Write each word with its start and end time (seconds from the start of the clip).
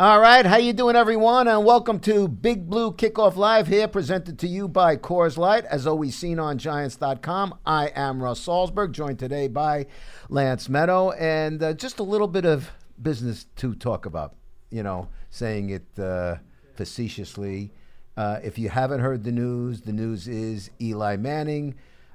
All 0.00 0.18
right, 0.18 0.46
how 0.46 0.56
you 0.56 0.72
doing, 0.72 0.96
everyone? 0.96 1.46
And 1.46 1.62
welcome 1.62 2.00
to 2.00 2.26
Big 2.26 2.70
Blue 2.70 2.90
Kickoff 2.90 3.36
Live 3.36 3.66
here, 3.66 3.86
presented 3.86 4.38
to 4.38 4.48
you 4.48 4.66
by 4.66 4.96
Coors 4.96 5.36
Light, 5.36 5.66
as 5.66 5.86
always 5.86 6.16
seen 6.16 6.38
on 6.38 6.56
Giants.com. 6.56 7.58
I 7.66 7.88
am 7.94 8.22
Russ 8.22 8.40
Salzberg, 8.40 8.92
joined 8.92 9.18
today 9.18 9.46
by 9.46 9.84
Lance 10.30 10.68
Medow, 10.68 11.10
and 11.10 11.62
uh, 11.62 11.74
just 11.74 11.98
a 11.98 12.02
little 12.02 12.28
bit 12.28 12.46
of 12.46 12.70
business 13.02 13.44
to 13.56 13.74
talk 13.74 14.06
about. 14.06 14.36
You 14.70 14.82
know, 14.82 15.10
saying 15.28 15.68
it 15.68 15.98
uh, 15.98 16.36
facetiously. 16.76 17.70
Uh, 18.16 18.40
if 18.42 18.58
you 18.58 18.70
haven't 18.70 19.00
heard 19.00 19.22
the 19.22 19.32
news, 19.32 19.82
the 19.82 19.92
news 19.92 20.26
is 20.26 20.70
Eli 20.80 21.16
Manning 21.16 21.74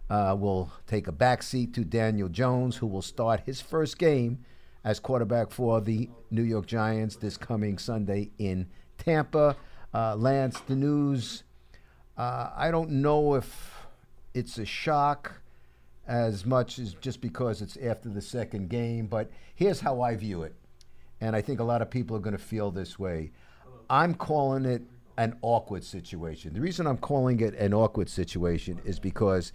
uh, 0.10 0.36
will 0.36 0.72
take 0.88 1.08
a 1.08 1.12
backseat 1.12 1.76
to 1.76 1.86
Daniel 1.86 2.30
Jones, 2.30 2.78
who 2.78 2.88
will 2.88 3.04
start 3.04 3.42
his 3.42 3.62
first 3.62 4.00
game 4.00 4.40
as 4.86 5.00
quarterback 5.00 5.50
for 5.52 5.82
the 5.82 6.08
New 6.30 6.44
York 6.44 6.68
Giants 6.68 7.16
this 7.16 7.36
coming 7.36 7.78
Sunday 7.78 8.30
in 8.38 8.68
Tampa. 9.00 9.58
Uh, 9.94 10.16
Lance, 10.16 10.60
the 10.62 10.76
news, 10.76 11.44
uh, 12.18 12.52
I 12.56 12.70
don't 12.70 12.92
know 12.92 13.34
if 13.34 13.88
it's 14.34 14.58
a 14.60 14.66
shock 14.66 15.42
as 16.08 16.46
much 16.46 16.78
as 16.78 16.94
just 16.94 17.20
because 17.20 17.62
it's 17.64 17.78
after 17.78 18.10
the 18.10 18.22
second 18.22 18.70
game, 18.70 19.08
but 19.08 19.32
here's 19.56 19.80
how 19.80 20.02
I 20.02 20.16
view 20.16 20.44
it. 20.44 20.54
And 21.20 21.36
I 21.36 21.42
think 21.42 21.60
a 21.60 21.64
lot 21.64 21.82
of 21.82 21.90
people 21.90 22.16
are 22.16 22.20
going 22.20 22.38
to 22.38 22.44
feel 22.44 22.70
this 22.70 23.00
way. 23.00 23.32
I'm 23.90 24.14
calling 24.14 24.66
it 24.66 24.84
an 25.18 25.36
awkward 25.42 25.84
situation. 25.84 26.54
The 26.54 26.62
reason 26.62 26.86
I'm 26.86 26.98
calling 26.98 27.40
it 27.40 27.56
an 27.56 27.74
awkward 27.74 28.10
situation 28.10 28.80
is 28.86 29.00
because 29.00 29.52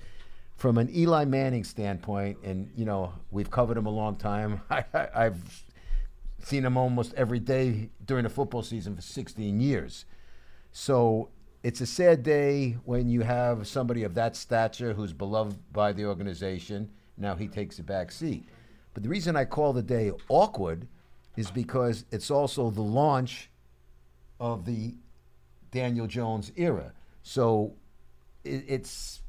from 0.60 0.76
an 0.76 0.94
Eli 0.94 1.24
Manning 1.24 1.64
standpoint, 1.64 2.36
and 2.44 2.70
you 2.76 2.84
know 2.84 3.14
we've 3.30 3.50
covered 3.50 3.78
him 3.78 3.86
a 3.86 3.90
long 3.90 4.14
time. 4.14 4.60
I, 4.70 4.84
have 5.14 5.64
seen 6.42 6.66
him 6.66 6.76
almost 6.76 7.14
every 7.14 7.40
day 7.40 7.88
during 8.04 8.24
the 8.24 8.28
football 8.28 8.62
season 8.62 8.94
for 8.94 9.00
16 9.00 9.58
years. 9.58 10.04
So 10.70 11.30
it's 11.62 11.80
a 11.80 11.86
sad 11.86 12.22
day 12.22 12.76
when 12.84 13.08
you 13.08 13.22
have 13.22 13.66
somebody 13.66 14.02
of 14.02 14.14
that 14.16 14.36
stature 14.36 14.92
who's 14.92 15.14
beloved 15.14 15.56
by 15.72 15.94
the 15.94 16.04
organization. 16.04 16.90
Now 17.16 17.36
he 17.36 17.48
takes 17.48 17.78
a 17.78 17.82
back 17.82 18.12
seat. 18.12 18.44
But 18.92 19.02
the 19.02 19.08
reason 19.08 19.36
I 19.36 19.46
call 19.46 19.72
the 19.72 19.82
day 19.82 20.12
awkward 20.28 20.86
is 21.38 21.50
because 21.50 22.04
it's 22.10 22.30
also 22.30 22.70
the 22.70 22.82
launch 22.82 23.48
of 24.38 24.66
the 24.66 24.94
Daniel 25.70 26.06
Jones 26.06 26.52
era. 26.56 26.92
So 27.22 27.72
it, 28.44 28.64
it's 28.68 29.22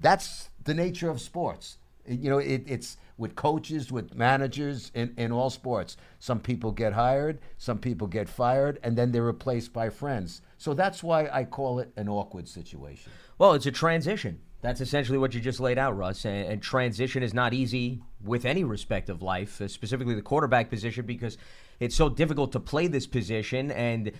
that's 0.00 0.50
the 0.68 0.74
nature 0.74 1.10
of 1.10 1.20
sports. 1.20 1.78
You 2.06 2.30
know, 2.30 2.38
it, 2.38 2.62
it's 2.66 2.96
with 3.16 3.34
coaches, 3.34 3.90
with 3.90 4.14
managers 4.14 4.92
in, 4.94 5.12
in 5.16 5.32
all 5.32 5.50
sports. 5.50 5.96
Some 6.20 6.40
people 6.40 6.72
get 6.72 6.92
hired, 6.92 7.40
some 7.56 7.78
people 7.78 8.06
get 8.06 8.28
fired, 8.28 8.78
and 8.82 8.96
then 8.96 9.10
they're 9.10 9.22
replaced 9.22 9.72
by 9.72 9.90
friends. 9.90 10.42
So 10.58 10.74
that's 10.74 11.02
why 11.02 11.28
I 11.32 11.44
call 11.44 11.80
it 11.80 11.90
an 11.96 12.08
awkward 12.08 12.48
situation. 12.48 13.10
Well, 13.38 13.54
it's 13.54 13.66
a 13.66 13.72
transition. 13.72 14.40
That's 14.60 14.80
essentially 14.80 15.18
what 15.18 15.34
you 15.34 15.40
just 15.40 15.60
laid 15.60 15.78
out, 15.78 15.96
Russ. 15.96 16.24
And, 16.24 16.46
and 16.50 16.62
transition 16.62 17.22
is 17.22 17.32
not 17.32 17.54
easy 17.54 18.02
with 18.22 18.44
any 18.44 18.64
respect 18.64 19.08
of 19.08 19.22
life, 19.22 19.60
uh, 19.60 19.68
specifically 19.68 20.14
the 20.14 20.22
quarterback 20.22 20.68
position, 20.68 21.06
because 21.06 21.38
it's 21.80 21.94
so 21.94 22.08
difficult 22.08 22.52
to 22.52 22.60
play 22.60 22.88
this 22.88 23.06
position 23.06 23.70
and 23.70 24.12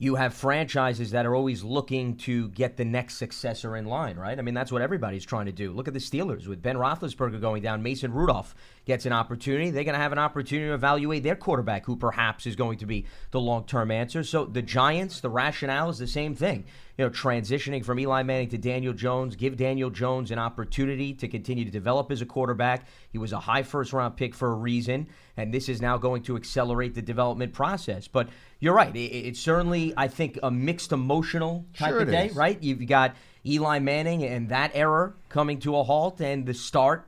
you 0.00 0.14
have 0.14 0.32
franchises 0.32 1.10
that 1.10 1.26
are 1.26 1.34
always 1.34 1.64
looking 1.64 2.16
to 2.16 2.48
get 2.50 2.76
the 2.76 2.84
next 2.84 3.16
successor 3.16 3.76
in 3.76 3.84
line, 3.84 4.16
right? 4.16 4.38
I 4.38 4.42
mean, 4.42 4.54
that's 4.54 4.70
what 4.70 4.80
everybody's 4.80 5.24
trying 5.24 5.46
to 5.46 5.52
do. 5.52 5.72
Look 5.72 5.88
at 5.88 5.94
the 5.94 6.00
Steelers 6.00 6.46
with 6.46 6.62
Ben 6.62 6.76
Roethlisberger 6.76 7.40
going 7.40 7.62
down. 7.62 7.82
Mason 7.82 8.12
Rudolph 8.12 8.54
gets 8.84 9.06
an 9.06 9.12
opportunity. 9.12 9.70
They're 9.70 9.82
going 9.82 9.94
to 9.94 10.00
have 10.00 10.12
an 10.12 10.18
opportunity 10.18 10.68
to 10.68 10.74
evaluate 10.74 11.24
their 11.24 11.34
quarterback, 11.34 11.84
who 11.84 11.96
perhaps 11.96 12.46
is 12.46 12.54
going 12.54 12.78
to 12.78 12.86
be 12.86 13.06
the 13.32 13.40
long 13.40 13.64
term 13.64 13.90
answer. 13.90 14.22
So 14.22 14.44
the 14.44 14.62
Giants, 14.62 15.20
the 15.20 15.30
rationale 15.30 15.90
is 15.90 15.98
the 15.98 16.06
same 16.06 16.36
thing 16.36 16.64
you 16.98 17.04
know, 17.04 17.10
transitioning 17.10 17.84
from 17.84 18.00
Eli 18.00 18.24
Manning 18.24 18.48
to 18.48 18.58
Daniel 18.58 18.92
Jones, 18.92 19.36
give 19.36 19.56
Daniel 19.56 19.88
Jones 19.88 20.32
an 20.32 20.40
opportunity 20.40 21.14
to 21.14 21.28
continue 21.28 21.64
to 21.64 21.70
develop 21.70 22.10
as 22.10 22.20
a 22.20 22.26
quarterback. 22.26 22.88
He 23.10 23.18
was 23.18 23.32
a 23.32 23.38
high 23.38 23.62
first 23.62 23.92
round 23.92 24.16
pick 24.16 24.34
for 24.34 24.50
a 24.50 24.54
reason, 24.54 25.06
and 25.38 25.54
this 25.54 25.68
is 25.68 25.80
now 25.80 25.96
going 25.96 26.20
to 26.24 26.36
accelerate 26.36 26.96
the 26.96 27.00
development 27.00 27.54
process. 27.54 28.08
But 28.08 28.28
you're 28.58 28.74
right. 28.74 28.94
It, 28.94 28.98
it's 28.98 29.38
certainly, 29.38 29.94
I 29.96 30.08
think, 30.08 30.36
a 30.42 30.50
mixed 30.50 30.90
emotional 30.90 31.64
type 31.74 31.90
sure 31.90 32.00
of 32.00 32.10
day, 32.10 32.26
is. 32.26 32.34
right? 32.34 32.60
You've 32.60 32.84
got 32.88 33.14
Eli 33.46 33.78
Manning 33.78 34.24
and 34.24 34.48
that 34.48 34.72
error 34.74 35.14
coming 35.28 35.60
to 35.60 35.76
a 35.76 35.84
halt, 35.84 36.20
and 36.20 36.44
the 36.44 36.54
start 36.54 37.06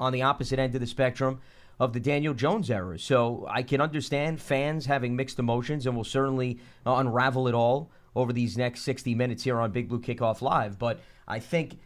on 0.00 0.14
the 0.14 0.22
opposite 0.22 0.58
end 0.58 0.74
of 0.74 0.80
the 0.80 0.86
spectrum 0.86 1.38
of 1.78 1.92
the 1.92 2.00
Daniel 2.00 2.32
Jones 2.32 2.70
era. 2.70 2.98
So 2.98 3.46
I 3.48 3.62
can 3.62 3.82
understand 3.82 4.40
fans 4.40 4.86
having 4.86 5.14
mixed 5.14 5.38
emotions, 5.38 5.84
and 5.84 5.94
we'll 5.94 6.04
certainly 6.04 6.58
uh, 6.86 6.94
unravel 6.94 7.46
it 7.46 7.54
all 7.54 7.90
over 8.14 8.32
these 8.32 8.56
next 8.56 8.82
60 8.84 9.14
minutes 9.14 9.44
here 9.44 9.60
on 9.60 9.70
Big 9.70 9.90
Blue 9.90 10.00
Kickoff 10.00 10.40
Live. 10.40 10.78
But 10.78 10.98
I 11.28 11.40
think 11.40 11.78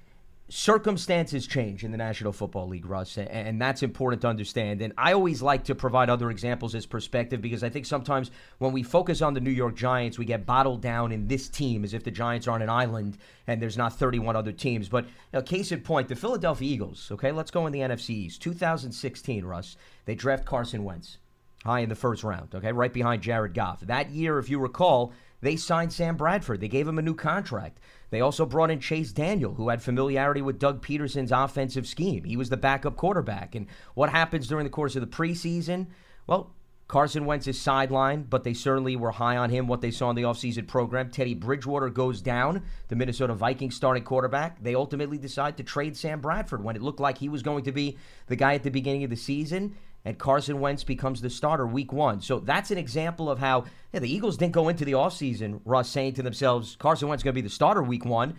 circumstances 0.51 1.47
change 1.47 1.85
in 1.85 1.93
the 1.93 1.97
National 1.97 2.33
Football 2.33 2.69
League, 2.69 2.85
Russ, 2.85 3.17
and 3.17 3.63
that's 3.63 3.83
important 3.83 4.21
to 4.23 4.29
understand. 4.29 4.83
And 4.83 4.93
I 4.99 5.13
always 5.13 5.41
like 5.41 5.65
to 5.65 5.75
provide 5.75 6.11
other 6.11 6.31
examples 6.31 6.75
as 6.75 6.87
perspective 6.87 7.41
because 7.41 7.63
I 7.63 7.69
think 7.69 7.87
sometimes 7.87 8.33
when 8.59 8.73
we 8.73 8.83
focus 8.83 9.23
on 9.23 9.35
the 9.35 9.41
New 9.41 9.51
York 9.51 9.77
Giants, 9.77 10.19
we 10.19 10.25
get 10.25 10.45
bottled 10.45 10.83
down 10.83 11.13
in 11.13 11.29
this 11.29 11.49
team 11.49 11.85
as 11.85 11.95
if 11.95 12.03
the 12.03 12.11
Giants 12.11 12.49
are 12.49 12.53
on 12.53 12.63
an 12.63 12.69
island 12.69 13.17
and 13.47 13.63
there's 13.63 13.79
not 13.79 13.97
31 13.97 14.35
other 14.35 14.53
teams. 14.53 14.89
But 14.89 15.05
you 15.05 15.11
know, 15.35 15.43
case 15.43 15.71
in 15.71 15.81
point, 15.83 16.09
the 16.09 16.17
Philadelphia 16.17 16.69
Eagles, 16.69 17.09
okay, 17.13 17.31
let's 17.31 17.53
go 17.53 17.67
in 17.67 17.73
the 17.73 17.81
NFC 17.81 18.11
East. 18.11 18.43
2016, 18.43 19.45
Russ, 19.45 19.77
they 20.05 20.17
draft 20.17 20.45
Carson 20.45 20.85
Wentz 20.85 21.19
high 21.65 21.81
in 21.81 21.89
the 21.89 21.95
first 21.95 22.25
round, 22.25 22.55
okay, 22.55 22.73
right 22.73 22.93
behind 22.93 23.23
Jared 23.23 23.55
Goff. 23.55 23.81
That 23.83 24.11
year, 24.11 24.39
if 24.39 24.49
you 24.49 24.59
recall, 24.59 25.13
they 25.43 25.57
signed 25.57 25.93
Sam 25.93 26.17
Bradford. 26.17 26.61
They 26.61 26.69
gave 26.69 26.89
him 26.89 26.99
a 26.99 27.03
new 27.03 27.15
contract. 27.15 27.79
They 28.11 28.21
also 28.21 28.45
brought 28.45 28.71
in 28.71 28.81
Chase 28.81 29.13
Daniel, 29.13 29.55
who 29.55 29.69
had 29.69 29.83
familiarity 29.83 30.43
with 30.43 30.59
Doug 30.59 30.85
Pederson's 30.85 31.33
offensive 31.33 31.87
scheme. 31.87 32.25
He 32.25 32.37
was 32.37 32.51
the 32.51 32.57
backup 32.57 32.97
quarterback. 32.97 33.55
And 33.55 33.67
what 33.95 34.11
happens 34.11 34.49
during 34.49 34.65
the 34.65 34.71
course 34.71 34.97
of 34.97 35.01
the 35.01 35.07
preseason? 35.07 35.87
Well, 36.27 36.53
Carson 36.91 37.25
Wentz 37.25 37.47
is 37.47 37.57
sidelined, 37.57 38.29
but 38.29 38.43
they 38.43 38.53
certainly 38.53 38.97
were 38.97 39.13
high 39.13 39.37
on 39.37 39.49
him, 39.49 39.69
what 39.69 39.81
they 39.81 39.93
saw 39.93 40.11
in 40.11 40.17
the 40.17 40.23
offseason 40.23 40.67
program. 40.67 41.09
Teddy 41.09 41.35
Bridgewater 41.35 41.89
goes 41.89 42.21
down, 42.21 42.65
the 42.89 42.97
Minnesota 42.97 43.33
Vikings 43.33 43.77
starting 43.77 44.03
quarterback. 44.03 44.61
They 44.61 44.75
ultimately 44.75 45.17
decide 45.17 45.57
to 45.59 45.63
trade 45.63 45.97
Sam 45.97 46.21
Bradford 46.21 46.65
when 46.65 46.75
it 46.75 46.83
looked 46.83 46.99
like 46.99 47.19
he 47.19 47.29
was 47.29 47.45
going 47.45 47.63
to 47.63 47.71
be 47.71 47.97
the 48.27 48.35
guy 48.35 48.55
at 48.55 48.65
the 48.65 48.71
beginning 48.71 49.05
of 49.05 49.11
the 49.11 49.17
season 49.17 49.77
and 50.05 50.19
Carson 50.19 50.61
Wentz 50.61 50.85
becomes 50.85 51.21
the 51.21 51.31
starter 51.31 51.67
week 51.67 51.93
one. 51.93 52.21
So 52.21 52.41
that's 52.41 52.71
an 52.71 52.79
example 52.79 53.31
of 53.31 53.39
how 53.39 53.65
yeah, 53.93 54.01
the 54.01 54.13
Eagles 54.13 54.37
didn't 54.37 54.53
go 54.53 54.69
into 54.69 54.85
the 54.85 54.93
offseason, 54.93 55.61
Russ, 55.65 55.89
saying 55.89 56.15
to 56.15 56.23
themselves, 56.23 56.77
Carson 56.77 57.09
Wentz 57.09 57.21
is 57.21 57.25
going 57.25 57.35
to 57.35 57.43
be 57.43 57.47
the 57.47 57.51
starter 57.51 57.83
week 57.83 58.05
one. 58.05 58.35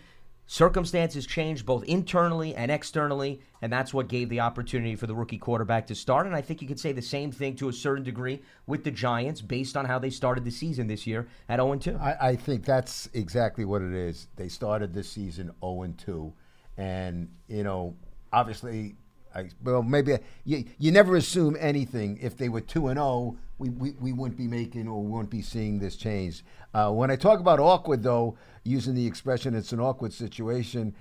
Circumstances 0.48 1.26
changed 1.26 1.66
both 1.66 1.86
internally 1.86 2.54
and 2.56 2.70
externally, 2.70 3.40
and 3.62 3.72
that's 3.72 3.94
what 3.94 4.10
gave 4.10 4.28
the 4.28 4.42
opportunity 4.42 4.98
for 4.98 5.08
the 5.08 5.16
rookie 5.16 5.38
quarterback 5.38 5.88
to 5.88 5.96
start. 5.96 6.26
And 6.26 6.36
I 6.36 6.42
think 6.42 6.62
you 6.62 6.68
could 6.68 6.80
say 6.80 6.92
the 6.92 7.02
same 7.02 7.32
thing 7.32 7.56
to 7.56 7.70
a 7.70 7.74
certain 7.74 8.04
degree 8.04 8.42
with 8.68 8.84
the 8.84 8.92
Giants 8.92 9.40
based 9.40 9.78
on 9.78 9.86
how 9.86 9.98
they 9.98 10.10
started 10.10 10.44
the 10.44 10.52
season 10.52 10.88
this 10.88 11.08
year 11.08 11.30
at 11.48 11.60
0 11.60 11.76
2. 11.76 11.98
I, 11.98 12.30
I 12.30 12.36
think 12.36 12.66
that's 12.66 13.08
exactly 13.14 13.64
what 13.64 13.82
it 13.82 13.94
is. 13.94 14.28
They 14.36 14.50
started 14.50 14.94
this 14.94 15.10
season 15.10 15.52
0 15.64 15.94
2, 15.98 16.34
and, 16.76 17.30
you 17.48 17.64
know, 17.64 17.96
obviously 18.34 18.96
I, 19.34 19.50
well, 19.64 19.84
maybe 19.84 20.18
you, 20.44 20.66
you 20.78 20.92
never 20.92 21.16
assume 21.16 21.56
anything. 21.60 22.20
If 22.22 22.38
they 22.38 22.50
were 22.50 22.62
two 22.62 22.88
and 22.88 22.98
zero, 22.98 23.06
oh, 23.06 23.38
we, 23.58 23.70
we, 23.70 23.92
we 23.92 24.14
wouldn't 24.14 24.38
be 24.38 24.48
making 24.48 24.88
or 24.88 25.04
wouldn't 25.04 25.30
be 25.30 25.42
seeing 25.42 25.80
this 25.80 25.96
change. 25.96 26.44
Uh, 26.74 26.92
when 26.92 27.12
I 27.12 27.16
talk 27.16 27.40
about 27.40 27.60
awkward, 27.60 28.04
though, 28.04 28.38
using 28.64 28.96
the 28.96 29.06
expression 29.06 29.56
"it's 29.56 29.72
an 29.72 29.80
awkward 29.80 30.14
situation," 30.14 30.96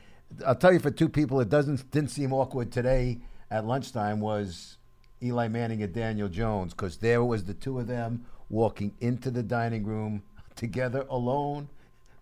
I'll 0.46 0.54
tell 0.54 0.72
you 0.72 0.78
for 0.78 0.90
two 0.90 1.08
people, 1.08 1.40
it 1.40 1.48
doesn't 1.48 1.90
didn't 1.90 2.10
seem 2.10 2.32
awkward 2.32 2.70
today 2.70 3.20
at 3.50 3.66
lunchtime 3.66 4.20
was 4.20 4.76
Eli 5.22 5.48
Manning 5.48 5.82
and 5.82 5.92
Daniel 5.92 6.28
Jones 6.28 6.72
because 6.72 6.98
there 6.98 7.24
was 7.24 7.44
the 7.44 7.54
two 7.54 7.78
of 7.78 7.86
them 7.86 8.24
walking 8.48 8.94
into 9.00 9.30
the 9.30 9.42
dining 9.42 9.84
room 9.84 10.22
together 10.56 11.06
alone 11.08 11.68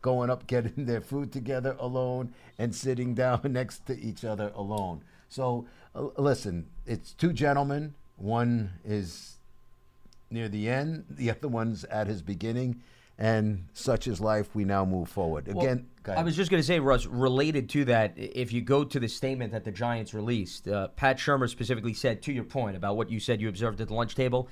going 0.00 0.30
up 0.30 0.46
getting 0.46 0.84
their 0.84 1.00
food 1.00 1.32
together 1.32 1.76
alone 1.78 2.32
and 2.58 2.74
sitting 2.74 3.14
down 3.22 3.40
next 3.44 3.86
to 3.86 3.98
each 3.98 4.24
other 4.24 4.52
alone 4.54 5.02
so 5.28 5.66
listen, 6.16 6.66
it's 6.86 7.12
two 7.12 7.32
gentlemen. 7.32 7.94
One 8.16 8.72
is 8.84 9.36
near 10.30 10.48
the 10.48 10.68
end, 10.68 11.04
the 11.10 11.30
other 11.30 11.48
one's 11.48 11.84
at 11.84 12.06
his 12.06 12.22
beginning. 12.22 12.82
And 13.20 13.66
such 13.72 14.06
is 14.06 14.20
life. 14.20 14.54
We 14.54 14.64
now 14.64 14.84
move 14.84 15.08
forward. 15.08 15.48
Again, 15.48 15.88
well, 16.06 16.18
I 16.20 16.22
was 16.22 16.36
just 16.36 16.52
going 16.52 16.60
to 16.60 16.66
say, 16.66 16.78
Russ, 16.78 17.04
related 17.04 17.68
to 17.70 17.84
that, 17.86 18.12
if 18.16 18.52
you 18.52 18.60
go 18.60 18.84
to 18.84 19.00
the 19.00 19.08
statement 19.08 19.50
that 19.50 19.64
the 19.64 19.72
Giants 19.72 20.14
released, 20.14 20.68
uh, 20.68 20.86
Pat 20.88 21.18
Shurmur 21.18 21.48
specifically 21.48 21.94
said, 21.94 22.22
to 22.22 22.32
your 22.32 22.44
point 22.44 22.76
about 22.76 22.96
what 22.96 23.10
you 23.10 23.18
said 23.18 23.40
you 23.40 23.48
observed 23.48 23.80
at 23.80 23.88
the 23.88 23.94
lunch 23.94 24.14
table, 24.14 24.48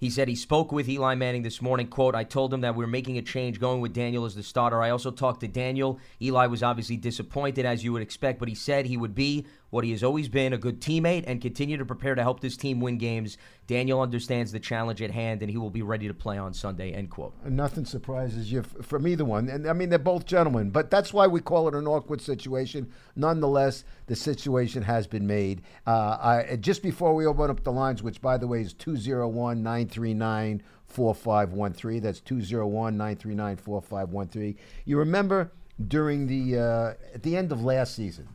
he 0.00 0.08
said 0.08 0.28
he 0.28 0.34
spoke 0.34 0.72
with 0.72 0.88
Eli 0.88 1.14
Manning 1.14 1.42
this 1.42 1.60
morning. 1.60 1.86
Quote, 1.86 2.14
I 2.14 2.24
told 2.24 2.54
him 2.54 2.62
that 2.62 2.74
we 2.74 2.84
are 2.84 2.88
making 2.88 3.18
a 3.18 3.22
change 3.22 3.60
going 3.60 3.82
with 3.82 3.92
Daniel 3.92 4.24
as 4.24 4.34
the 4.34 4.42
starter. 4.42 4.82
I 4.82 4.90
also 4.90 5.10
talked 5.10 5.40
to 5.40 5.48
Daniel. 5.48 5.98
Eli 6.22 6.46
was 6.46 6.62
obviously 6.62 6.96
disappointed, 6.96 7.66
as 7.66 7.84
you 7.84 7.92
would 7.92 8.00
expect, 8.00 8.38
but 8.38 8.48
he 8.48 8.54
said 8.54 8.86
he 8.86 8.96
would 8.96 9.14
be 9.14 9.46
what 9.70 9.84
he 9.84 9.92
has 9.92 10.02
always 10.02 10.28
been 10.28 10.52
a 10.52 10.58
good 10.58 10.80
teammate 10.80 11.24
and 11.26 11.40
continue 11.40 11.76
to 11.76 11.84
prepare 11.84 12.14
to 12.14 12.22
help 12.22 12.40
this 12.40 12.56
team 12.56 12.80
win 12.80 12.98
games. 12.98 13.38
Daniel 13.66 14.00
understands 14.00 14.52
the 14.52 14.58
challenge 14.58 15.00
at 15.00 15.10
hand 15.10 15.42
and 15.42 15.50
he 15.50 15.56
will 15.56 15.70
be 15.70 15.82
ready 15.82 16.08
to 16.08 16.14
play 16.14 16.36
on 16.36 16.52
Sunday. 16.52 16.92
End 16.92 17.10
quote. 17.10 17.32
Nothing 17.44 17.84
surprises 17.84 18.50
you 18.50 18.62
from 18.62 19.06
either 19.06 19.24
one. 19.24 19.48
And 19.48 19.68
I 19.68 19.72
mean, 19.72 19.88
they're 19.88 19.98
both 19.98 20.26
gentlemen, 20.26 20.70
but 20.70 20.90
that's 20.90 21.12
why 21.12 21.26
we 21.26 21.40
call 21.40 21.68
it 21.68 21.74
an 21.74 21.86
awkward 21.86 22.20
situation. 22.20 22.92
Nonetheless, 23.14 23.84
the 24.06 24.16
situation 24.16 24.82
has 24.82 25.06
been 25.06 25.26
made. 25.26 25.62
Uh, 25.86 26.18
I, 26.20 26.56
just 26.56 26.82
before 26.82 27.14
we 27.14 27.26
open 27.26 27.50
up 27.50 27.62
the 27.62 27.72
lines, 27.72 28.02
which 28.02 28.20
by 28.20 28.36
the 28.36 28.48
way 28.48 28.62
is 28.62 28.72
201 28.74 29.62
939 29.62 30.62
4513. 30.86 32.02
That's 32.02 32.20
201 32.20 32.96
939 32.96 33.56
4513. 33.56 34.58
You 34.84 34.98
remember 34.98 35.52
during 35.86 36.26
the, 36.26 36.58
uh, 36.58 37.14
at 37.14 37.22
the 37.22 37.36
end 37.36 37.52
of 37.52 37.62
last 37.62 37.94
season, 37.94 38.28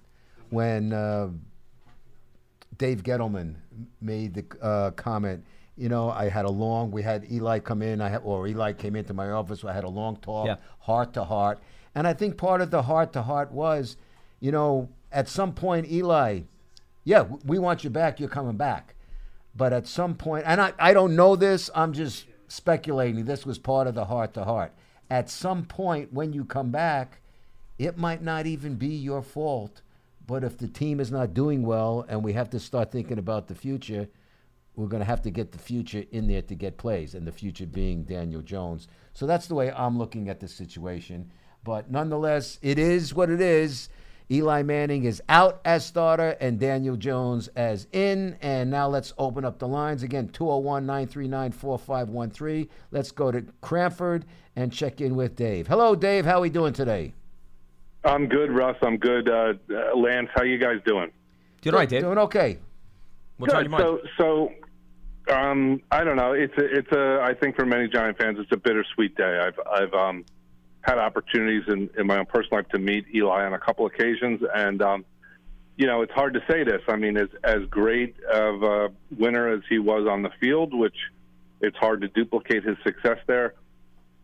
when 0.49 0.93
uh, 0.93 1.29
Dave 2.77 3.03
Gettleman 3.03 3.55
made 4.01 4.33
the 4.33 4.45
uh, 4.61 4.91
comment. 4.91 5.43
You 5.77 5.89
know, 5.89 6.09
I 6.09 6.29
had 6.29 6.45
a 6.45 6.49
long. 6.49 6.91
We 6.91 7.01
had 7.01 7.29
Eli 7.29 7.59
come 7.59 7.81
in. 7.81 7.99
I 8.01 8.09
had, 8.09 8.21
or 8.23 8.47
Eli 8.47 8.73
came 8.73 8.95
into 8.95 9.13
my 9.13 9.31
office. 9.31 9.63
I 9.65 9.73
had 9.73 9.83
a 9.83 9.89
long 9.89 10.17
talk, 10.17 10.47
Yeah. 10.47 10.55
heart 10.79 11.13
to 11.13 11.23
heart, 11.25 11.59
and 11.93 12.07
I 12.07 12.13
think 12.13 12.37
part 12.37 12.61
of 12.61 12.71
the 12.71 12.83
heart 12.83 13.11
to 13.13 13.21
heart 13.23 13.51
was, 13.51 13.97
you 14.39 14.51
know, 14.51 14.89
at 15.11 15.27
some 15.27 15.53
point, 15.53 15.89
Eli, 15.91 16.41
yeah, 17.03 17.25
we 17.45 17.59
want 17.59 17.83
you 17.83 17.89
back. 17.89 18.19
You're 18.19 18.29
coming 18.29 18.55
back, 18.57 18.95
but 19.55 19.73
at 19.73 19.85
some 19.87 20.15
point, 20.15 20.45
and 20.47 20.61
I, 20.61 20.73
I 20.79 20.93
don't 20.93 21.15
know 21.15 21.35
this. 21.35 21.69
I'm 21.75 21.91
just 21.93 22.25
speculating. 22.47 23.25
This 23.25 23.45
was 23.45 23.57
part 23.57 23.87
of 23.87 23.95
the 23.95 24.05
heart 24.05 24.33
to 24.35 24.43
heart. 24.45 24.73
At 25.09 25.29
some 25.29 25.65
point, 25.65 26.13
when 26.13 26.31
you 26.33 26.45
come 26.45 26.71
back, 26.71 27.19
it 27.77 27.97
might 27.97 28.23
not 28.23 28.45
even 28.45 28.75
be 28.75 28.87
your 28.87 29.21
fault. 29.21 29.81
But 30.27 30.43
if 30.43 30.57
the 30.57 30.67
team 30.67 30.99
is 30.99 31.11
not 31.11 31.33
doing 31.33 31.63
well 31.63 32.05
and 32.07 32.23
we 32.23 32.33
have 32.33 32.49
to 32.51 32.59
start 32.59 32.91
thinking 32.91 33.19
about 33.19 33.47
the 33.47 33.55
future, 33.55 34.07
we're 34.75 34.87
going 34.87 35.01
to 35.01 35.05
have 35.05 35.21
to 35.23 35.31
get 35.31 35.51
the 35.51 35.59
future 35.59 36.03
in 36.11 36.27
there 36.27 36.41
to 36.43 36.55
get 36.55 36.77
plays, 36.77 37.15
and 37.15 37.25
the 37.25 37.31
future 37.31 37.65
being 37.65 38.03
Daniel 38.03 38.41
Jones. 38.41 38.87
So 39.13 39.25
that's 39.25 39.47
the 39.47 39.55
way 39.55 39.71
I'm 39.71 39.97
looking 39.97 40.27
at 40.29 40.39
the 40.39 40.47
situation. 40.47 41.31
But 41.63 41.89
nonetheless, 41.89 42.59
it 42.61 42.77
is 42.77 43.13
what 43.13 43.29
it 43.29 43.41
is. 43.41 43.89
Eli 44.29 44.63
Manning 44.63 45.03
is 45.03 45.21
out 45.29 45.61
as 45.65 45.85
starter 45.85 46.35
and 46.41 46.59
Daniel 46.59 46.97
Jones 46.97 47.47
as 47.49 47.87
in. 47.91 48.37
And 48.41 48.71
now 48.71 48.87
let's 48.87 49.13
open 49.17 49.45
up 49.45 49.59
the 49.59 49.67
lines 49.67 50.03
again 50.03 50.29
201 50.29 50.85
939 50.85 51.51
4513. 51.51 52.69
Let's 52.91 53.11
go 53.11 53.31
to 53.31 53.45
Cranford 53.61 54.25
and 54.55 54.73
check 54.73 54.99
in 54.99 55.15
with 55.15 55.35
Dave. 55.35 55.67
Hello, 55.67 55.95
Dave. 55.95 56.25
How 56.25 56.37
are 56.37 56.41
we 56.41 56.49
doing 56.49 56.73
today? 56.73 57.13
I'm 58.05 58.27
good, 58.27 58.51
Russ. 58.51 58.77
I'm 58.81 58.97
good. 58.97 59.29
Uh, 59.29 59.53
uh, 59.69 59.97
Lance, 59.97 60.29
how 60.35 60.43
you 60.43 60.57
guys 60.57 60.79
doing? 60.85 61.11
Doing 61.61 61.73
all 61.73 61.79
right, 61.79 61.89
Dave. 61.89 62.01
Doing 62.01 62.17
okay. 62.19 62.59
What's 63.37 63.53
on 63.53 63.63
your 63.63 63.71
mind? 63.71 63.83
So, 64.17 64.51
so 65.27 65.33
um, 65.33 65.81
I 65.91 66.03
don't 66.03 66.15
know. 66.15 66.33
It's 66.33 66.57
a, 66.57 66.77
it's 66.77 66.91
a. 66.91 67.19
I 67.21 67.33
think 67.33 67.55
for 67.55 67.65
many 67.65 67.87
Giant 67.87 68.17
fans, 68.17 68.37
it's 68.39 68.51
a 68.51 68.57
bittersweet 68.57 69.15
day. 69.15 69.39
I've, 69.39 69.59
I've 69.67 69.93
um, 69.93 70.25
had 70.81 70.99
opportunities 70.99 71.63
in, 71.67 71.89
in 71.97 72.05
my 72.07 72.19
own 72.19 72.25
personal 72.27 72.59
life 72.59 72.69
to 72.69 72.79
meet 72.79 73.05
Eli 73.13 73.45
on 73.45 73.53
a 73.53 73.59
couple 73.59 73.85
occasions, 73.87 74.41
and 74.53 74.81
um, 74.81 75.05
you 75.77 75.87
know, 75.87 76.03
it's 76.03 76.13
hard 76.13 76.35
to 76.35 76.43
say 76.49 76.63
this. 76.63 76.81
I 76.87 76.95
mean, 76.95 77.17
as 77.17 77.29
as 77.43 77.65
great 77.69 78.15
of 78.31 78.63
a 78.63 78.89
winner 79.17 79.51
as 79.51 79.61
he 79.67 79.79
was 79.79 80.07
on 80.07 80.21
the 80.21 80.31
field, 80.39 80.73
which 80.73 80.95
it's 81.61 81.77
hard 81.77 82.01
to 82.01 82.07
duplicate 82.07 82.63
his 82.63 82.77
success 82.83 83.17
there. 83.27 83.55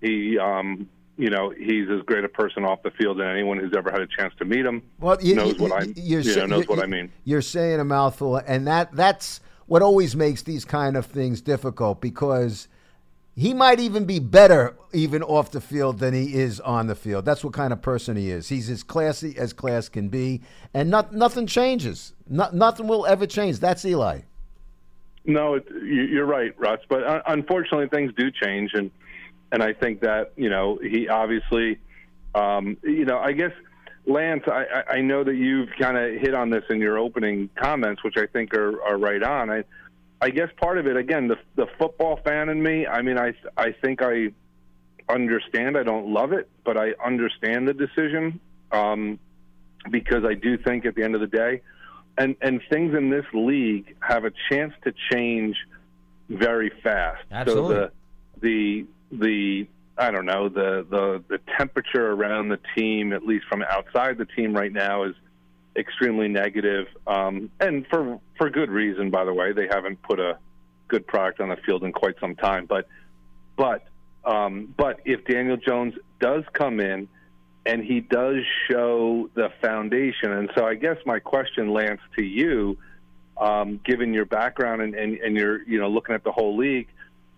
He, 0.02 0.38
um, 0.38 0.90
you 1.18 1.30
know, 1.30 1.50
he's 1.52 1.90
as 1.90 2.02
great 2.04 2.24
a 2.24 2.30
person 2.30 2.64
off 2.66 2.82
the 2.84 2.92
field 2.92 3.22
as 3.22 3.28
anyone 3.28 3.58
who's 3.60 3.74
ever 3.76 3.92
had 3.92 4.02
a 4.02 4.08
chance 4.08 4.34
to 4.40 4.46
meet 4.46 4.66
him. 4.66 4.82
Well, 5.00 5.18
you, 5.22 5.36
knows 5.36 5.54
you- 5.58 5.64
what 5.64 5.72
I, 5.72 5.86
you- 5.96 6.24
know, 6.24 6.46
knows 6.48 6.68
what 6.68 6.82
I 6.82 6.86
mean. 6.88 7.12
You're 7.24 7.42
saying 7.42 7.80
a 7.80 7.86
mouthful, 7.86 8.38
and 8.38 8.66
that 8.68 8.94
that's 8.96 9.40
what 9.68 9.82
always 9.82 10.16
makes 10.16 10.42
these 10.44 10.66
kind 10.66 10.98
of 10.98 11.06
things 11.06 11.42
difficult 11.42 12.02
because 12.02 12.68
he 13.36 13.54
might 13.54 13.80
even 13.80 14.06
be 14.06 14.20
better 14.20 14.76
even 14.94 15.24
off 15.24 15.52
the 15.52 15.62
field 15.62 16.00
than 16.00 16.14
he 16.14 16.34
is 16.34 16.60
on 16.60 16.88
the 16.88 16.96
field. 16.96 17.24
That's 17.24 17.44
what 17.44 17.54
kind 17.54 17.72
of 17.72 17.82
person 17.82 18.18
he 18.18 18.30
is. 18.30 18.50
He's 18.50 18.70
as 18.70 18.84
classy 18.84 19.38
as 19.38 19.54
class 19.54 19.88
can 19.88 20.10
be, 20.10 20.42
and 20.74 20.90
not, 20.90 21.14
nothing 21.14 21.48
changes. 21.48 22.14
No, 22.28 22.50
nothing 22.52 22.88
will 22.88 23.06
ever 23.06 23.26
change. 23.26 23.60
That's 23.60 23.86
Eli. 23.86 24.22
No, 25.26 25.54
it, 25.56 25.68
you- 25.70 26.04
you're 26.08 26.26
right, 26.26 26.54
Russ. 26.60 26.80
But 26.90 27.04
uh, 27.04 27.22
unfortunately, 27.28 27.88
things 27.88 28.12
do 28.18 28.32
change, 28.32 28.72
and 28.74 28.90
and 29.52 29.62
I 29.62 29.74
think 29.74 30.02
that 30.02 30.34
you 30.36 30.50
know 30.50 30.80
he 30.82 31.08
obviously, 31.08 31.80
um, 32.36 32.78
you 32.84 33.06
know, 33.06 33.20
I 33.20 33.34
guess 33.34 33.52
Lance, 34.06 34.44
I, 34.48 34.84
I 34.90 35.02
know 35.02 35.24
that 35.24 35.36
you've 35.36 35.70
kind 35.80 35.98
of 35.98 36.20
hit 36.20 36.34
on 36.34 36.50
this 36.50 36.64
in 36.70 36.80
your 36.80 36.98
opening 36.98 37.50
comments, 37.56 38.04
which 38.04 38.18
I 38.18 38.26
think 38.26 38.54
are 38.54 38.82
are 38.84 38.98
right 38.98 39.22
on. 39.22 39.50
I 39.50 39.64
I 40.22 40.30
guess 40.30 40.50
part 40.58 40.78
of 40.78 40.88
it, 40.88 40.98
again, 40.98 41.28
the 41.28 41.38
the 41.56 41.68
football 41.78 42.20
fan 42.24 42.50
in 42.50 42.62
me. 42.62 42.88
I 42.88 43.02
mean, 43.02 43.18
I 43.18 43.34
I 43.58 43.72
think 43.72 44.02
I 44.02 44.32
understand. 45.10 45.78
I 45.78 45.84
don't 45.84 46.14
love 46.14 46.32
it, 46.32 46.50
but 46.64 46.78
I 46.78 46.94
understand 47.04 47.68
the 47.68 47.74
decision 47.74 48.40
um, 48.72 49.20
because 49.90 50.24
I 50.24 50.36
do 50.36 50.58
think 50.58 50.86
at 50.86 50.96
the 50.96 51.04
end 51.04 51.16
of 51.16 51.22
the 51.22 51.28
day, 51.28 51.62
and 52.18 52.36
and 52.42 52.62
things 52.70 52.96
in 52.96 53.10
this 53.10 53.26
league 53.34 53.96
have 54.00 54.26
a 54.26 54.32
chance 54.50 54.74
to 54.84 54.94
change 55.12 55.58
very 56.30 56.72
fast. 56.84 57.24
Absolutely. 57.32 57.76
So 57.76 57.92
the 58.40 58.42
the 58.42 58.86
the 59.12 59.68
I 59.98 60.12
don't 60.12 60.26
know 60.26 60.50
the 60.50 60.86
the 60.90 61.24
the 61.28 61.40
temperature 61.58 62.12
around 62.12 62.50
the 62.50 62.60
team, 62.76 63.14
at 63.14 63.26
least 63.26 63.46
from 63.48 63.62
outside 63.64 64.18
the 64.18 64.26
team 64.26 64.54
right 64.54 64.72
now, 64.72 65.04
is 65.04 65.16
extremely 65.76 66.28
negative, 66.28 66.88
um, 67.08 67.50
and 67.60 67.86
for 67.88 68.20
for 68.38 68.50
good 68.50 68.70
reason. 68.70 69.10
By 69.10 69.26
the 69.26 69.34
way, 69.34 69.54
they 69.54 69.68
haven't 69.68 70.02
put 70.02 70.20
a 70.20 70.38
good 70.88 71.06
product 71.08 71.40
on 71.40 71.50
the 71.50 71.58
field 71.58 71.84
in 71.84 71.92
quite 71.94 72.16
some 72.20 72.36
time. 72.36 72.66
But 72.66 72.88
but 73.56 73.84
um, 74.26 74.74
but 74.78 75.02
if 75.06 75.26
Daniel 75.26 75.58
Jones 75.58 75.94
does 76.20 76.44
come 76.54 76.80
in 76.80 77.08
and 77.66 77.84
he 77.84 78.00
does 78.00 78.38
show 78.70 79.30
the 79.36 79.50
foundation, 79.62 80.32
and 80.32 80.50
so 80.56 80.66
I 80.66 80.76
guess 80.76 80.98
my 81.06 81.20
question, 81.20 81.74
Lance, 81.74 82.02
to 82.18 82.24
you, 82.24 82.78
um, 83.38 83.80
given 83.86 84.14
your 84.14 84.26
background 84.26 84.82
and, 84.82 84.96
and, 84.96 85.18
and 85.20 85.36
you're 85.36 85.62
you 85.64 85.80
know 85.80 85.90
looking 85.90 86.16
at 86.16 86.24
the 86.24 86.32
whole 86.32 86.58
league, 86.58 86.88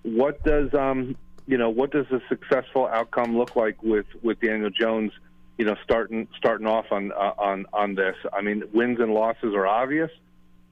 what 0.04 0.44
does 0.44 0.74
um, 0.74 1.16
you 1.48 1.58
know 1.58 1.70
what 1.70 1.92
does 1.92 2.06
a 2.12 2.22
successful 2.30 2.88
outcome 2.88 3.38
look 3.38 3.56
like 3.56 3.82
with 3.84 4.06
with 4.22 4.40
Daniel 4.40 4.70
Jones? 4.70 5.12
You 5.58 5.66
know, 5.66 5.76
starting 5.84 6.28
starting 6.38 6.68
off 6.68 6.92
on 6.92 7.12
uh, 7.12 7.34
on 7.38 7.66
on 7.74 7.96
this. 7.96 8.16
I 8.32 8.42
mean, 8.42 8.64
wins 8.74 9.00
and 9.00 9.14
losses 9.14 9.54
are 9.54 9.68
obvious, 9.68 10.12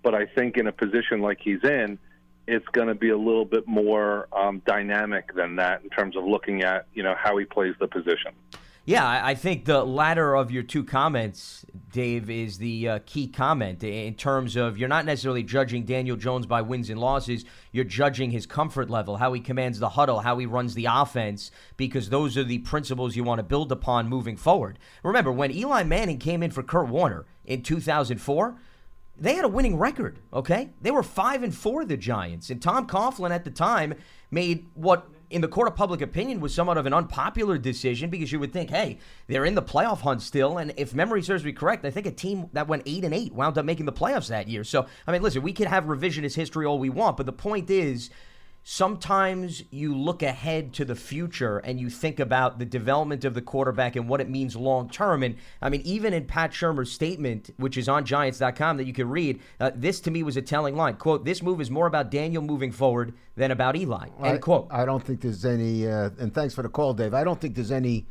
but 0.01 0.15
I 0.15 0.25
think 0.25 0.57
in 0.57 0.67
a 0.67 0.71
position 0.71 1.21
like 1.21 1.39
he's 1.41 1.63
in, 1.63 1.99
it's 2.47 2.67
going 2.69 2.87
to 2.87 2.95
be 2.95 3.09
a 3.09 3.17
little 3.17 3.45
bit 3.45 3.67
more 3.67 4.27
um, 4.33 4.61
dynamic 4.65 5.35
than 5.35 5.57
that 5.57 5.83
in 5.83 5.89
terms 5.89 6.15
of 6.15 6.23
looking 6.23 6.63
at 6.63 6.87
you 6.93 7.03
know 7.03 7.15
how 7.17 7.37
he 7.37 7.45
plays 7.45 7.75
the 7.79 7.87
position. 7.87 8.31
Yeah, 8.83 9.21
I 9.23 9.35
think 9.35 9.65
the 9.65 9.83
latter 9.83 10.33
of 10.33 10.49
your 10.49 10.63
two 10.63 10.83
comments, 10.83 11.63
Dave, 11.91 12.31
is 12.31 12.57
the 12.57 12.89
uh, 12.89 12.99
key 13.05 13.27
comment 13.27 13.83
in 13.83 14.15
terms 14.15 14.55
of 14.55 14.75
you're 14.75 14.89
not 14.89 15.05
necessarily 15.05 15.43
judging 15.43 15.83
Daniel 15.83 16.17
Jones 16.17 16.47
by 16.47 16.63
wins 16.63 16.89
and 16.89 16.99
losses. 16.99 17.45
You're 17.71 17.85
judging 17.85 18.31
his 18.31 18.47
comfort 18.47 18.89
level, 18.89 19.17
how 19.17 19.33
he 19.33 19.39
commands 19.39 19.77
the 19.77 19.89
huddle, 19.89 20.21
how 20.21 20.39
he 20.39 20.47
runs 20.47 20.73
the 20.73 20.87
offense, 20.89 21.51
because 21.77 22.09
those 22.09 22.35
are 22.37 22.43
the 22.43 22.57
principles 22.57 23.15
you 23.15 23.23
want 23.23 23.37
to 23.37 23.43
build 23.43 23.71
upon 23.71 24.09
moving 24.09 24.35
forward. 24.35 24.79
Remember, 25.03 25.31
when 25.31 25.51
Eli 25.51 25.83
Manning 25.83 26.17
came 26.17 26.41
in 26.41 26.49
for 26.49 26.63
Kurt 26.63 26.87
Warner 26.87 27.27
in 27.45 27.61
2004, 27.61 28.55
they 29.15 29.35
had 29.35 29.45
a 29.45 29.49
winning 29.49 29.77
record, 29.77 30.17
okay? 30.33 30.71
They 30.81 30.89
were 30.89 31.03
5 31.03 31.43
and 31.43 31.53
4 31.53 31.85
the 31.85 31.97
Giants, 31.97 32.49
and 32.49 32.59
Tom 32.59 32.87
Coughlin 32.87 33.29
at 33.29 33.43
the 33.43 33.51
time 33.51 33.93
made 34.31 34.65
what 34.73 35.07
in 35.31 35.41
the 35.41 35.47
court 35.47 35.67
of 35.67 35.75
public 35.75 36.01
opinion 36.01 36.39
was 36.39 36.53
somewhat 36.53 36.77
of 36.77 36.85
an 36.85 36.93
unpopular 36.93 37.57
decision 37.57 38.09
because 38.09 38.31
you 38.31 38.39
would 38.39 38.51
think, 38.51 38.69
hey, 38.69 38.97
they're 39.27 39.45
in 39.45 39.55
the 39.55 39.61
playoff 39.61 40.01
hunt 40.01 40.21
still, 40.21 40.57
and 40.57 40.73
if 40.77 40.93
memory 40.93 41.23
serves 41.23 41.43
me 41.43 41.53
correct, 41.53 41.85
I 41.85 41.91
think 41.91 42.05
a 42.05 42.11
team 42.11 42.49
that 42.53 42.67
went 42.67 42.83
8 42.85 43.05
and 43.05 43.13
8 43.13 43.33
wound 43.33 43.57
up 43.57 43.65
making 43.65 43.85
the 43.85 43.93
playoffs 43.93 44.27
that 44.27 44.47
year. 44.47 44.63
So, 44.63 44.85
I 45.07 45.11
mean, 45.11 45.21
listen, 45.21 45.41
we 45.41 45.53
could 45.53 45.67
have 45.67 45.85
revisionist 45.85 46.35
history 46.35 46.65
all 46.65 46.79
we 46.79 46.89
want, 46.89 47.17
but 47.17 47.25
the 47.25 47.33
point 47.33 47.69
is 47.69 48.09
sometimes 48.63 49.63
you 49.71 49.95
look 49.95 50.21
ahead 50.21 50.73
to 50.73 50.85
the 50.85 50.95
future 50.95 51.57
and 51.59 51.79
you 51.79 51.89
think 51.89 52.19
about 52.19 52.59
the 52.59 52.65
development 52.65 53.25
of 53.25 53.33
the 53.33 53.41
quarterback 53.41 53.95
and 53.95 54.07
what 54.07 54.21
it 54.21 54.29
means 54.29 54.55
long 54.55 54.89
term. 54.89 55.23
And 55.23 55.35
I 55.61 55.69
mean, 55.69 55.81
even 55.83 56.13
in 56.13 56.25
Pat 56.25 56.51
Shurmur's 56.51 56.91
statement, 56.91 57.51
which 57.57 57.77
is 57.77 57.89
on 57.89 58.05
Giants.com 58.05 58.77
that 58.77 58.85
you 58.85 58.93
can 58.93 59.09
read, 59.09 59.39
uh, 59.59 59.71
this 59.75 59.99
to 60.01 60.11
me 60.11 60.23
was 60.23 60.37
a 60.37 60.41
telling 60.41 60.75
line. 60.75 60.95
"Quote: 60.95 61.25
This 61.25 61.41
move 61.41 61.59
is 61.59 61.71
more 61.71 61.87
about 61.87 62.11
Daniel 62.11 62.43
moving 62.43 62.71
forward 62.71 63.13
than 63.35 63.51
about 63.51 63.75
Eli." 63.75 64.07
End 64.23 64.35
I, 64.35 64.37
quote. 64.37 64.67
I 64.69 64.85
don't 64.85 65.03
think 65.03 65.21
there's 65.21 65.45
any, 65.45 65.87
uh, 65.87 66.11
and 66.19 66.33
thanks 66.33 66.53
for 66.53 66.61
the 66.61 66.69
call, 66.69 66.93
Dave. 66.93 67.13
I 67.13 67.23
don't 67.23 67.39
think 67.39 67.55
there's 67.55 67.71
any 67.71 68.05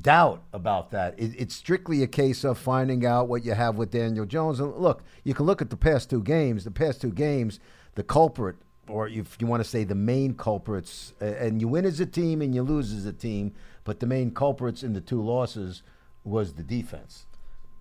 doubt 0.00 0.42
about 0.54 0.90
that. 0.92 1.18
It, 1.18 1.34
it's 1.36 1.54
strictly 1.54 2.02
a 2.02 2.06
case 2.06 2.44
of 2.44 2.56
finding 2.56 3.04
out 3.04 3.28
what 3.28 3.44
you 3.44 3.52
have 3.52 3.76
with 3.76 3.90
Daniel 3.90 4.24
Jones. 4.24 4.60
And 4.60 4.74
look, 4.76 5.02
you 5.24 5.34
can 5.34 5.44
look 5.44 5.60
at 5.60 5.68
the 5.68 5.76
past 5.76 6.08
two 6.08 6.22
games. 6.22 6.64
The 6.64 6.70
past 6.70 7.02
two 7.02 7.12
games, 7.12 7.60
the 7.94 8.02
culprit, 8.02 8.56
or 8.88 9.08
if 9.08 9.36
you 9.40 9.46
want 9.46 9.62
to 9.62 9.68
say 9.68 9.84
the 9.84 9.94
main 9.94 10.34
culprits, 10.34 11.12
and 11.20 11.60
you 11.60 11.68
win 11.68 11.84
as 11.84 12.00
a 12.00 12.06
team 12.06 12.42
and 12.42 12.54
you 12.54 12.62
lose 12.62 12.92
as 12.92 13.06
a 13.06 13.12
team, 13.12 13.52
but 13.84 14.00
the 14.00 14.06
main 14.06 14.32
culprits 14.32 14.82
in 14.82 14.92
the 14.92 15.00
two 15.00 15.22
losses 15.22 15.82
was 16.24 16.54
the 16.54 16.62
defense. 16.62 17.26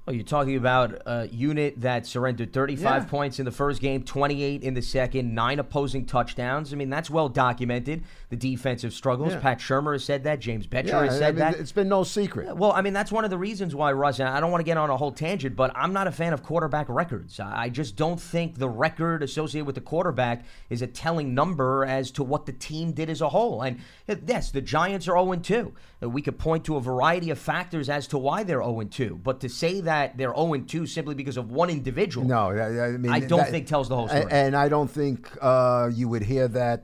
Oh, 0.07 0.11
you're 0.11 0.23
talking 0.23 0.55
about 0.55 0.99
a 1.05 1.27
unit 1.27 1.79
that 1.81 2.07
surrendered 2.07 2.51
35 2.51 3.03
Yeah. 3.03 3.07
points 3.07 3.37
in 3.37 3.45
the 3.45 3.51
first 3.51 3.79
game, 3.81 4.01
28 4.01 4.63
in 4.63 4.73
the 4.73 4.81
second, 4.81 5.35
nine 5.35 5.59
opposing 5.59 6.05
touchdowns. 6.07 6.73
I 6.73 6.75
mean, 6.75 6.89
that's 6.89 7.11
well 7.11 7.29
documented. 7.29 8.03
The 8.29 8.35
defensive 8.35 8.93
struggles. 8.93 9.33
Yeah. 9.33 9.39
Pat 9.41 9.59
Shurmur 9.59 9.93
has 9.93 10.03
said 10.03 10.23
that. 10.23 10.39
James 10.39 10.65
Bettcher 10.65 10.87
Yeah, 10.87 11.03
has 11.03 11.15
I 11.15 11.19
said 11.19 11.35
mean, 11.35 11.39
that. 11.51 11.59
it's 11.59 11.71
been 11.71 11.87
no 11.87 12.03
secret. 12.03 12.57
Well, 12.57 12.71
I 12.71 12.81
mean, 12.81 12.93
that's 12.93 13.11
one 13.11 13.25
of 13.25 13.29
the 13.29 13.37
reasons 13.37 13.75
why 13.75 13.91
Russ, 13.91 14.19
and 14.19 14.27
I 14.27 14.39
don't 14.39 14.49
want 14.49 14.61
to 14.61 14.65
get 14.65 14.75
on 14.77 14.89
a 14.89 14.97
whole 14.97 15.11
tangent, 15.11 15.55
but 15.55 15.71
I'm 15.75 15.93
not 15.93 16.07
a 16.07 16.11
fan 16.11 16.33
of 16.33 16.41
quarterback 16.41 16.87
records. 16.89 17.39
I 17.39 17.65
I 17.65 17.69
just 17.69 17.95
don't 17.95 18.19
think 18.19 18.57
the 18.57 18.69
record 18.69 19.21
associated 19.21 19.65
with 19.67 19.75
the 19.75 19.81
quarterback 19.81 20.45
is 20.71 20.81
a 20.81 20.87
telling 20.87 21.35
number 21.35 21.85
as 21.85 22.09
to 22.11 22.23
what 22.23 22.47
the 22.47 22.53
team 22.53 22.91
did 22.93 23.07
as 23.11 23.21
a 23.21 23.29
whole. 23.29 23.61
And 23.61 23.79
uh, 24.09 24.15
yes, 24.25 24.49
the 24.49 24.61
Giants 24.61 25.07
are 25.07 25.15
0 25.23 25.35
2. 25.35 25.73
We 26.09 26.23
could 26.23 26.39
point 26.39 26.65
to 26.65 26.75
a 26.77 26.81
variety 26.81 27.29
of 27.29 27.37
factors 27.37 27.87
as 27.87 28.07
to 28.07 28.17
why 28.17 28.41
they're 28.43 28.63
0 28.63 28.81
2. 28.89 29.19
But 29.23 29.39
to 29.41 29.47
say 29.49 29.79
that 29.81 30.00
they're 30.07 30.33
0 30.35 30.55
2 30.67 30.85
simply 30.85 31.15
because 31.15 31.37
of 31.37 31.51
one 31.51 31.69
individual, 31.69 32.25
No, 32.27 32.49
I, 32.51 32.85
I 32.85 32.97
mean 32.97 33.11
I 33.11 33.19
don't 33.19 33.39
that- 33.39 33.49
think 33.51 33.67
tells 33.67 33.89
the 33.89 33.95
whole 33.95 34.07
story. 34.07 34.25
And 34.31 34.55
I 34.55 34.69
don't 34.69 34.89
think 34.89 35.29
uh, 35.41 35.89
you 35.93 36.07
would 36.09 36.23
hear 36.23 36.47
that 36.49 36.83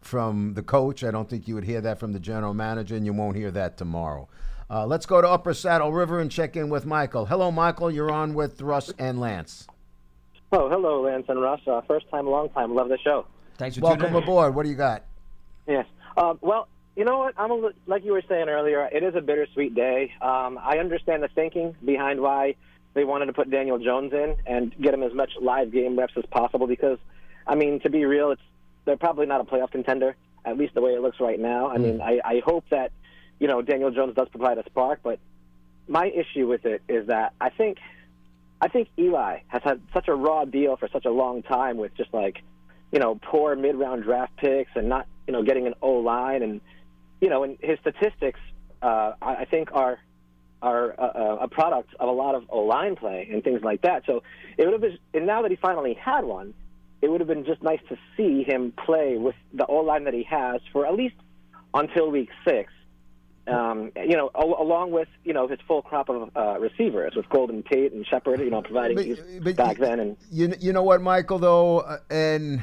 from 0.00 0.54
the 0.54 0.62
coach. 0.62 1.04
I 1.04 1.10
don't 1.10 1.28
think 1.28 1.46
you 1.46 1.54
would 1.54 1.64
hear 1.64 1.80
that 1.80 1.98
from 1.98 2.12
the 2.12 2.18
general 2.20 2.54
manager, 2.54 2.96
and 2.96 3.06
you 3.06 3.12
won't 3.12 3.36
hear 3.36 3.50
that 3.52 3.76
tomorrow. 3.76 4.28
Uh, 4.70 4.86
let's 4.86 5.04
go 5.06 5.20
to 5.20 5.28
Upper 5.28 5.52
Saddle 5.54 5.92
River 5.92 6.18
and 6.20 6.30
check 6.30 6.56
in 6.56 6.70
with 6.70 6.86
Michael. 6.86 7.26
Hello, 7.26 7.50
Michael. 7.50 7.90
You're 7.90 8.10
on 8.10 8.34
with 8.34 8.60
Russ 8.62 8.90
and 8.98 9.20
Lance. 9.20 9.66
Oh, 10.50 10.68
hello, 10.68 11.02
Lance 11.02 11.26
and 11.28 11.40
Russ. 11.40 11.60
Uh, 11.66 11.80
first 11.82 12.08
time, 12.10 12.26
long 12.26 12.48
time. 12.50 12.74
Love 12.74 12.88
the 12.88 12.98
show. 13.04 13.26
Thanks 13.58 13.76
for 13.76 13.82
Welcome 13.82 14.00
tuning 14.08 14.16
in. 14.16 14.22
aboard. 14.22 14.54
What 14.54 14.64
do 14.64 14.70
you 14.70 14.74
got? 14.76 15.04
Yes. 15.66 15.86
Um, 16.16 16.38
well, 16.42 16.68
you 16.96 17.04
know 17.04 17.18
what? 17.18 17.34
I'm 17.36 17.50
a, 17.50 17.70
like 17.86 18.04
you 18.04 18.12
were 18.12 18.22
saying 18.28 18.48
earlier. 18.48 18.88
It 18.92 19.02
is 19.02 19.14
a 19.14 19.20
bittersweet 19.20 19.74
day. 19.74 20.12
Um, 20.20 20.58
I 20.62 20.78
understand 20.78 21.22
the 21.22 21.28
thinking 21.28 21.74
behind 21.84 22.20
why 22.20 22.56
they 22.94 23.04
wanted 23.04 23.26
to 23.26 23.32
put 23.32 23.50
Daniel 23.50 23.78
Jones 23.78 24.12
in 24.12 24.36
and 24.46 24.74
get 24.80 24.92
him 24.92 25.02
as 25.02 25.14
much 25.14 25.30
live 25.40 25.72
game 25.72 25.98
reps 25.98 26.14
as 26.16 26.26
possible. 26.26 26.66
Because, 26.66 26.98
I 27.46 27.54
mean, 27.54 27.80
to 27.80 27.90
be 27.90 28.04
real, 28.04 28.32
it's 28.32 28.42
they're 28.84 28.96
probably 28.96 29.26
not 29.26 29.40
a 29.40 29.44
playoff 29.44 29.70
contender. 29.70 30.16
At 30.44 30.58
least 30.58 30.74
the 30.74 30.80
way 30.80 30.92
it 30.92 31.00
looks 31.00 31.20
right 31.20 31.38
now. 31.38 31.68
I 31.68 31.78
mean, 31.78 32.00
I, 32.00 32.20
I 32.24 32.42
hope 32.44 32.64
that 32.70 32.90
you 33.38 33.46
know 33.46 33.62
Daniel 33.62 33.90
Jones 33.90 34.14
does 34.16 34.28
provide 34.28 34.58
a 34.58 34.64
spark, 34.64 35.00
but 35.02 35.18
my 35.88 36.06
issue 36.06 36.48
with 36.48 36.66
it 36.66 36.82
is 36.88 37.06
that 37.06 37.32
I 37.40 37.50
think 37.50 37.78
I 38.62 38.68
think 38.68 38.88
Eli 38.96 39.40
has 39.48 39.60
had 39.64 39.80
such 39.92 40.06
a 40.06 40.14
raw 40.14 40.44
deal 40.44 40.76
for 40.76 40.88
such 40.88 41.04
a 41.04 41.10
long 41.10 41.42
time 41.42 41.78
with 41.78 41.96
just 41.96 42.14
like, 42.14 42.42
you 42.92 43.00
know, 43.00 43.18
poor 43.20 43.56
mid 43.56 43.74
round 43.74 44.04
draft 44.04 44.36
picks 44.36 44.70
and 44.76 44.88
not, 44.88 45.08
you 45.26 45.32
know, 45.32 45.42
getting 45.42 45.66
an 45.66 45.74
O 45.82 45.94
line 45.94 46.42
and, 46.42 46.60
you 47.22 47.30
know, 47.30 47.44
and 47.44 47.56
his 47.62 47.78
statistics, 47.78 48.40
uh, 48.82 49.12
I 49.22 49.46
think 49.46 49.70
are 49.72 49.98
are 50.60 50.94
uh, 51.00 51.36
a 51.40 51.48
product 51.48 51.94
of 51.98 52.08
a 52.08 52.12
lot 52.12 52.34
of 52.34 52.44
O 52.50 52.60
line 52.60 52.94
play 52.96 53.28
and 53.32 53.42
things 53.42 53.62
like 53.62 53.82
that. 53.82 54.02
So 54.06 54.22
it 54.58 54.64
would 54.64 54.72
have 54.72 54.80
been, 54.80 54.98
and 55.14 55.26
now 55.26 55.42
that 55.42 55.50
he 55.50 55.56
finally 55.56 55.94
had 55.94 56.24
one, 56.24 56.54
it 57.00 57.10
would 57.10 57.20
have 57.20 57.26
been 57.28 57.44
just 57.44 57.62
nice 57.62 57.80
to 57.88 57.96
see 58.16 58.44
him 58.44 58.72
play 58.86 59.16
with 59.16 59.34
the 59.52 59.66
O 59.66 59.76
line 59.78 60.04
that 60.04 60.14
he 60.14 60.22
has 60.24 60.60
for 60.72 60.86
at 60.86 60.94
least 60.94 61.14
until 61.74 62.10
week 62.10 62.28
six. 62.46 62.72
Um, 63.48 63.90
you 63.96 64.16
know, 64.16 64.30
al- 64.36 64.60
along 64.62 64.92
with 64.92 65.08
you 65.24 65.32
know 65.32 65.46
his 65.48 65.58
full 65.66 65.82
crop 65.82 66.08
of 66.08 66.30
uh, 66.36 66.58
receivers 66.60 67.14
with 67.16 67.28
Golden 67.28 67.62
Tate 67.64 67.92
and 67.92 68.06
Shepard, 68.06 68.38
you 68.40 68.50
know, 68.50 68.62
providing 68.62 68.96
But- 68.96 69.04
these 69.04 69.20
but 69.42 69.56
back 69.56 69.78
you- 69.78 69.84
then, 69.84 69.98
and 70.00 70.16
You 70.30 70.54
you 70.60 70.72
know 70.72 70.82
what, 70.84 71.00
Michael? 71.02 71.38
Though, 71.40 71.80
uh, 71.80 71.98
and 72.10 72.62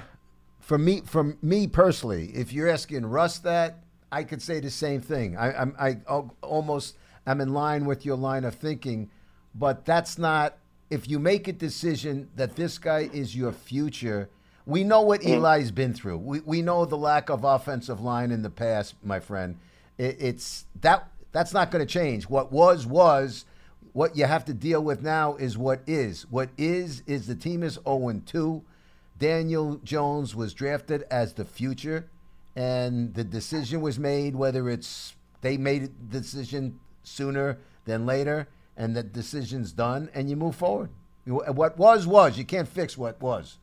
for 0.62 0.78
me, 0.78 1.02
from 1.02 1.38
me 1.42 1.68
personally, 1.68 2.32
if 2.34 2.54
you're 2.54 2.70
asking 2.70 3.06
Russ 3.06 3.40
that, 3.40 3.80
I 4.12 4.24
could 4.24 4.42
say 4.42 4.60
the 4.60 4.70
same 4.70 5.02
thing. 5.02 5.38
I, 5.38 5.54
I'm 5.54 5.76
I 5.80 5.98
al- 6.08 6.36
almost 6.42 6.98
am 7.28 7.42
in 7.42 7.54
line 7.54 7.86
with 7.86 8.06
your 8.06 8.18
line 8.18 8.44
of 8.44 8.56
thinking, 8.56 9.10
but 9.56 9.86
that's 9.86 10.18
not. 10.18 10.58
If 10.90 11.08
you 11.08 11.20
make 11.20 11.48
a 11.48 11.54
decision 11.54 12.30
that 12.36 12.56
this 12.56 12.80
guy 12.80 13.10
is 13.14 13.36
your 13.36 13.52
future, 13.52 14.30
we 14.66 14.84
know 14.84 15.02
what 15.02 15.22
mm. 15.22 15.36
Eli's 15.36 15.72
been 15.72 15.94
through. 15.94 16.18
We 16.18 16.40
we 16.42 16.62
know 16.62 16.86
the 16.86 16.98
lack 16.98 17.30
of 17.30 17.44
offensive 17.44 18.02
line 18.02 18.32
in 18.32 18.42
the 18.42 18.50
past, 18.50 18.96
my 19.04 19.20
friend. 19.20 19.58
It, 19.98 20.18
it's 20.20 20.66
that 20.82 21.08
that's 21.32 21.54
not 21.54 21.72
going 21.72 21.86
to 21.86 21.92
change. 21.92 22.28
What 22.28 22.52
was 22.52 22.86
was 22.86 23.46
what 23.94 24.16
you 24.16 24.26
have 24.26 24.46
to 24.46 24.54
deal 24.54 24.84
with 24.84 25.02
now 25.02 25.36
is 25.36 25.58
what 25.58 25.82
is. 25.88 26.26
What 26.30 26.50
is 26.58 27.04
is 27.06 27.28
the 27.28 27.36
team 27.36 27.64
is 27.64 27.80
0 27.86 28.22
2. 28.26 28.64
Daniel 29.18 29.76
Jones 29.84 30.34
was 30.36 30.54
drafted 30.54 31.04
as 31.12 31.34
the 31.34 31.44
future, 31.44 32.10
and 32.56 33.14
the 33.14 33.24
decision 33.24 33.82
was 33.82 33.98
made 34.00 34.36
whether 34.36 34.70
it's 34.70 35.16
they 35.42 35.58
made 35.58 35.92
the 36.12 36.20
decision 36.20 36.80
sooner 37.04 37.58
than 37.86 38.06
later, 38.06 38.48
and 38.78 38.96
the 38.96 39.04
decision's 39.04 39.72
done, 39.72 40.10
and 40.14 40.30
you 40.30 40.36
move 40.36 40.56
forward. 40.56 40.90
What 41.26 41.78
was 41.78 42.06
was. 42.08 42.38
You 42.38 42.46
can't 42.46 42.68
fix 42.68 42.98
what 42.98 43.22
was. 43.22 43.58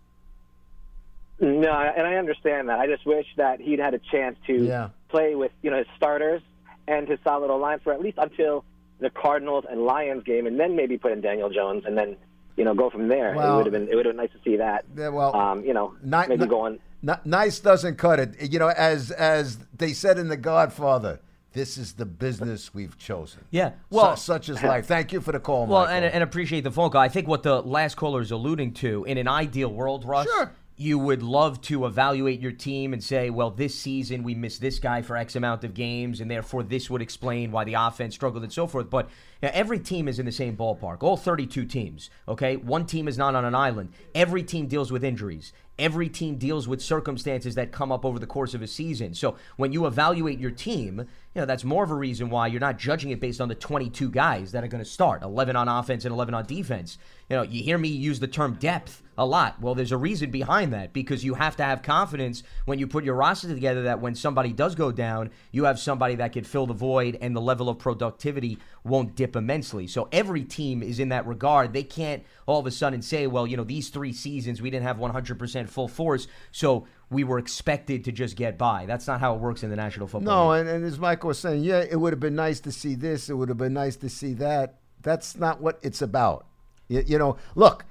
No, 1.38 1.70
and 1.70 2.06
I 2.06 2.14
understand 2.14 2.68
that. 2.70 2.78
I 2.78 2.86
just 2.86 3.04
wish 3.04 3.26
that 3.36 3.60
he'd 3.60 3.78
had 3.78 3.92
a 3.92 3.98
chance 3.98 4.38
to 4.46 4.54
Yeah. 4.64 4.88
play 5.10 5.34
with 5.34 5.52
you 5.62 5.70
know 5.70 5.78
his 5.78 5.86
starters 5.96 6.40
and 6.88 7.06
his 7.08 7.18
solid 7.24 7.54
line 7.54 7.80
for 7.80 7.92
at 7.92 8.00
least 8.00 8.16
until 8.18 8.64
the 9.00 9.10
Cardinals 9.10 9.64
and 9.68 9.82
Lions 9.82 10.22
game, 10.24 10.46
and 10.46 10.58
then 10.58 10.76
maybe 10.76 10.96
put 10.96 11.12
in 11.12 11.20
Daniel 11.20 11.50
Jones, 11.50 11.84
and 11.86 11.98
then 11.98 12.16
you 12.56 12.64
know 12.64 12.74
go 12.74 12.88
from 12.88 13.08
there. 13.08 13.34
Well- 13.36 13.52
it 13.52 13.56
would 13.56 13.66
have 13.66 13.72
been 13.72 13.88
it 13.88 13.96
would 13.96 14.06
have 14.06 14.14
been 14.16 14.22
nice 14.24 14.32
to 14.32 14.38
see 14.50 14.56
that. 14.56 14.86
Yeah, 14.96 15.08
well, 15.10 15.36
um, 15.36 15.62
you 15.64 15.74
know, 15.74 15.94
Ni- 16.02 16.26
maybe 16.28 16.44
ni- 16.44 16.46
going. 16.46 16.78
Ni- 17.02 17.12
nice 17.24 17.58
doesn't 17.60 17.96
cut 17.96 18.18
it. 18.20 18.50
You 18.52 18.58
know, 18.58 18.68
as 18.68 19.10
as 19.10 19.58
they 19.76 19.92
said 19.92 20.18
in 20.18 20.28
The 20.28 20.36
Godfather, 20.36 21.20
this 21.52 21.78
is 21.78 21.94
the 21.94 22.04
business 22.06 22.74
we've 22.74 22.98
chosen. 22.98 23.40
Yeah, 23.50 23.72
Well, 23.90 24.16
such 24.16 24.48
is 24.48 24.62
life. 24.62 24.86
Thank 24.86 25.12
you 25.12 25.20
for 25.20 25.32
the 25.32 25.40
call, 25.40 25.66
Well, 25.66 25.82
Michael. 25.86 25.94
and, 25.96 26.04
and 26.06 26.22
appreciate 26.22 26.64
the 26.64 26.70
phone 26.70 26.90
call. 26.90 27.00
I 27.00 27.08
think 27.08 27.26
what 27.28 27.42
the 27.42 27.60
last 27.62 27.96
caller 27.96 28.20
is 28.20 28.30
alluding 28.30 28.74
to, 28.74 29.04
in 29.04 29.16
an 29.18 29.26
ideal 29.28 29.72
world, 29.72 30.04
Russ, 30.04 30.26
Sure. 30.26 30.52
you 30.76 30.98
would 30.98 31.22
love 31.22 31.62
to 31.62 31.86
evaluate 31.86 32.40
your 32.40 32.52
team 32.52 32.92
and 32.92 33.02
say, 33.02 33.30
well, 33.30 33.48
this 33.50 33.74
season 33.74 34.22
we 34.22 34.34
missed 34.34 34.60
this 34.60 34.78
guy 34.78 35.00
for 35.00 35.16
X 35.16 35.34
amount 35.34 35.64
of 35.64 35.72
games, 35.72 36.20
and 36.20 36.30
therefore 36.30 36.62
this 36.62 36.90
would 36.90 37.00
explain 37.00 37.50
why 37.52 37.64
the 37.64 37.72
offense 37.74 38.14
struggled 38.14 38.42
and 38.42 38.52
so 38.52 38.66
forth. 38.66 38.90
But 38.90 39.08
know, 39.42 39.50
every 39.52 39.78
team 39.78 40.08
is 40.08 40.18
in 40.18 40.26
the 40.26 40.32
same 40.32 40.56
ballpark. 40.56 41.02
All 41.02 41.16
32 41.16 41.64
teams, 41.64 42.10
okay? 42.26 42.56
One 42.56 42.86
team 42.86 43.08
is 43.08 43.18
not 43.18 43.34
on 43.34 43.44
an 43.44 43.54
island. 43.54 43.90
Every 44.14 44.42
team 44.42 44.66
deals 44.66 44.90
with 44.90 45.04
injuries. 45.04 45.52
Every 45.78 46.08
team 46.08 46.36
deals 46.36 46.66
with 46.66 46.80
circumstances 46.80 47.54
that 47.56 47.70
come 47.70 47.92
up 47.92 48.04
over 48.04 48.18
the 48.18 48.26
course 48.26 48.54
of 48.54 48.62
a 48.62 48.66
season. 48.66 49.14
So 49.14 49.36
when 49.56 49.72
you 49.72 49.84
evaluate 49.84 50.38
your 50.38 50.50
team, 50.50 51.00
you 51.00 51.40
know, 51.42 51.44
that's 51.44 51.64
more 51.64 51.84
of 51.84 51.90
a 51.90 51.94
reason 51.94 52.30
why 52.30 52.46
you're 52.46 52.60
not 52.60 52.78
judging 52.78 53.10
it 53.10 53.20
based 53.20 53.42
on 53.42 53.48
the 53.48 53.54
22 53.54 54.10
guys 54.10 54.52
that 54.52 54.64
are 54.64 54.68
going 54.68 54.82
to 54.82 54.88
start, 54.88 55.22
11 55.22 55.54
on 55.54 55.68
offense 55.68 56.06
and 56.06 56.14
11 56.14 56.32
on 56.32 56.46
defense. 56.46 56.96
You 57.28 57.36
know, 57.36 57.42
you 57.42 57.62
hear 57.62 57.76
me 57.76 57.88
use 57.88 58.20
the 58.20 58.28
term 58.28 58.54
depth 58.54 59.02
a 59.18 59.26
lot. 59.26 59.60
Well, 59.60 59.74
there's 59.74 59.92
a 59.92 59.98
reason 59.98 60.30
behind 60.30 60.72
that 60.72 60.92
because 60.92 61.24
you 61.24 61.34
have 61.34 61.56
to 61.56 61.64
have 61.64 61.82
confidence 61.82 62.42
when 62.64 62.78
you 62.78 62.86
put 62.86 63.04
your 63.04 63.14
roster 63.14 63.48
together 63.48 63.82
that 63.82 64.00
when 64.00 64.14
somebody 64.14 64.52
does 64.52 64.74
go 64.74 64.92
down, 64.92 65.30
you 65.52 65.64
have 65.64 65.78
somebody 65.78 66.14
that 66.16 66.32
can 66.32 66.44
fill 66.44 66.66
the 66.66 66.74
void 66.74 67.18
and 67.20 67.36
the 67.36 67.40
level 67.40 67.68
of 67.68 67.78
productivity 67.78 68.58
won't 68.86 69.14
dip 69.16 69.36
immensely. 69.36 69.86
So 69.86 70.08
every 70.12 70.44
team 70.44 70.82
is 70.82 70.98
in 70.98 71.08
that 71.10 71.26
regard. 71.26 71.72
They 71.72 71.82
can't 71.82 72.22
all 72.46 72.60
of 72.60 72.66
a 72.66 72.70
sudden 72.70 73.02
say, 73.02 73.26
well, 73.26 73.46
you 73.46 73.56
know, 73.56 73.64
these 73.64 73.88
three 73.88 74.12
seasons 74.12 74.62
we 74.62 74.70
didn't 74.70 74.86
have 74.86 74.96
100% 74.98 75.68
full 75.68 75.88
force, 75.88 76.26
so 76.52 76.86
we 77.10 77.24
were 77.24 77.38
expected 77.38 78.04
to 78.04 78.12
just 78.12 78.36
get 78.36 78.56
by. 78.58 78.86
That's 78.86 79.06
not 79.06 79.20
how 79.20 79.34
it 79.34 79.40
works 79.40 79.62
in 79.62 79.70
the 79.70 79.76
National 79.76 80.06
Football 80.06 80.34
No, 80.46 80.50
League. 80.52 80.60
and, 80.62 80.68
and 80.68 80.84
as 80.84 80.98
Michael 80.98 81.28
was 81.28 81.38
saying, 81.38 81.62
yeah, 81.64 81.80
it 81.88 81.96
would 81.96 82.12
have 82.12 82.20
been 82.20 82.34
nice 82.36 82.60
to 82.60 82.72
see 82.72 82.94
this. 82.94 83.28
It 83.28 83.34
would 83.34 83.48
have 83.48 83.58
been 83.58 83.74
nice 83.74 83.96
to 83.96 84.08
see 84.08 84.32
that. 84.34 84.76
That's 85.02 85.36
not 85.36 85.60
what 85.60 85.78
it's 85.82 86.02
about. 86.02 86.46
You, 86.88 87.02
you 87.06 87.18
know, 87.18 87.36
look, 87.54 87.84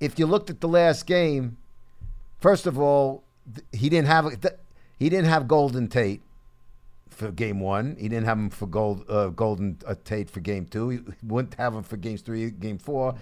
if 0.00 0.18
you 0.18 0.26
looked 0.26 0.50
at 0.50 0.60
the 0.60 0.68
last 0.68 1.06
game, 1.06 1.56
first 2.40 2.66
of 2.66 2.78
all, 2.78 3.24
he 3.72 3.88
didn't 3.88 4.08
have 4.08 4.26
he 4.98 5.08
didn't 5.08 5.28
have 5.28 5.48
Golden 5.48 5.88
Tate 5.88 6.22
for 7.22 7.32
game 7.32 7.60
one. 7.60 7.96
He 7.98 8.08
didn't 8.08 8.26
have 8.26 8.38
him 8.38 8.50
for 8.50 8.66
gold 8.66 9.04
uh, 9.08 9.28
Golden 9.28 9.78
uh, 9.86 9.94
Tate 10.04 10.28
for 10.30 10.40
game 10.40 10.66
two. 10.66 10.88
He 10.88 11.00
wouldn't 11.22 11.54
have 11.54 11.74
him 11.74 11.82
for 11.82 11.96
games 11.96 12.20
three, 12.20 12.50
game 12.50 12.78
four. 12.78 13.14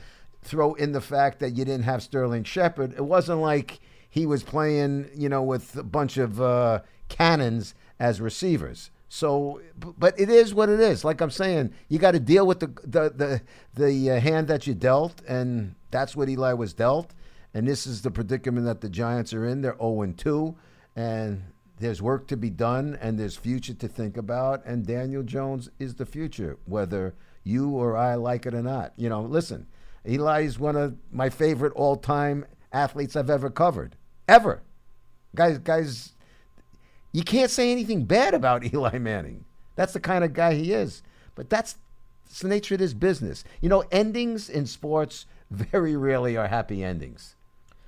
Throw 0.42 0.74
in 0.74 0.92
the 0.92 1.00
fact 1.00 1.38
that 1.40 1.50
you 1.50 1.64
didn't 1.64 1.84
have 1.84 2.02
Sterling 2.02 2.44
Shepard. 2.44 2.94
It 2.94 3.04
wasn't 3.04 3.40
like 3.40 3.80
he 4.08 4.26
was 4.26 4.42
playing, 4.42 5.10
you 5.14 5.28
know, 5.28 5.42
with 5.42 5.76
a 5.76 5.82
bunch 5.82 6.16
of 6.16 6.40
uh, 6.40 6.80
cannons 7.08 7.74
as 7.98 8.20
receivers. 8.20 8.90
So, 9.08 9.60
but 9.76 10.18
it 10.18 10.30
is 10.30 10.54
what 10.54 10.68
it 10.68 10.80
is. 10.80 11.04
Like 11.04 11.20
I'm 11.20 11.30
saying, 11.30 11.72
you 11.88 11.98
got 11.98 12.12
to 12.12 12.20
deal 12.20 12.46
with 12.46 12.60
the 12.60 12.68
the 12.84 13.10
the, 13.10 13.42
the 13.74 14.10
uh, 14.12 14.20
hand 14.20 14.48
that 14.48 14.66
you 14.66 14.74
dealt, 14.74 15.20
and 15.28 15.74
that's 15.90 16.16
what 16.16 16.28
Eli 16.28 16.52
was 16.52 16.72
dealt. 16.72 17.12
And 17.52 17.66
this 17.66 17.86
is 17.86 18.02
the 18.02 18.12
predicament 18.12 18.66
that 18.66 18.80
the 18.80 18.88
Giants 18.88 19.34
are 19.34 19.44
in. 19.44 19.62
They're 19.62 19.76
0 19.76 20.14
2, 20.16 20.56
and 20.94 21.42
there's 21.80 22.02
work 22.02 22.28
to 22.28 22.36
be 22.36 22.50
done, 22.50 22.96
and 23.00 23.18
there's 23.18 23.36
future 23.36 23.74
to 23.74 23.88
think 23.88 24.16
about. 24.16 24.64
And 24.64 24.86
Daniel 24.86 25.22
Jones 25.22 25.70
is 25.78 25.94
the 25.94 26.06
future, 26.06 26.58
whether 26.66 27.14
you 27.42 27.70
or 27.70 27.96
I 27.96 28.14
like 28.14 28.46
it 28.46 28.54
or 28.54 28.62
not. 28.62 28.92
You 28.96 29.08
know, 29.08 29.22
listen, 29.22 29.66
Eli 30.06 30.42
is 30.42 30.58
one 30.58 30.76
of 30.76 30.96
my 31.10 31.30
favorite 31.30 31.72
all-time 31.72 32.44
athletes 32.72 33.16
I've 33.16 33.30
ever 33.30 33.50
covered, 33.50 33.96
ever. 34.28 34.62
Guys, 35.34 35.58
guys, 35.58 36.12
you 37.12 37.22
can't 37.22 37.50
say 37.50 37.72
anything 37.72 38.04
bad 38.04 38.34
about 38.34 38.64
Eli 38.74 38.98
Manning. 38.98 39.44
That's 39.74 39.94
the 39.94 40.00
kind 40.00 40.22
of 40.22 40.34
guy 40.34 40.54
he 40.54 40.72
is. 40.72 41.02
But 41.34 41.48
that's 41.48 41.76
it's 42.26 42.40
the 42.40 42.48
nature 42.48 42.74
of 42.74 42.80
this 42.80 42.94
business. 42.94 43.42
You 43.60 43.68
know, 43.68 43.84
endings 43.90 44.48
in 44.48 44.66
sports 44.66 45.26
very 45.50 45.96
rarely 45.96 46.36
are 46.36 46.46
happy 46.46 46.84
endings. 46.84 47.34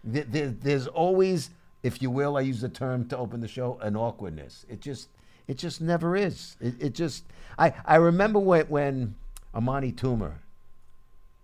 There, 0.02 0.24
there, 0.24 0.48
there's 0.48 0.88
always, 0.88 1.50
if 1.82 2.00
you 2.02 2.10
will, 2.10 2.36
I 2.36 2.42
use 2.42 2.60
the 2.60 2.68
term 2.68 3.08
to 3.08 3.16
open 3.16 3.40
the 3.40 3.48
show, 3.48 3.78
an 3.80 3.96
awkwardness. 3.96 4.64
It 4.68 4.80
just, 4.80 5.08
it 5.48 5.58
just 5.58 5.80
never 5.80 6.16
is. 6.16 6.56
It, 6.60 6.74
it 6.80 6.94
just, 6.94 7.24
I, 7.58 7.72
I 7.84 7.96
remember 7.96 8.38
when, 8.38 8.66
when 8.66 9.14
Amani 9.54 9.92
Toomer 9.92 10.34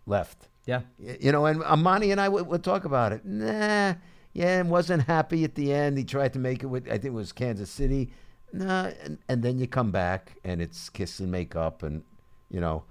left. 0.06 0.48
Yeah. 0.66 0.82
You 0.98 1.32
know, 1.32 1.46
and 1.46 1.62
Amani 1.62 2.10
and 2.10 2.20
I 2.20 2.28
would, 2.28 2.46
would 2.46 2.62
talk 2.62 2.84
about 2.84 3.12
it. 3.12 3.24
Nah, 3.24 3.94
yeah, 4.32 4.60
and 4.60 4.70
wasn't 4.70 5.02
happy 5.04 5.42
at 5.44 5.54
the 5.54 5.72
end. 5.72 5.98
He 5.98 6.04
tried 6.04 6.32
to 6.34 6.38
make 6.38 6.62
it 6.62 6.66
with, 6.66 6.86
I 6.86 6.92
think 6.92 7.06
it 7.06 7.12
was 7.12 7.32
Kansas 7.32 7.70
City. 7.70 8.10
Nah, 8.52 8.90
and, 9.02 9.18
and 9.28 9.42
then 9.42 9.58
you 9.58 9.66
come 9.66 9.90
back 9.90 10.36
and 10.44 10.62
it's 10.62 10.88
kiss 10.88 11.20
and 11.20 11.30
make 11.30 11.54
up, 11.54 11.82
and 11.82 12.02
you 12.50 12.60
know, 12.60 12.84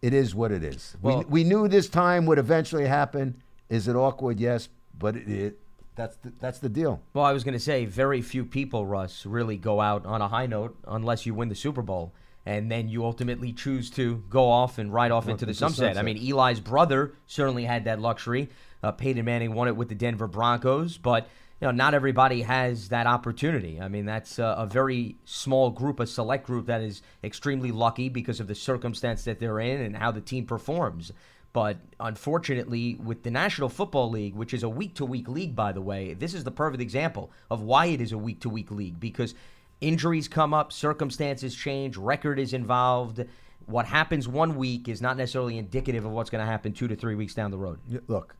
it 0.00 0.14
is 0.14 0.32
what 0.32 0.52
it 0.52 0.62
is. 0.62 0.96
Well- 1.02 1.24
we 1.28 1.42
we 1.42 1.44
knew 1.44 1.66
this 1.66 1.88
time 1.88 2.24
would 2.26 2.38
eventually 2.38 2.86
happen. 2.86 3.42
Is 3.68 3.88
it 3.88 3.96
awkward? 3.96 4.38
Yes, 4.38 4.68
but 4.96 5.16
it, 5.16 5.28
it 5.28 5.58
that's 6.00 6.16
the, 6.16 6.32
that's 6.40 6.58
the 6.58 6.68
deal. 6.68 7.02
Well, 7.12 7.24
I 7.24 7.32
was 7.32 7.44
going 7.44 7.54
to 7.54 7.60
say, 7.60 7.84
very 7.84 8.22
few 8.22 8.44
people, 8.44 8.86
Russ, 8.86 9.26
really 9.26 9.56
go 9.56 9.80
out 9.80 10.06
on 10.06 10.22
a 10.22 10.28
high 10.28 10.46
note 10.46 10.76
unless 10.86 11.26
you 11.26 11.34
win 11.34 11.48
the 11.48 11.54
Super 11.54 11.82
Bowl. 11.82 12.14
And 12.46 12.72
then 12.72 12.88
you 12.88 13.04
ultimately 13.04 13.52
choose 13.52 13.90
to 13.90 14.24
go 14.30 14.48
off 14.48 14.78
and 14.78 14.92
ride 14.92 15.10
off 15.10 15.28
into 15.28 15.44
the 15.44 15.52
sunset. 15.52 15.98
I 15.98 16.02
mean, 16.02 16.16
Eli's 16.16 16.58
brother 16.58 17.12
certainly 17.26 17.64
had 17.66 17.84
that 17.84 18.00
luxury. 18.00 18.48
Uh, 18.82 18.92
Peyton 18.92 19.26
Manning 19.26 19.54
won 19.54 19.68
it 19.68 19.76
with 19.76 19.90
the 19.90 19.94
Denver 19.94 20.26
Broncos, 20.26 20.96
but 20.96 21.28
you 21.60 21.66
know, 21.66 21.72
not 21.72 21.92
everybody 21.92 22.40
has 22.40 22.88
that 22.88 23.06
opportunity. 23.06 23.78
I 23.78 23.88
mean, 23.88 24.06
that's 24.06 24.38
uh, 24.38 24.54
a 24.56 24.66
very 24.66 25.16
small 25.26 25.68
group, 25.68 26.00
a 26.00 26.06
select 26.06 26.46
group 26.46 26.66
that 26.66 26.80
is 26.80 27.02
extremely 27.22 27.70
lucky 27.72 28.08
because 28.08 28.40
of 28.40 28.46
the 28.48 28.54
circumstance 28.54 29.24
that 29.24 29.38
they're 29.38 29.60
in 29.60 29.82
and 29.82 29.94
how 29.94 30.10
the 30.10 30.22
team 30.22 30.46
performs. 30.46 31.12
But 31.52 31.78
unfortunately, 31.98 32.94
with 33.02 33.24
the 33.24 33.30
National 33.30 33.68
Football 33.68 34.10
League, 34.10 34.34
which 34.34 34.54
is 34.54 34.62
a 34.62 34.68
week 34.68 34.94
to 34.96 35.04
week 35.04 35.28
league, 35.28 35.56
by 35.56 35.72
the 35.72 35.80
way, 35.80 36.14
this 36.14 36.32
is 36.32 36.44
the 36.44 36.50
perfect 36.50 36.80
example 36.80 37.32
of 37.50 37.62
why 37.62 37.86
it 37.86 38.00
is 38.00 38.12
a 38.12 38.18
week 38.18 38.40
to 38.42 38.48
week 38.48 38.70
league 38.70 39.00
because 39.00 39.34
injuries 39.80 40.28
come 40.28 40.54
up, 40.54 40.72
circumstances 40.72 41.54
change, 41.54 41.96
record 41.96 42.38
is 42.38 42.52
involved. 42.52 43.24
What 43.66 43.86
happens 43.86 44.28
one 44.28 44.56
week 44.56 44.88
is 44.88 45.02
not 45.02 45.16
necessarily 45.16 45.58
indicative 45.58 46.04
of 46.04 46.12
what's 46.12 46.30
going 46.30 46.44
to 46.44 46.50
happen 46.50 46.72
two 46.72 46.86
to 46.86 46.94
three 46.94 47.16
weeks 47.16 47.34
down 47.34 47.50
the 47.50 47.58
road. 47.58 47.80
Look, 48.06 48.36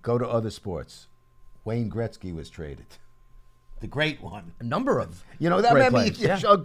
go 0.00 0.16
to 0.16 0.26
other 0.26 0.50
sports. 0.50 1.08
Wayne 1.64 1.90
Gretzky 1.90 2.34
was 2.34 2.48
traded, 2.48 2.86
the 3.80 3.86
great 3.86 4.22
one. 4.22 4.52
A 4.58 4.64
number 4.64 4.98
of 5.00 5.22
You 5.38 5.50
know 5.50 5.60
that 5.60 5.72
great 5.72 5.82
I 5.82 5.90
mean, 5.90 6.14
players, 6.14 6.18
yeah. 6.42 6.56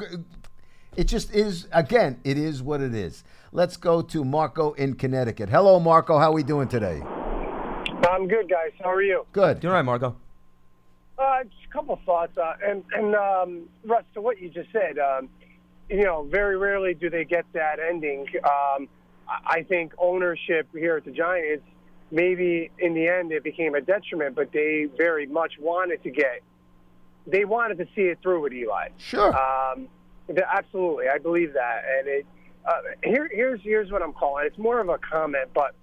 You- 0.97 1.01
it 1.01 1.07
just 1.07 1.33
is. 1.33 1.67
Again, 1.71 2.19
it 2.23 2.37
is 2.37 2.61
what 2.63 2.81
it 2.81 2.93
is. 2.95 3.23
Let's 3.51 3.77
go 3.77 4.01
to 4.01 4.23
Marco 4.23 4.73
in 4.73 4.95
Connecticut. 4.95 5.49
Hello, 5.49 5.79
Marco. 5.79 6.17
How 6.17 6.29
are 6.31 6.33
we 6.33 6.43
doing 6.43 6.67
today? 6.67 7.01
I'm 8.09 8.27
good, 8.27 8.49
guys. 8.49 8.71
How 8.83 8.91
are 8.91 9.01
you? 9.01 9.25
Good. 9.31 9.59
Doing 9.59 9.71
all 9.71 9.77
right, 9.77 9.85
Marco. 9.85 10.15
Uh, 11.17 11.43
just 11.43 11.65
a 11.69 11.73
couple 11.73 11.99
thoughts, 12.05 12.37
uh, 12.37 12.53
and 12.63 12.83
and 12.93 13.15
um, 13.15 13.69
Russ, 13.85 14.03
to 14.13 14.21
what 14.21 14.39
you 14.39 14.49
just 14.49 14.71
said, 14.71 14.99
um, 14.99 15.29
you 15.89 16.03
know, 16.03 16.23
very 16.29 16.57
rarely 16.57 16.93
do 16.93 17.09
they 17.09 17.25
get 17.25 17.45
that 17.53 17.79
ending. 17.79 18.27
Um, 18.43 18.87
I 19.27 19.57
I 19.57 19.63
think 19.63 19.93
ownership 19.97 20.67
here 20.73 20.97
at 20.97 21.05
the 21.05 21.11
Giants, 21.11 21.65
maybe 22.11 22.69
in 22.77 22.93
the 22.93 23.07
end 23.07 23.31
it 23.31 23.43
became 23.43 23.73
a 23.73 23.81
detriment, 23.81 24.35
but 24.35 24.51
they 24.51 24.87
very 24.95 25.25
much 25.25 25.53
wanted 25.59 26.03
to 26.03 26.11
get, 26.11 26.41
they 27.25 27.45
wanted 27.45 27.79
to 27.79 27.85
see 27.95 28.03
it 28.03 28.19
through 28.21 28.41
with 28.43 28.53
Eli. 28.53 28.89
Sure. 28.97 29.35
Um, 29.35 29.77
th- 29.77 29.89
absolutely, 30.29 31.05
I 31.13 31.17
believe 31.17 31.53
that. 31.53 31.83
And 31.99 32.07
it 32.07 32.25
uh, 32.65 32.81
here, 33.03 33.29
here's 33.31 33.61
here's 33.63 33.91
what 33.91 34.01
I'm 34.01 34.13
calling. 34.13 34.45
It's 34.45 34.57
more 34.57 34.79
of 34.79 34.89
a 34.89 34.97
comment, 34.97 35.49
but 35.53 35.73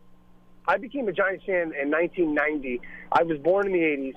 I 0.67 0.77
became 0.77 1.09
a 1.09 1.13
Giants 1.13 1.45
fan 1.45 1.73
in 1.81 1.91
1990. 1.91 2.81
I 3.13 3.23
was 3.23 3.39
born 3.39 3.67
in 3.67 3.73
the 3.73 3.79
80s, 3.79 4.15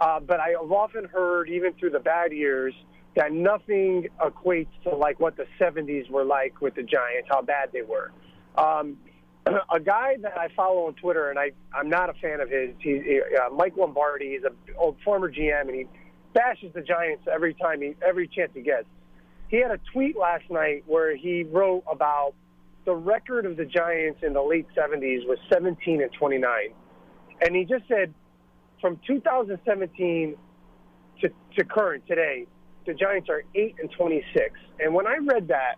uh, 0.00 0.20
but 0.20 0.40
I 0.40 0.50
have 0.60 0.70
often 0.70 1.04
heard, 1.04 1.48
even 1.48 1.72
through 1.74 1.90
the 1.90 2.00
bad 2.00 2.32
years, 2.32 2.74
that 3.16 3.32
nothing 3.32 4.08
equates 4.20 4.68
to 4.84 4.94
like 4.94 5.18
what 5.20 5.36
the 5.36 5.46
70s 5.60 6.10
were 6.10 6.24
like 6.24 6.60
with 6.60 6.74
the 6.74 6.82
Giants, 6.82 7.28
how 7.30 7.42
bad 7.42 7.70
they 7.72 7.82
were. 7.82 8.12
Um, 8.56 8.98
a 9.46 9.80
guy 9.80 10.16
that 10.22 10.36
I 10.38 10.48
follow 10.54 10.86
on 10.86 10.94
Twitter, 10.94 11.30
and 11.30 11.38
I, 11.38 11.52
I'm 11.72 11.88
not 11.88 12.10
a 12.10 12.14
fan 12.14 12.40
of 12.40 12.50
his, 12.50 12.70
he's 12.78 13.02
uh, 13.40 13.54
Mike 13.54 13.76
Lombardi. 13.76 14.30
He's 14.32 14.44
a 14.44 14.76
old 14.76 14.96
former 15.04 15.32
GM, 15.32 15.62
and 15.62 15.74
he 15.74 15.86
bashes 16.34 16.72
the 16.74 16.82
Giants 16.82 17.24
every 17.32 17.54
time 17.54 17.80
he, 17.80 17.94
every 18.06 18.28
chance 18.28 18.50
he 18.54 18.60
gets. 18.60 18.86
He 19.48 19.58
had 19.58 19.70
a 19.70 19.78
tweet 19.92 20.16
last 20.16 20.44
night 20.50 20.84
where 20.86 21.16
he 21.16 21.44
wrote 21.44 21.84
about 21.90 22.34
the 22.84 22.94
record 22.94 23.46
of 23.46 23.56
the 23.56 23.64
Giants 23.64 24.20
in 24.22 24.32
the 24.32 24.42
late 24.42 24.66
70s 24.76 25.26
was 25.26 25.38
17 25.52 26.02
and 26.02 26.12
29. 26.12 26.50
And 27.40 27.54
he 27.54 27.64
just 27.64 27.86
said 27.88 28.12
from 28.80 29.00
2017 29.06 30.36
to, 31.20 31.28
to 31.56 31.64
current 31.64 32.04
today, 32.06 32.46
the 32.86 32.94
Giants 32.94 33.28
are 33.28 33.44
8 33.54 33.76
and 33.80 33.90
26. 33.90 34.54
And 34.80 34.94
when 34.94 35.06
I 35.06 35.16
read 35.16 35.48
that, 35.48 35.76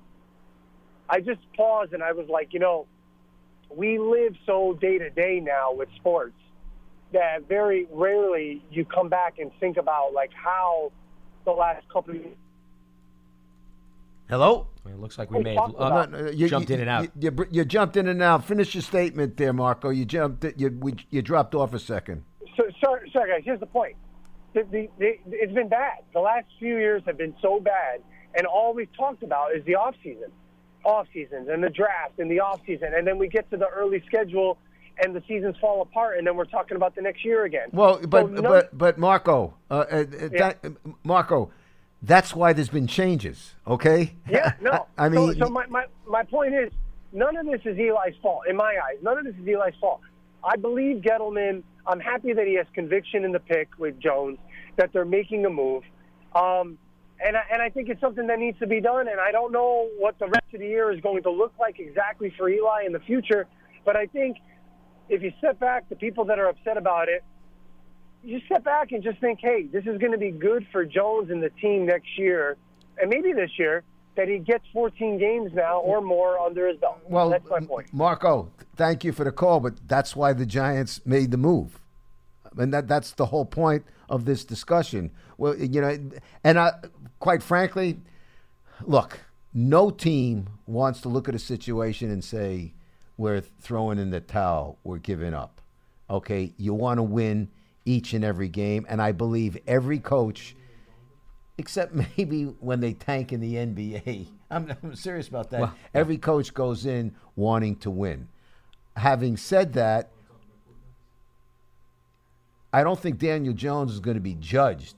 I 1.08 1.20
just 1.20 1.40
paused 1.56 1.92
and 1.92 2.02
I 2.02 2.12
was 2.12 2.28
like, 2.28 2.52
you 2.52 2.60
know, 2.60 2.86
we 3.74 3.98
live 3.98 4.34
so 4.46 4.76
day 4.80 4.98
to 4.98 5.10
day 5.10 5.40
now 5.42 5.72
with 5.72 5.88
sports 5.96 6.36
that 7.12 7.48
very 7.48 7.86
rarely 7.90 8.62
you 8.70 8.84
come 8.84 9.08
back 9.08 9.38
and 9.38 9.50
think 9.60 9.78
about 9.78 10.12
like 10.12 10.30
how 10.32 10.92
the 11.44 11.52
last 11.52 11.86
couple 11.88 12.14
of 12.14 12.20
years 12.20 12.36
Hello. 14.28 14.66
It 14.86 14.98
looks 14.98 15.18
like 15.18 15.30
we 15.30 15.38
Oh, 15.38 15.42
may 15.42 15.54
have 15.54 15.74
uh, 15.76 16.06
No, 16.06 16.18
no, 16.24 16.30
you- 16.30 16.48
jumped 16.48 16.68
you- 16.70 16.74
in 16.76 16.80
and 16.82 16.90
out. 16.90 17.04
You, 17.18 17.30
you, 17.30 17.46
you 17.50 17.64
jumped 17.64 17.96
in 17.96 18.08
and 18.08 18.22
out. 18.22 18.44
Finish 18.44 18.74
your 18.74 18.82
statement 18.82 19.36
there, 19.36 19.52
Marco. 19.52 19.90
You 19.90 20.04
jumped. 20.04 20.44
You 20.56 20.76
we, 20.80 20.94
you 21.10 21.22
dropped 21.22 21.54
off 21.54 21.72
a 21.74 21.78
second. 21.78 22.24
so, 22.56 22.64
sorry, 22.82 23.10
sorry, 23.12 23.30
guys. 23.30 23.42
Here's 23.44 23.60
the 23.60 23.66
point. 23.66 23.96
The, 24.54 24.62
the, 24.70 24.88
the, 24.98 25.18
it's 25.26 25.52
been 25.52 25.68
bad. 25.68 25.98
The 26.14 26.20
last 26.20 26.46
few 26.58 26.76
years 26.78 27.02
have 27.06 27.16
been 27.18 27.34
so 27.40 27.60
bad, 27.60 28.00
and 28.34 28.46
all 28.46 28.72
we've 28.74 28.92
talked 28.96 29.22
about 29.22 29.54
is 29.54 29.64
the 29.64 29.74
off 29.76 29.94
season, 30.02 30.30
off 30.84 31.06
seasons, 31.12 31.48
and 31.50 31.62
the 31.62 31.68
draft, 31.70 32.18
and 32.18 32.30
the 32.30 32.40
off 32.40 32.60
season, 32.66 32.92
and 32.96 33.06
then 33.06 33.18
we 33.18 33.28
get 33.28 33.50
to 33.50 33.56
the 33.58 33.68
early 33.68 34.02
schedule, 34.06 34.56
and 35.04 35.14
the 35.14 35.22
seasons 35.28 35.54
fall 35.60 35.82
apart, 35.82 36.16
and 36.18 36.26
then 36.26 36.34
we're 36.34 36.44
talking 36.46 36.76
about 36.76 36.94
the 36.96 37.02
next 37.02 37.24
year 37.24 37.44
again. 37.44 37.68
Well, 37.72 38.00
but 38.08 38.22
So 38.22 38.26
no- 38.28 38.42
but 38.48 38.76
but 38.76 38.98
Marco, 38.98 39.54
uh, 39.70 39.74
uh, 39.74 39.84
uh, 39.96 40.04
Yeah. 40.32 40.52
that, 40.62 40.64
Marco, 41.04 41.50
that's 42.02 42.34
why 42.34 42.52
there's 42.52 42.68
been 42.68 42.86
changes. 42.86 43.54
Okay. 43.66 44.14
Yeah, 44.28 44.52
no. 44.60 44.86
I 44.96 45.08
mean, 45.08 45.34
so, 45.34 45.46
so 45.46 45.50
my, 45.50 45.66
my, 45.66 45.86
my 46.06 46.22
point 46.22 46.54
is, 46.54 46.72
none 47.12 47.36
of 47.36 47.46
this 47.46 47.60
is 47.64 47.78
Eli's 47.78 48.14
fault, 48.22 48.42
in 48.48 48.56
my 48.56 48.76
eyes. 48.84 48.98
None 49.02 49.18
of 49.18 49.24
this 49.24 49.34
is 49.34 49.46
Eli's 49.46 49.74
fault. 49.80 50.00
I 50.44 50.56
believe 50.56 51.02
Gettleman, 51.02 51.62
I'm 51.86 52.00
happy 52.00 52.32
that 52.32 52.46
he 52.46 52.54
has 52.54 52.66
conviction 52.74 53.24
in 53.24 53.32
the 53.32 53.40
pick 53.40 53.68
with 53.78 53.98
Jones, 53.98 54.38
that 54.76 54.92
they're 54.92 55.04
making 55.04 55.44
a 55.46 55.50
move. 55.50 55.82
Um, 56.34 56.78
and, 57.24 57.36
I, 57.36 57.42
and 57.50 57.60
I 57.60 57.70
think 57.70 57.88
it's 57.88 58.00
something 58.00 58.28
that 58.28 58.38
needs 58.38 58.58
to 58.60 58.66
be 58.66 58.80
done. 58.80 59.08
And 59.08 59.18
I 59.18 59.32
don't 59.32 59.50
know 59.50 59.88
what 59.98 60.18
the 60.18 60.26
rest 60.26 60.46
of 60.54 60.60
the 60.60 60.66
year 60.66 60.92
is 60.92 61.00
going 61.00 61.22
to 61.24 61.30
look 61.30 61.52
like 61.58 61.80
exactly 61.80 62.32
for 62.38 62.48
Eli 62.48 62.84
in 62.86 62.92
the 62.92 63.00
future. 63.00 63.46
But 63.84 63.96
I 63.96 64.06
think 64.06 64.36
if 65.08 65.22
you 65.22 65.32
step 65.38 65.58
back, 65.58 65.88
the 65.88 65.96
people 65.96 66.24
that 66.26 66.38
are 66.38 66.48
upset 66.48 66.76
about 66.76 67.08
it, 67.08 67.24
you 68.24 68.40
step 68.46 68.64
back 68.64 68.92
and 68.92 69.02
just 69.02 69.20
think, 69.20 69.40
hey, 69.40 69.64
this 69.72 69.84
is 69.86 69.98
going 69.98 70.12
to 70.12 70.18
be 70.18 70.30
good 70.30 70.66
for 70.72 70.84
Jones 70.84 71.30
and 71.30 71.42
the 71.42 71.50
team 71.50 71.86
next 71.86 72.18
year, 72.18 72.56
and 73.00 73.10
maybe 73.10 73.32
this 73.32 73.50
year, 73.58 73.84
that 74.16 74.28
he 74.28 74.38
gets 74.38 74.64
14 74.72 75.18
games 75.18 75.52
now 75.54 75.78
or 75.78 76.00
more 76.00 76.38
under 76.38 76.66
his 76.66 76.76
belt. 76.78 76.98
well, 77.08 77.30
that's 77.30 77.48
my 77.48 77.60
point. 77.60 77.92
Marco, 77.92 78.50
thank 78.74 79.04
you 79.04 79.12
for 79.12 79.22
the 79.22 79.30
call, 79.30 79.60
but 79.60 79.74
that's 79.86 80.16
why 80.16 80.32
the 80.32 80.44
Giants 80.44 81.00
made 81.06 81.30
the 81.30 81.36
move, 81.36 81.78
and 82.56 82.74
that 82.74 82.88
that's 82.88 83.12
the 83.12 83.26
whole 83.26 83.44
point 83.44 83.84
of 84.08 84.24
this 84.24 84.44
discussion. 84.44 85.12
Well, 85.36 85.56
you 85.56 85.80
know, 85.80 85.96
and 86.42 86.58
I, 86.58 86.72
quite 87.20 87.44
frankly, 87.44 88.00
look, 88.84 89.20
no 89.54 89.90
team 89.90 90.48
wants 90.66 91.00
to 91.02 91.08
look 91.08 91.28
at 91.28 91.34
a 91.36 91.38
situation 91.38 92.10
and 92.10 92.24
say 92.24 92.74
we're 93.16 93.40
throwing 93.40 93.98
in 93.98 94.10
the 94.10 94.20
towel, 94.20 94.78
we're 94.82 94.98
giving 94.98 95.34
up. 95.34 95.60
Okay, 96.10 96.54
you 96.56 96.74
want 96.74 96.98
to 96.98 97.02
win 97.02 97.50
each 97.88 98.12
and 98.12 98.22
every 98.22 98.48
game, 98.48 98.86
and 98.88 99.00
I 99.00 99.12
believe 99.12 99.56
every 99.66 99.98
coach, 99.98 100.54
except 101.56 101.94
maybe 102.16 102.44
when 102.44 102.80
they 102.80 102.92
tank 102.92 103.32
in 103.32 103.40
the 103.40 103.54
NBA. 103.54 104.28
I'm, 104.50 104.74
I'm 104.82 104.94
serious 104.94 105.28
about 105.28 105.50
that. 105.50 105.60
Well, 105.60 105.74
every 105.94 106.18
coach 106.18 106.54
goes 106.54 106.86
in 106.86 107.14
wanting 107.36 107.76
to 107.76 107.90
win. 107.90 108.28
Having 108.96 109.36
said 109.36 109.74
that, 109.74 110.10
I 112.72 112.82
don't 112.82 112.98
think 112.98 113.18
Daniel 113.18 113.54
Jones 113.54 113.92
is 113.92 114.00
going 114.00 114.16
to 114.16 114.22
be 114.22 114.34
judged 114.34 114.96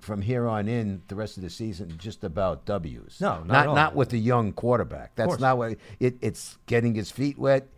from 0.00 0.22
here 0.22 0.46
on 0.46 0.68
in 0.68 1.02
the 1.08 1.16
rest 1.16 1.36
of 1.36 1.42
the 1.42 1.50
season 1.50 1.94
just 1.98 2.22
about 2.22 2.64
W's. 2.64 3.20
No, 3.20 3.42
not 3.42 3.66
not 3.66 3.74
not 3.74 3.94
with 3.96 4.12
a 4.12 4.18
young 4.18 4.52
quarterback. 4.52 5.16
That's 5.16 5.40
not 5.40 5.58
what 5.58 5.76
it, 5.98 6.16
it's 6.20 6.58
getting 6.66 6.94
his 6.94 7.10
feet 7.10 7.38
wet. 7.38 7.68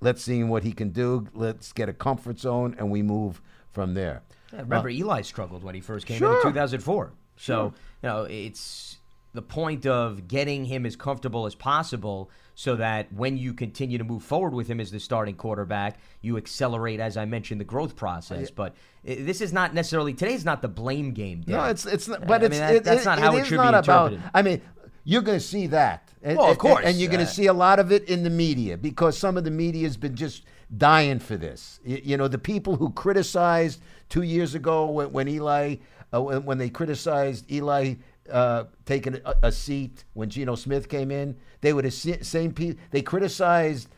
Let's 0.00 0.22
see 0.22 0.42
what 0.44 0.62
he 0.62 0.72
can 0.72 0.90
do. 0.90 1.26
Let's 1.34 1.72
get 1.72 1.88
a 1.88 1.92
comfort 1.92 2.38
zone, 2.38 2.76
and 2.78 2.90
we 2.90 3.02
move 3.02 3.42
from 3.72 3.94
there. 3.94 4.22
Yeah, 4.52 4.60
remember, 4.62 4.88
Eli 4.88 5.22
struggled 5.22 5.62
when 5.62 5.74
he 5.74 5.80
first 5.80 6.06
came 6.06 6.18
Sure. 6.18 6.30
in 6.32 6.36
in 6.38 6.42
2004. 6.42 7.12
So, 7.36 7.74
you 8.02 8.08
know, 8.08 8.24
it's 8.24 8.96
the 9.34 9.42
point 9.42 9.86
of 9.86 10.26
getting 10.26 10.64
him 10.64 10.86
as 10.86 10.96
comfortable 10.96 11.46
as 11.46 11.54
possible 11.54 12.30
so 12.54 12.74
that 12.76 13.12
when 13.12 13.36
you 13.36 13.52
continue 13.54 13.98
to 13.98 14.02
move 14.04 14.22
forward 14.22 14.52
with 14.54 14.66
him 14.66 14.80
as 14.80 14.90
the 14.90 14.98
starting 14.98 15.36
quarterback, 15.36 15.98
you 16.22 16.36
accelerate, 16.36 16.98
as 16.98 17.16
I 17.16 17.24
mentioned, 17.26 17.60
the 17.60 17.64
growth 17.64 17.94
process. 17.94 18.50
But 18.50 18.74
this 19.04 19.40
is 19.40 19.52
not 19.52 19.74
necessarily 19.74 20.12
today's 20.14 20.44
not 20.44 20.62
the 20.62 20.68
blame 20.68 21.12
game. 21.12 21.44
No, 21.46 21.64
it's 21.64 21.86
it's 21.86 22.08
not, 22.08 22.22
I 22.22 22.26
but 22.26 22.40
mean, 22.42 22.50
it's 22.52 22.58
that- 22.58 22.74
it- 22.76 22.84
that's 22.84 23.02
it- 23.02 23.04
not 23.04 23.18
how 23.20 23.36
it 23.36 23.42
is 23.42 23.46
should 23.48 23.56
not 23.58 23.72
be 23.72 23.78
about. 23.90 24.12
interpreted. 24.12 24.30
I 24.34 24.42
mean, 24.42 24.60
you're 25.04 25.22
going 25.22 25.38
to 25.38 25.44
see 25.44 25.68
that. 25.68 26.12
And- 26.22 26.36
Well, 26.36 26.50
of 26.50 26.58
course, 26.58 26.84
and 26.84 26.96
you're 26.98 27.10
going 27.10 27.22
uh, 27.22 27.26
to 27.26 27.32
see 27.32 27.46
a 27.46 27.52
lot 27.52 27.78
of 27.78 27.92
it 27.92 28.08
in 28.08 28.24
the 28.24 28.30
media 28.30 28.76
because 28.76 29.16
some 29.16 29.36
of 29.36 29.44
the 29.44 29.50
media 29.52 29.84
has 29.86 29.96
been 29.96 30.16
just 30.16 30.42
dying 30.76 31.18
for 31.18 31.36
this. 31.36 31.80
You 31.84 32.16
know, 32.16 32.28
the 32.28 32.38
people 32.38 32.76
who 32.76 32.90
criticized 32.90 33.80
two 34.08 34.22
years 34.22 34.54
ago 34.54 34.86
when, 34.86 35.12
when 35.12 35.28
Eli, 35.28 35.76
uh, 36.12 36.22
when, 36.22 36.44
when 36.44 36.58
they 36.58 36.68
criticized 36.68 37.50
Eli 37.50 37.94
uh, 38.30 38.64
taking 38.84 39.16
a, 39.24 39.34
a 39.44 39.52
seat 39.52 40.04
when 40.14 40.28
Geno 40.28 40.54
Smith 40.54 40.88
came 40.88 41.10
in, 41.10 41.36
they 41.60 41.72
were 41.72 41.82
the 41.82 41.90
same 41.90 42.52
people. 42.52 42.82
They 42.90 43.02
criticized 43.02 43.88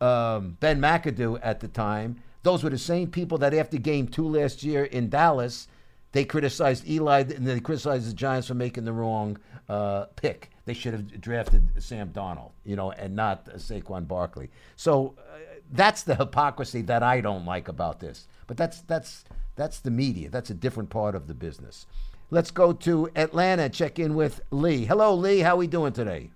um, 0.00 0.56
Ben 0.60 0.80
McAdoo 0.80 1.38
at 1.42 1.60
the 1.60 1.68
time. 1.68 2.22
Those 2.42 2.64
were 2.64 2.70
the 2.70 2.78
same 2.78 3.10
people 3.10 3.38
that 3.38 3.54
after 3.54 3.78
game 3.78 4.08
two 4.08 4.26
last 4.26 4.62
year 4.62 4.84
in 4.84 5.08
Dallas, 5.08 5.68
they 6.12 6.24
criticized 6.24 6.88
Eli 6.88 7.20
and 7.20 7.46
they 7.46 7.60
criticized 7.60 8.10
the 8.10 8.14
Giants 8.14 8.48
for 8.48 8.54
making 8.54 8.84
the 8.84 8.92
wrong 8.92 9.38
uh, 9.68 10.06
pick. 10.16 10.50
They 10.64 10.74
should 10.74 10.92
have 10.92 11.20
drafted 11.20 11.66
Sam 11.78 12.10
Darnold, 12.10 12.50
you 12.64 12.76
know, 12.76 12.92
and 12.92 13.16
not 13.16 13.48
uh, 13.48 13.56
Saquon 13.56 14.06
Barkley. 14.06 14.50
So 14.76 15.14
uh, 15.18 15.51
that's 15.72 16.02
the 16.02 16.14
hypocrisy 16.14 16.82
that 16.82 17.02
I 17.02 17.20
don't 17.20 17.44
like 17.44 17.68
about 17.68 18.00
this. 18.00 18.26
But 18.46 18.56
that's 18.56 18.82
that's 18.82 19.24
that's 19.56 19.80
the 19.80 19.90
media. 19.90 20.28
That's 20.28 20.50
a 20.50 20.54
different 20.54 20.90
part 20.90 21.14
of 21.14 21.26
the 21.26 21.34
business. 21.34 21.86
Let's 22.30 22.50
go 22.50 22.72
to 22.72 23.10
Atlanta. 23.16 23.68
Check 23.68 23.98
in 23.98 24.14
with 24.14 24.40
Lee. 24.50 24.84
Hello, 24.84 25.14
Lee. 25.14 25.40
How 25.40 25.54
are 25.54 25.58
we 25.58 25.66
doing 25.66 25.92
today? 25.92 26.30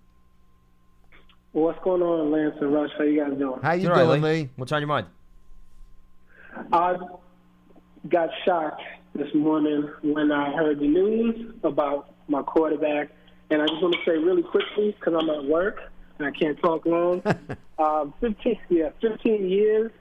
Well, 1.52 1.64
what's 1.64 1.82
going 1.82 2.02
on, 2.02 2.30
Lance 2.30 2.56
and 2.60 2.72
Rush? 2.72 2.90
How 2.98 3.04
you 3.04 3.24
guys 3.24 3.38
doing? 3.38 3.60
How 3.62 3.72
you 3.72 3.88
All 3.88 3.94
right, 3.94 4.04
doing, 4.04 4.22
Lee. 4.22 4.30
Lee? 4.30 4.50
What's 4.56 4.72
on 4.72 4.80
your 4.80 4.88
mind? 4.88 5.06
I 6.72 6.96
got 8.08 8.28
shocked 8.44 8.82
this 9.14 9.32
morning 9.34 9.88
when 10.02 10.32
I 10.32 10.52
heard 10.54 10.80
the 10.80 10.86
news 10.86 11.54
about 11.64 12.14
my 12.28 12.42
quarterback, 12.42 13.10
and 13.50 13.62
I 13.62 13.66
just 13.66 13.80
want 13.82 13.94
to 13.94 14.00
say 14.04 14.18
really 14.18 14.42
quickly 14.42 14.94
because 14.98 15.14
I'm 15.18 15.30
at 15.30 15.44
work 15.44 15.80
and 15.80 15.90
I 16.20 16.30
can't 16.30 16.58
talk 16.60 16.86
long. 16.86 17.22
um, 17.78 18.14
15, 18.20 18.58
yeah, 18.70 18.90
15 19.00 19.48
years 19.48 19.92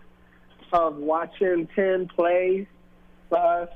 of 0.71 0.97
watching 0.97 1.67
10 1.75 2.07
play 2.07 2.67
for 3.29 3.37
us 3.37 3.69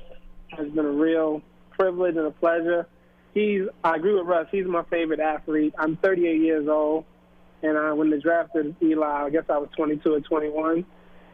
has 0.48 0.68
been 0.68 0.84
a 0.84 0.90
real 0.90 1.42
privilege 1.70 2.16
and 2.16 2.26
a 2.26 2.30
pleasure. 2.30 2.86
He's, 3.34 3.62
I 3.84 3.96
agree 3.96 4.14
with 4.14 4.26
Russ. 4.26 4.48
He's 4.50 4.66
my 4.66 4.82
favorite 4.84 5.20
athlete. 5.20 5.74
I'm 5.78 5.96
38 5.98 6.40
years 6.40 6.68
old, 6.68 7.04
and 7.62 7.78
I, 7.78 7.92
when 7.92 8.10
they 8.10 8.18
drafted 8.18 8.74
Eli, 8.82 9.06
I 9.06 9.30
guess 9.30 9.44
I 9.48 9.58
was 9.58 9.68
22 9.76 10.14
or 10.14 10.20
21 10.20 10.84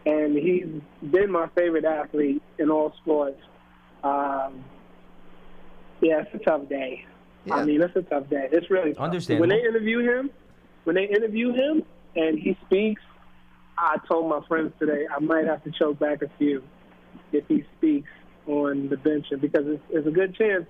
and 0.06 0.38
he's 0.38 0.66
been 1.10 1.30
my 1.30 1.48
favorite 1.48 1.84
athlete 1.84 2.40
in 2.58 2.70
all 2.70 2.94
sports. 3.02 3.42
Um, 4.04 4.64
yeah, 6.00 6.22
it's 6.22 6.34
a 6.34 6.38
tough 6.38 6.68
day. 6.68 7.04
Yeah. 7.44 7.56
I 7.56 7.64
mean, 7.64 7.82
it's 7.82 7.96
a 7.96 8.02
tough 8.02 8.30
day. 8.30 8.48
It's 8.52 8.70
really 8.70 8.94
tough. 8.94 9.02
Understandable. 9.02 9.48
When 9.48 9.50
they 9.50 9.66
interview 9.66 9.98
him, 9.98 10.30
when 10.86 10.94
they 10.94 11.04
interview 11.04 11.52
him 11.52 11.82
and 12.14 12.38
he 12.38 12.56
speaks, 12.64 13.02
I 13.76 13.96
told 14.08 14.30
my 14.30 14.40
friends 14.46 14.72
today 14.78 15.04
I 15.12 15.18
might 15.18 15.44
have 15.44 15.64
to 15.64 15.72
choke 15.76 15.98
back 15.98 16.22
a 16.22 16.30
few 16.38 16.62
if 17.32 17.44
he 17.48 17.64
speaks 17.76 18.08
on 18.46 18.88
the 18.88 18.96
bench 18.96 19.26
because 19.40 19.64
it's, 19.66 19.82
it's 19.90 20.06
a 20.06 20.12
good 20.12 20.36
chance 20.36 20.64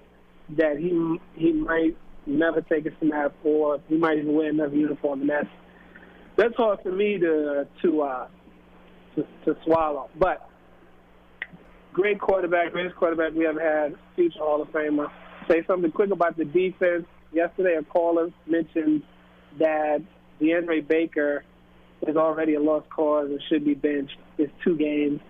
that 0.56 0.78
he 0.78 1.18
he 1.38 1.52
might 1.52 1.96
never 2.24 2.62
take 2.62 2.86
a 2.86 2.90
snap 3.00 3.34
or 3.44 3.78
he 3.88 3.98
might 3.98 4.16
even 4.16 4.32
wear 4.32 4.48
another 4.48 4.74
uniform, 4.74 5.20
and 5.20 5.28
that's 5.28 5.48
that's 6.38 6.56
hard 6.56 6.80
for 6.82 6.92
me 6.92 7.18
to 7.18 7.68
to 7.82 8.00
uh, 8.00 8.28
to, 9.16 9.26
to 9.44 9.56
swallow. 9.64 10.08
But 10.18 10.48
great 11.92 12.18
quarterback, 12.18 12.72
greatest 12.72 12.96
quarterback 12.96 13.34
we 13.34 13.46
ever 13.46 13.60
had, 13.60 13.96
future 14.14 14.38
Hall 14.38 14.62
of 14.62 14.68
Famer. 14.68 15.10
Say 15.46 15.62
something 15.66 15.92
quick 15.92 16.10
about 16.10 16.38
the 16.38 16.46
defense. 16.46 17.04
Yesterday, 17.32 17.76
a 17.78 17.82
caller 17.82 18.30
mentioned 18.46 19.02
that 19.58 20.02
DeAndre 20.40 20.86
Baker 20.86 21.44
is 22.06 22.16
already 22.16 22.54
a 22.54 22.60
lost 22.60 22.88
cause 22.90 23.30
and 23.30 23.40
should 23.48 23.64
be 23.64 23.74
benched. 23.74 24.16
It's 24.38 24.52
two 24.62 24.76
games. 24.76 25.20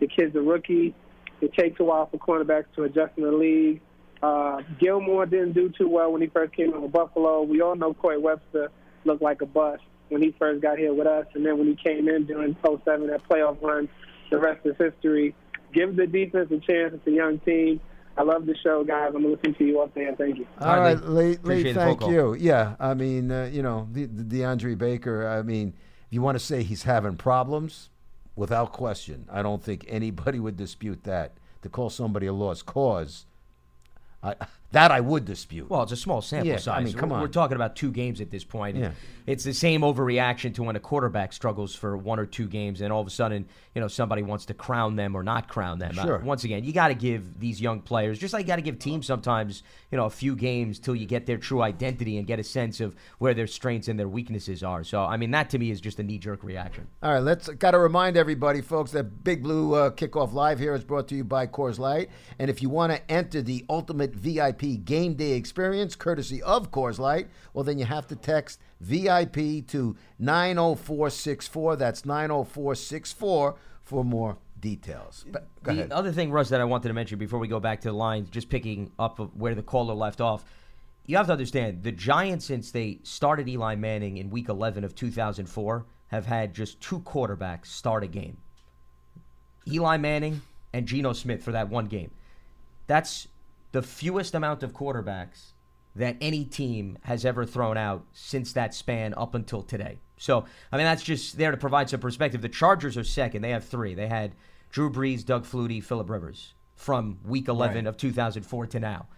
The 0.00 0.06
kid's 0.06 0.34
a 0.36 0.40
rookie. 0.40 0.94
It 1.40 1.52
takes 1.54 1.78
a 1.80 1.84
while 1.84 2.06
for 2.06 2.18
cornerbacks 2.18 2.66
to 2.76 2.84
adjust 2.84 3.12
in 3.16 3.24
the 3.24 3.32
league. 3.32 3.80
Uh, 4.22 4.62
Gilmore 4.80 5.26
didn't 5.26 5.52
do 5.52 5.68
too 5.68 5.88
well 5.88 6.10
when 6.12 6.22
he 6.22 6.28
first 6.28 6.54
came 6.54 6.80
with 6.80 6.90
Buffalo. 6.92 7.42
We 7.42 7.60
all 7.60 7.76
know 7.76 7.92
Corey 7.92 8.18
Webster 8.18 8.70
looked 9.04 9.22
like 9.22 9.42
a 9.42 9.46
bust 9.46 9.82
when 10.08 10.22
he 10.22 10.34
first 10.38 10.62
got 10.62 10.78
here 10.78 10.94
with 10.94 11.06
us, 11.06 11.26
and 11.34 11.44
then 11.44 11.58
when 11.58 11.66
he 11.66 11.76
came 11.76 12.08
in 12.08 12.24
during 12.24 12.56
07, 12.64 13.06
that 13.08 13.28
playoff 13.28 13.60
run, 13.62 13.88
the 14.30 14.38
rest 14.38 14.64
is 14.64 14.74
history. 14.78 15.34
Give 15.72 15.94
the 15.94 16.06
defense 16.06 16.50
a 16.50 16.58
chance. 16.58 16.94
It's 16.94 17.06
a 17.06 17.10
young 17.10 17.38
team. 17.40 17.80
I 18.16 18.22
love 18.22 18.46
the 18.46 18.56
show, 18.62 18.84
guys. 18.84 19.12
I'm 19.14 19.24
listening 19.24 19.54
to 19.56 19.64
you 19.64 19.80
up 19.80 19.94
there. 19.94 20.14
Thank 20.14 20.38
you. 20.38 20.46
All 20.60 20.68
All 20.68 20.80
right, 20.80 20.94
right, 20.94 21.08
Lee. 21.08 21.36
Lee, 21.42 21.72
thank 21.72 22.00
you. 22.02 22.34
Yeah, 22.34 22.76
I 22.78 22.94
mean, 22.94 23.30
uh, 23.30 23.50
you 23.52 23.62
know, 23.62 23.88
the, 23.90 24.04
the 24.06 24.22
DeAndre 24.22 24.78
Baker. 24.78 25.26
I 25.26 25.42
mean, 25.42 25.74
if 26.06 26.12
you 26.12 26.22
want 26.22 26.36
to 26.36 26.44
say 26.44 26.62
he's 26.62 26.84
having 26.84 27.16
problems, 27.16 27.90
without 28.36 28.72
question, 28.72 29.26
I 29.30 29.42
don't 29.42 29.62
think 29.62 29.84
anybody 29.88 30.38
would 30.40 30.56
dispute 30.56 31.04
that. 31.04 31.32
To 31.62 31.70
call 31.70 31.88
somebody 31.88 32.26
a 32.26 32.32
lost 32.32 32.66
cause, 32.66 33.24
I, 34.22 34.34
that 34.74 34.90
I 34.90 35.00
would 35.00 35.24
dispute. 35.24 35.70
Well, 35.70 35.82
it's 35.82 35.92
a 35.92 35.96
small 35.96 36.20
sample 36.20 36.48
Yeah, 36.48 36.58
I 36.72 36.82
mean, 36.82 36.92
come 36.94 37.10
We're- 37.10 37.22
We're 37.22 37.28
talking 37.28 37.56
about 37.56 37.74
two 37.76 37.90
games 37.90 38.20
at 38.20 38.30
this 38.30 38.44
point. 38.44 38.76
Yeah. 38.76 38.90
It's 39.26 39.42
the 39.44 39.54
same 39.54 39.80
overreaction 39.80 40.54
to 40.56 40.62
when 40.62 40.76
a 40.76 40.80
quarterback 40.80 41.32
struggles 41.32 41.74
for 41.74 41.96
one 41.96 42.18
or 42.18 42.26
two 42.26 42.46
games, 42.46 42.82
and 42.82 42.92
all 42.92 43.00
of 43.00 43.06
a 43.06 43.10
sudden, 43.10 43.46
you 43.74 43.80
know, 43.80 43.88
somebody 43.88 44.22
wants 44.22 44.44
to 44.46 44.54
crown 44.54 44.96
them 44.96 45.16
or 45.16 45.22
not 45.22 45.48
crown 45.48 45.78
them. 45.78 45.98
Uh, 45.98 46.02
Sure. 46.04 46.18
once 46.18 46.44
again, 46.44 46.62
you 46.64 46.72
got 46.72 46.88
to 46.88 46.94
give 46.94 47.40
these 47.40 47.60
young 47.60 47.80
players, 47.80 48.18
just 48.18 48.34
like 48.34 48.42
you 48.44 48.48
got 48.48 48.56
to 48.56 48.62
give 48.62 48.78
teams 48.78 49.06
sometimes, 49.06 49.62
you 49.90 49.96
know, 49.96 50.04
a 50.04 50.10
few 50.10 50.36
games 50.36 50.78
till 50.78 50.94
you 50.94 51.06
get 51.06 51.24
their 51.24 51.38
true 51.38 51.62
identity 51.62 52.18
and 52.18 52.26
get 52.26 52.38
a 52.38 52.44
sense 52.44 52.80
of 52.80 52.94
where 53.18 53.32
their 53.32 53.46
strengths 53.46 53.88
and 53.88 53.98
their 53.98 54.08
weaknesses 54.08 54.62
are. 54.62 54.84
So, 54.84 55.02
I 55.02 55.16
mean, 55.16 55.30
that 55.30 55.48
to 55.50 55.58
me 55.58 55.70
is 55.70 55.80
just 55.80 55.98
a 55.98 56.02
knee 56.02 56.18
jerk 56.18 56.44
reaction. 56.44 56.86
All 57.02 57.12
right, 57.12 57.20
let's 57.22 57.48
got 57.48 57.70
to 57.70 57.78
remind 57.78 58.16
everybody, 58.18 58.60
folks, 58.60 58.90
that 58.92 59.24
Big 59.24 59.42
Blue 59.42 59.74
uh, 59.74 59.90
Kickoff 59.90 60.32
Live 60.34 60.58
here 60.58 60.74
is 60.74 60.84
brought 60.84 61.08
to 61.08 61.14
you 61.14 61.24
by 61.24 61.46
Coors 61.46 61.78
Light. 61.78 62.10
And 62.38 62.50
if 62.50 62.60
you 62.60 62.68
want 62.68 62.92
to 62.92 63.10
enter 63.10 63.40
the 63.40 63.64
ultimate 63.70 64.14
VIP 64.14 64.63
game 64.64 65.14
day 65.14 65.32
experience, 65.32 65.94
courtesy 65.96 66.42
of 66.42 66.70
Coors 66.70 66.98
Light, 66.98 67.28
well, 67.52 67.64
then 67.64 67.78
you 67.78 67.84
have 67.84 68.06
to 68.08 68.16
text 68.16 68.60
VIP 68.80 69.66
to 69.68 69.96
90464. 70.18 71.76
That's 71.76 72.04
90464 72.04 73.56
for 73.82 74.04
more 74.04 74.38
details. 74.60 75.24
But, 75.30 75.46
the 75.62 75.70
ahead. 75.70 75.92
other 75.92 76.12
thing, 76.12 76.30
Russ, 76.32 76.48
that 76.48 76.60
I 76.60 76.64
wanted 76.64 76.88
to 76.88 76.94
mention 76.94 77.18
before 77.18 77.38
we 77.38 77.48
go 77.48 77.60
back 77.60 77.80
to 77.82 77.88
the 77.88 77.94
lines, 77.94 78.30
just 78.30 78.48
picking 78.48 78.90
up 78.98 79.18
where 79.36 79.54
the 79.54 79.62
caller 79.62 79.94
left 79.94 80.20
off, 80.20 80.44
you 81.06 81.16
have 81.16 81.26
to 81.26 81.32
understand 81.32 81.82
the 81.82 81.92
Giants, 81.92 82.46
since 82.46 82.70
they 82.70 82.98
started 83.02 83.48
Eli 83.48 83.74
Manning 83.74 84.16
in 84.16 84.30
Week 84.30 84.48
11 84.48 84.84
of 84.84 84.94
2004, 84.94 85.84
have 86.08 86.26
had 86.26 86.54
just 86.54 86.80
two 86.80 87.00
quarterbacks 87.00 87.66
start 87.66 88.02
a 88.04 88.06
game. 88.06 88.38
Eli 89.68 89.96
Manning 89.96 90.42
and 90.72 90.86
Geno 90.86 91.12
Smith 91.12 91.42
for 91.42 91.52
that 91.52 91.68
one 91.68 91.86
game. 91.86 92.10
That's 92.86 93.28
the 93.74 93.82
fewest 93.82 94.36
amount 94.36 94.62
of 94.62 94.72
quarterbacks 94.72 95.46
that 95.96 96.16
any 96.20 96.44
team 96.44 96.96
has 97.02 97.24
ever 97.24 97.44
thrown 97.44 97.76
out 97.76 98.04
since 98.12 98.52
that 98.52 98.72
span 98.72 99.12
up 99.14 99.34
until 99.34 99.62
today. 99.62 99.98
So, 100.16 100.44
I 100.70 100.76
mean, 100.76 100.86
that's 100.86 101.02
just 101.02 101.38
there 101.38 101.50
to 101.50 101.56
provide 101.56 101.90
some 101.90 101.98
perspective. 101.98 102.40
The 102.40 102.48
Chargers 102.48 102.96
are 102.96 103.02
second. 103.02 103.42
They 103.42 103.50
have 103.50 103.64
three. 103.64 103.92
They 103.96 104.06
had 104.06 104.36
Drew 104.70 104.92
Brees, 104.92 105.24
Doug 105.24 105.44
Flutie, 105.44 105.82
Philip 105.82 106.08
Rivers 106.08 106.54
from 106.76 107.18
week 107.24 107.48
11 107.48 107.78
Right. 107.78 107.86
of 107.88 107.96
2004 107.96 108.66
to 108.68 108.78
now. 108.78 109.08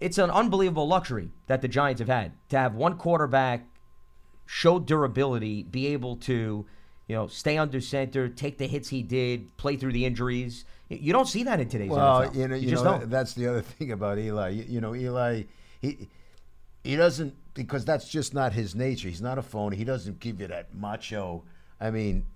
It's 0.00 0.16
an 0.16 0.30
unbelievable 0.30 0.88
luxury 0.88 1.28
that 1.46 1.60
the 1.60 1.68
Giants 1.68 1.98
have 1.98 2.08
had 2.08 2.32
to 2.48 2.58
have 2.58 2.74
one 2.74 2.96
quarterback 2.96 3.66
show 4.46 4.78
durability, 4.78 5.62
be 5.62 5.88
able 5.88 6.16
to, 6.16 6.64
you 7.06 7.14
know, 7.14 7.26
stay 7.26 7.58
under 7.58 7.82
center, 7.82 8.30
take 8.30 8.56
the 8.56 8.66
hits 8.66 8.88
he 8.88 9.02
did, 9.02 9.54
play 9.58 9.76
through 9.76 9.92
the 9.92 10.06
injuries. 10.06 10.64
You 10.88 11.12
don't 11.12 11.26
see 11.26 11.44
that 11.44 11.60
in 11.60 11.68
today's 11.68 11.90
Well, 11.90 12.22
NFL. 12.22 12.34
you 12.34 12.48
know, 12.48 12.56
you, 12.56 12.70
just 12.70 12.84
know 12.84 12.98
don't. 12.98 13.10
that's 13.10 13.34
the 13.34 13.46
other 13.48 13.62
thing 13.78 13.92
about 13.92 14.18
Eli. 14.18 14.50
You, 14.50 14.64
you 14.68 14.80
know, 14.80 14.94
Eli, 14.94 15.44
he 15.80 16.08
he 16.82 16.96
doesn't 16.96 17.34
because 17.54 17.84
that's 17.84 18.08
just 18.08 18.34
not 18.34 18.52
his 18.52 18.74
nature. 18.74 19.08
He's 19.08 19.22
not 19.22 19.38
a 19.38 19.42
phony. 19.42 19.76
He 19.76 19.84
doesn't 19.84 20.20
give 20.20 20.40
you 20.40 20.46
that 20.48 20.74
macho. 20.74 21.42
I 21.80 21.90
mean, 21.90 22.26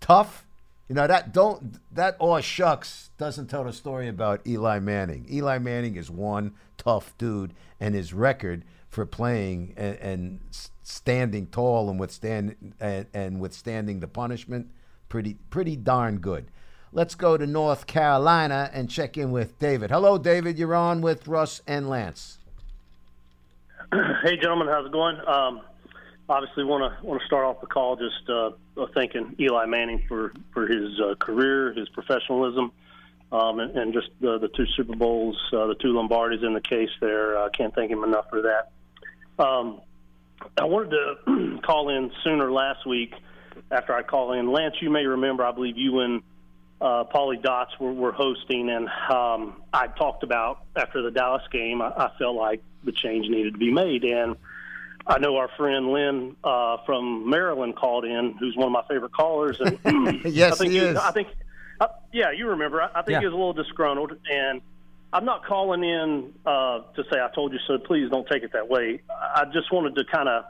tough. 0.00 0.46
You 0.88 0.96
know 0.96 1.06
that 1.06 1.32
don't 1.32 1.78
that 1.94 2.16
oh 2.20 2.40
shucks 2.40 3.10
doesn't 3.16 3.46
tell 3.46 3.64
the 3.64 3.72
story 3.72 4.08
about 4.08 4.46
Eli 4.46 4.78
Manning. 4.80 5.26
Eli 5.30 5.58
Manning 5.58 5.96
is 5.96 6.10
one 6.10 6.52
tough 6.76 7.16
dude, 7.18 7.54
and 7.80 7.94
his 7.94 8.12
record 8.12 8.64
for 8.90 9.06
playing 9.06 9.72
and, 9.76 9.96
and 9.98 10.40
standing 10.82 11.46
tall 11.46 11.88
and 11.88 11.98
withstand 11.98 12.74
and, 12.78 13.06
and 13.14 13.40
withstanding 13.40 14.00
the 14.00 14.08
punishment 14.08 14.68
pretty 15.08 15.34
pretty 15.50 15.76
darn 15.76 16.18
good. 16.18 16.46
Let's 16.94 17.14
go 17.14 17.38
to 17.38 17.46
North 17.46 17.86
Carolina 17.86 18.70
and 18.74 18.90
check 18.90 19.16
in 19.16 19.30
with 19.30 19.58
David. 19.58 19.90
Hello, 19.90 20.18
David. 20.18 20.58
You're 20.58 20.74
on 20.74 21.00
with 21.00 21.26
Russ 21.26 21.62
and 21.66 21.88
Lance. 21.88 22.38
Hey, 24.22 24.36
gentlemen, 24.36 24.68
how's 24.68 24.86
it 24.86 24.92
going? 24.92 25.16
Um, 25.26 25.62
obviously, 26.28 26.62
want 26.62 26.94
to 27.00 27.04
want 27.04 27.20
to 27.20 27.26
start 27.26 27.44
off 27.44 27.60
the 27.60 27.66
call 27.66 27.96
just 27.96 28.30
uh, 28.30 28.52
thanking 28.94 29.34
Eli 29.40 29.66
Manning 29.66 30.04
for 30.06 30.32
for 30.54 30.66
his 30.66 30.98
uh, 31.00 31.16
career, 31.16 31.72
his 31.72 31.88
professionalism, 31.88 32.70
um, 33.32 33.58
and, 33.58 33.76
and 33.76 33.92
just 33.92 34.08
the, 34.20 34.38
the 34.38 34.48
two 34.48 34.64
Super 34.76 34.94
Bowls, 34.94 35.36
uh, 35.52 35.66
the 35.66 35.74
two 35.74 35.88
Lombardis 35.88 36.44
in 36.46 36.54
the 36.54 36.60
case. 36.60 36.88
There, 37.00 37.36
uh, 37.36 37.48
can't 37.50 37.74
thank 37.74 37.90
him 37.90 38.04
enough 38.04 38.30
for 38.30 38.42
that. 38.42 38.70
Um, 39.44 39.80
I 40.56 40.64
wanted 40.64 40.90
to 40.90 41.60
call 41.64 41.88
in 41.88 42.12
sooner 42.22 42.52
last 42.52 42.86
week 42.86 43.12
after 43.72 43.92
I 43.92 44.02
call 44.02 44.32
in. 44.32 44.52
Lance, 44.52 44.76
you 44.80 44.88
may 44.88 45.04
remember, 45.04 45.44
I 45.44 45.50
believe 45.50 45.76
you 45.76 45.98
and 45.98 46.22
uh, 46.82 47.04
Paulie 47.04 47.40
Dots 47.40 47.78
were, 47.78 47.92
were 47.92 48.12
hosting, 48.12 48.68
and 48.68 48.88
um, 49.08 49.62
I 49.72 49.86
talked 49.86 50.24
about 50.24 50.64
after 50.74 51.00
the 51.02 51.10
Dallas 51.12 51.42
game, 51.52 51.80
I, 51.80 51.88
I 51.90 52.10
felt 52.18 52.34
like 52.34 52.62
the 52.82 52.92
change 52.92 53.28
needed 53.28 53.52
to 53.52 53.58
be 53.58 53.70
made. 53.72 54.04
And 54.04 54.36
I 55.06 55.18
know 55.18 55.36
our 55.36 55.48
friend 55.56 55.92
Lynn 55.92 56.36
uh, 56.42 56.78
from 56.84 57.30
Maryland 57.30 57.76
called 57.76 58.04
in, 58.04 58.34
who's 58.38 58.56
one 58.56 58.66
of 58.66 58.72
my 58.72 58.82
favorite 58.88 59.12
callers. 59.12 59.60
And 59.60 60.24
yes, 60.24 60.54
I 60.54 60.56
think 60.56 60.72
he 60.72 60.78
is. 60.78 60.96
I 60.96 61.12
think, 61.12 61.28
uh, 61.80 61.86
yeah, 62.12 62.32
you 62.32 62.48
remember. 62.48 62.82
I, 62.82 62.86
I 62.86 63.02
think 63.02 63.10
Yeah. 63.12 63.20
he 63.20 63.26
was 63.26 63.34
a 63.34 63.36
little 63.36 63.52
disgruntled, 63.52 64.16
and 64.28 64.60
I'm 65.12 65.24
not 65.24 65.44
calling 65.44 65.84
in 65.84 66.32
uh, 66.44 66.80
to 66.96 67.04
say 67.12 67.20
I 67.20 67.28
told 67.32 67.52
you 67.52 67.60
so. 67.68 67.78
Please 67.78 68.10
don't 68.10 68.26
take 68.26 68.42
it 68.42 68.52
that 68.54 68.68
way. 68.68 69.02
I 69.08 69.44
just 69.52 69.72
wanted 69.72 69.94
to 69.94 70.04
kind 70.04 70.28
of 70.28 70.44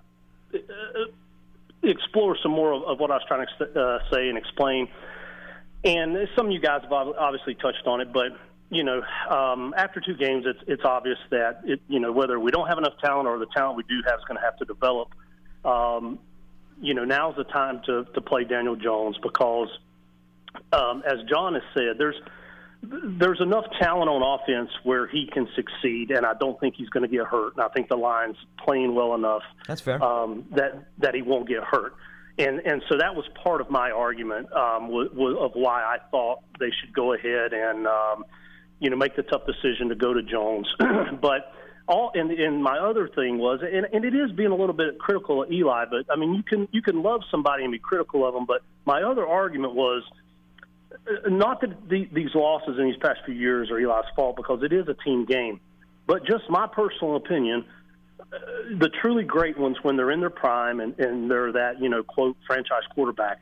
explore 1.83 2.37
some 2.43 2.53
more 2.53 2.73
of, 2.73 2.83
of 2.85 3.01
what 3.01 3.11
I 3.11 3.15
was 3.17 3.25
trying 3.29 3.47
to 3.59 3.81
uh, 3.81 3.99
say 4.11 4.29
and 4.29 4.39
explain. 4.39 4.89
And 5.85 6.17
some 6.37 6.47
of 6.47 6.53
you 6.53 6.61
guys 6.61 6.83
have 6.83 6.93
obviously 6.93 7.55
touched 7.55 7.87
on 7.87 8.01
it, 8.01 8.13
but 8.13 8.33
you 8.71 8.85
know, 8.85 9.03
um, 9.29 9.75
after 9.77 10.01
two 10.01 10.17
games, 10.17 10.45
it's 10.47 10.61
it's 10.67 10.85
obvious 10.85 11.19
that 11.31 11.61
it 11.65 11.81
you 11.89 12.01
know 12.01 12.13
whether 12.13 12.39
we 12.41 12.51
don't 12.51 12.69
have 12.69 12.79
enough 12.79 12.95
talent 13.05 13.29
or 13.29 13.39
the 13.39 13.47
talent 13.55 13.77
we 13.77 13.83
do 13.83 14.01
have 14.07 14.19
is 14.19 14.25
going 14.27 14.39
to 14.39 14.43
have 14.43 14.57
to 14.59 14.65
develop. 14.65 15.09
Um, 15.65 16.19
you 16.81 16.95
know, 16.95 17.05
now's 17.05 17.37
the 17.37 17.45
time 17.45 17.83
to 17.87 18.05
to 18.15 18.21
play 18.21 18.45
Daniel 18.45 18.77
Jones 18.77 19.19
because, 19.23 19.69
um, 20.73 21.03
as 21.05 21.19
John 21.29 21.55
has 21.55 21.63
said, 21.75 21.99
there's 21.99 22.17
there's 22.83 23.41
enough 23.41 23.65
talent 23.81 24.09
on 24.09 24.41
offense 24.41 24.71
where 24.83 25.07
he 25.07 25.29
can 25.31 25.49
succeed, 25.55 26.11
and 26.11 26.25
I 26.25 26.35
don't 26.35 26.59
think 26.59 26.75
he's 26.77 26.89
going 26.89 27.09
to 27.09 27.15
get 27.15 27.27
hurt. 27.27 27.55
And 27.57 27.65
I 27.65 27.69
think 27.69 27.89
the 27.89 27.97
line's 27.97 28.37
playing 28.65 28.95
well 28.95 29.15
enough 29.15 29.43
That's 29.69 29.81
fair. 29.81 30.03
um, 30.03 30.47
that 30.53 30.87
that 30.99 31.15
he 31.15 31.23
won't 31.23 31.47
get 31.47 31.63
hurt. 31.63 31.95
And 32.39 32.61
and 32.61 32.83
so 32.89 32.97
that 32.99 33.15
was 33.15 33.27
part 33.43 33.61
of 33.61 33.71
my 33.71 33.91
argument 33.91 34.51
um, 34.53 34.89
was, 34.89 35.11
was 35.13 35.37
of 35.39 35.53
why 35.55 35.83
I 35.83 35.99
thought 36.11 36.41
they 36.59 36.71
should 36.81 36.95
go 36.95 37.13
ahead 37.13 37.53
and 37.53 37.87
um, 37.87 38.25
you 38.81 38.91
know 38.91 38.97
make 38.97 39.17
the 39.17 39.23
tough 39.23 39.43
decision 39.47 39.91
to 39.91 39.95
go 39.95 40.15
to 40.15 40.23
Jones. 40.23 40.67
but 41.21 41.53
all 41.87 42.11
and, 42.15 42.31
and 42.31 42.63
my 42.63 42.79
other 42.79 43.09
thing 43.09 43.39
was, 43.39 43.61
and, 43.63 43.87
and 43.93 44.05
it 44.05 44.15
is 44.15 44.33
being 44.33 44.51
a 44.51 44.57
little 44.57 44.75
bit 44.75 44.99
critical 44.99 45.43
of 45.43 45.53
Eli. 45.53 45.85
But 45.91 46.07
I 46.11 46.17
mean, 46.17 46.35
you 46.35 46.43
can 46.43 46.69
you 46.73 46.81
can 46.81 47.03
love 47.03 47.21
somebody 47.31 47.65
and 47.65 47.73
be 47.73 47.79
critical 47.79 48.27
of 48.27 48.35
them. 48.35 48.47
But 48.47 48.63
my 48.85 49.03
other 49.03 49.27
argument 49.27 49.75
was 49.75 50.03
uh, 50.93 51.29
not 51.29 51.61
that 51.61 51.89
the, 51.89 52.09
these 52.13 52.35
losses 52.35 52.79
in 52.79 52.87
these 52.87 52.97
past 52.97 53.21
few 53.25 53.35
years 53.35 53.71
are 53.71 53.79
Eli's 53.79 54.05
fault 54.17 54.37
because 54.37 54.63
it 54.63 54.73
is 54.73 54.89
a 54.89 54.95
team 54.95 55.27
game, 55.27 55.61
but 56.07 56.25
just 56.25 56.49
my 56.49 56.67
personal 56.67 57.17
opinion. 57.17 57.65
The 58.31 58.89
truly 59.01 59.25
great 59.25 59.59
ones, 59.59 59.77
when 59.83 59.97
they're 59.97 60.11
in 60.11 60.21
their 60.21 60.31
prime 60.31 60.81
and, 60.81 60.99
and 60.99 61.31
they're 61.31 61.53
that 61.53 61.81
you 61.81 61.89
know 61.89 62.03
quote 62.03 62.37
franchise 62.47 62.83
quarterback, 62.95 63.41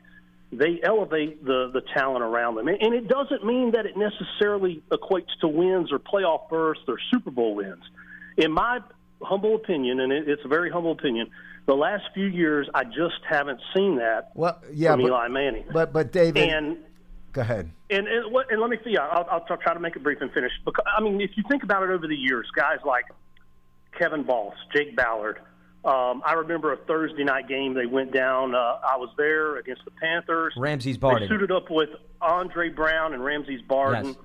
they 0.51 0.79
elevate 0.83 1.43
the 1.45 1.69
the 1.73 1.81
talent 1.93 2.23
around 2.23 2.55
them, 2.55 2.67
and, 2.67 2.81
and 2.81 2.93
it 2.93 3.07
doesn't 3.07 3.45
mean 3.45 3.71
that 3.71 3.85
it 3.85 3.95
necessarily 3.95 4.81
equates 4.91 5.29
to 5.41 5.47
wins 5.47 5.91
or 5.91 5.99
playoff 5.99 6.49
berths 6.49 6.81
or 6.87 6.97
Super 7.11 7.31
Bowl 7.31 7.55
wins. 7.55 7.83
In 8.37 8.51
my 8.51 8.79
humble 9.21 9.55
opinion, 9.55 9.99
and 9.99 10.11
it, 10.11 10.27
it's 10.27 10.43
a 10.43 10.47
very 10.47 10.69
humble 10.71 10.91
opinion, 10.91 11.29
the 11.67 11.75
last 11.75 12.03
few 12.13 12.25
years 12.25 12.67
I 12.73 12.83
just 12.85 13.21
haven't 13.29 13.59
seen 13.75 13.97
that 13.97 14.31
Well, 14.35 14.59
yeah, 14.73 14.91
from 14.91 15.01
but, 15.01 15.07
Eli 15.07 15.27
Manning. 15.27 15.65
but 15.71 15.93
but 15.93 16.11
David, 16.11 16.49
and 16.49 16.77
go 17.31 17.41
ahead. 17.41 17.69
and 17.89 18.07
and, 18.07 18.35
and 18.49 18.59
let 18.61 18.69
me 18.69 18.77
see. 18.83 18.97
I'll, 18.97 19.25
I'll 19.31 19.45
try- 19.45 19.57
try 19.57 19.73
to 19.73 19.79
make 19.79 19.95
it 19.95 20.03
brief 20.03 20.19
and 20.21 20.31
finish. 20.31 20.51
Because 20.65 20.83
I 20.97 21.01
mean, 21.01 21.21
if 21.21 21.31
you 21.37 21.43
think 21.49 21.63
about 21.63 21.83
it 21.83 21.89
over 21.91 22.07
the 22.07 22.15
years, 22.15 22.47
guys 22.55 22.79
like 22.85 23.05
Kevin 24.01 24.23
Boss, 24.23 24.55
Jake 24.73 24.95
Ballard. 24.95 25.37
Um, 25.85 26.23
I 26.25 26.33
remember 26.33 26.73
a 26.73 26.77
Thursday 26.77 27.23
night 27.23 27.47
game. 27.47 27.75
They 27.75 27.85
went 27.85 28.11
down. 28.11 28.55
Uh, 28.55 28.57
I 28.83 28.97
was 28.97 29.09
there 29.17 29.57
against 29.57 29.85
the 29.85 29.91
Panthers. 29.91 30.53
Ramses 30.57 30.95
They 30.95 30.99
Barden. 30.99 31.27
suited 31.27 31.51
up 31.51 31.69
with 31.69 31.89
Andre 32.21 32.69
Brown 32.69 33.13
and 33.13 33.23
Ramses 33.23 33.61
Barden. 33.67 34.07
Yes. 34.07 34.15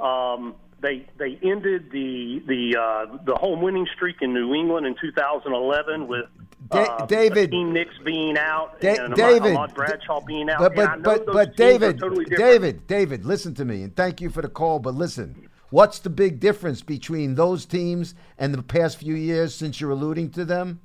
Um, 0.00 0.54
they 0.80 1.06
they 1.18 1.38
ended 1.42 1.90
the 1.90 2.42
the 2.46 2.76
uh, 2.78 3.16
the 3.24 3.34
home 3.36 3.60
winning 3.62 3.86
streak 3.94 4.16
in 4.20 4.34
New 4.34 4.54
England 4.54 4.86
in 4.86 4.94
2011 5.00 6.06
with 6.08 6.26
uh, 6.70 7.06
David- 7.06 7.52
Nicks 7.52 7.94
being 8.04 8.36
out 8.36 8.80
Da- 8.80 8.96
and 9.04 9.14
David, 9.14 9.54
Ahmad 9.54 9.74
Bradshaw 9.74 10.20
being 10.20 10.50
out. 10.50 10.58
But 10.60 10.74
but 10.74 10.96
know 10.98 11.02
but, 11.02 11.26
but 11.26 11.56
David, 11.56 11.98
totally. 12.00 12.24
David, 12.26 12.86
David, 12.86 13.24
listen 13.24 13.54
to 13.54 13.64
me, 13.64 13.82
and 13.82 13.94
thank 13.96 14.20
you 14.20 14.30
for 14.30 14.42
the 14.42 14.48
call. 14.48 14.78
But 14.80 14.94
listen, 14.94 15.48
what's 15.74 15.98
the 15.98 16.08
big 16.08 16.38
difference 16.38 16.82
between 16.82 17.34
those 17.34 17.66
teams 17.66 18.14
and 18.38 18.54
the 18.54 18.62
past 18.62 18.96
few 18.98 19.16
years 19.16 19.52
since 19.52 19.80
you're 19.80 19.90
alluding 19.90 20.30
to 20.30 20.44
them? 20.44 20.80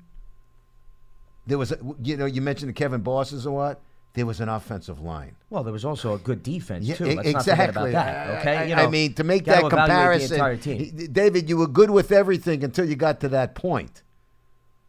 There 1.46 1.60
was, 1.60 1.72
a, 1.72 1.78
you 2.04 2.18
know, 2.18 2.26
you 2.26 2.42
mentioned 2.42 2.70
the 2.70 2.74
Kevin 2.74 3.02
Bosses 3.02 3.46
or 3.46 3.56
what? 3.56 3.82
There 4.16 4.26
was 4.26 4.40
an 4.40 4.50
offensive 4.50 5.00
line. 5.00 5.36
Well, 5.52 5.64
there 5.64 5.72
was 5.72 5.86
also 5.86 6.16
a 6.16 6.18
good 6.18 6.42
defense 6.42 6.86
Yeah, 6.88 6.96
too. 6.96 7.06
e- 7.06 7.16
Let's 7.16 7.34
not 7.34 7.48
about 7.48 7.88
exactly. 7.88 7.92
that. 7.92 8.40
Okay, 8.40 8.58
I, 8.58 8.64
you 8.66 8.74
I 8.76 8.88
mean, 8.88 9.14
to 9.14 9.24
make 9.24 9.46
that 9.46 9.70
comparison, 9.70 10.30
the 10.30 10.36
entire 10.36 10.58
team. 10.58 10.78
he- 10.80 11.08
David, 11.08 11.48
you 11.48 11.58
were 11.58 11.68
good 11.68 11.92
with 11.92 12.12
everything 12.12 12.64
until 12.64 12.86
you 12.90 12.96
got 12.96 13.20
to 13.20 13.30
that 13.30 13.54
point. 13.54 14.02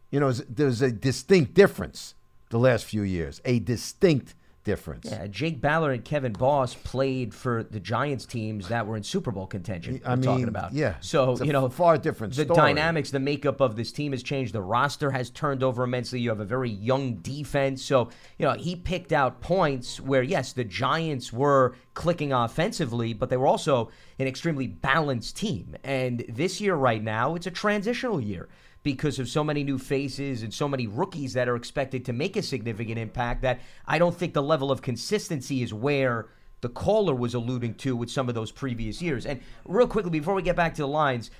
You 0.09 0.19
know, 0.19 0.31
there's 0.31 0.81
a 0.81 0.91
distinct 0.91 1.53
difference 1.53 2.15
the 2.49 2.57
last 2.57 2.85
few 2.85 3.03
years. 3.03 3.39
A 3.45 3.59
distinct 3.59 4.33
difference. 4.63 5.09
Yeah, 5.09 5.27
Jake 5.27 5.61
Ballard 5.61 5.93
and 5.93 6.05
Kevin 6.05 6.33
Boss 6.33 6.75
played 6.75 7.33
for 7.33 7.63
the 7.63 7.79
Giants 7.79 8.25
teams 8.25 8.67
that 8.69 8.85
were 8.85 8.95
in 8.95 9.03
Super 9.03 9.31
Bowl 9.31 9.47
contention. 9.47 10.01
I 10.05 10.15
we're 10.15 10.21
talking 10.21 10.47
about. 10.47 10.73
yeah, 10.73 10.95
So 11.01 11.31
it's 11.31 11.41
a 11.41 11.45
you 11.45 11.53
know, 11.53 11.69
far 11.69 11.97
different 11.97 12.35
The 12.35 12.43
story. 12.43 12.55
dynamics, 12.55 13.11
the 13.11 13.19
makeup 13.19 13.61
of 13.61 13.75
this 13.75 13.91
team 13.91 14.11
has 14.11 14.23
changed. 14.23 14.53
The 14.53 14.61
roster 14.61 15.11
has 15.11 15.29
turned 15.29 15.63
over 15.63 15.83
immensely. 15.83 16.19
You 16.19 16.29
have 16.29 16.39
a 16.39 16.45
very 16.45 16.69
young 16.69 17.15
defense. 17.17 17.83
So 17.83 18.09
you 18.37 18.45
know, 18.45 18.53
he 18.53 18.75
picked 18.75 19.11
out 19.11 19.41
points 19.41 19.99
where 19.99 20.23
yes, 20.23 20.53
the 20.53 20.63
Giants 20.63 21.33
were 21.33 21.75
clicking 21.93 22.31
offensively, 22.33 23.13
but 23.13 23.29
they 23.29 23.37
were 23.37 23.47
also 23.47 23.89
an 24.19 24.27
extremely 24.27 24.67
balanced 24.67 25.35
team. 25.37 25.75
And 25.83 26.23
this 26.29 26.61
year, 26.61 26.75
right 26.75 27.03
now, 27.03 27.35
it's 27.35 27.47
a 27.47 27.51
transitional 27.51 28.21
year 28.21 28.47
because 28.83 29.19
of 29.19 29.29
so 29.29 29.43
many 29.43 29.63
new 29.63 29.77
faces 29.77 30.43
and 30.43 30.53
so 30.53 30.67
many 30.67 30.87
rookies 30.87 31.33
that 31.33 31.47
are 31.47 31.55
expected 31.55 32.05
to 32.05 32.13
make 32.13 32.35
a 32.35 32.41
significant 32.41 32.97
impact 32.97 33.41
that 33.43 33.59
I 33.85 33.99
don't 33.99 34.15
think 34.15 34.33
the 34.33 34.43
level 34.43 34.71
of 34.71 34.81
consistency 34.81 35.61
is 35.61 35.73
where 35.73 36.27
the 36.61 36.69
caller 36.69 37.13
was 37.13 37.33
alluding 37.33 37.75
to 37.75 37.95
with 37.95 38.09
some 38.09 38.29
of 38.29 38.35
those 38.35 38.51
previous 38.51 39.01
years. 39.01 39.25
And 39.25 39.41
real 39.65 39.87
quickly, 39.87 40.11
before 40.11 40.33
we 40.33 40.41
get 40.41 40.55
back 40.55 40.75
to 40.75 40.81
the 40.81 40.87
lines, 40.87 41.31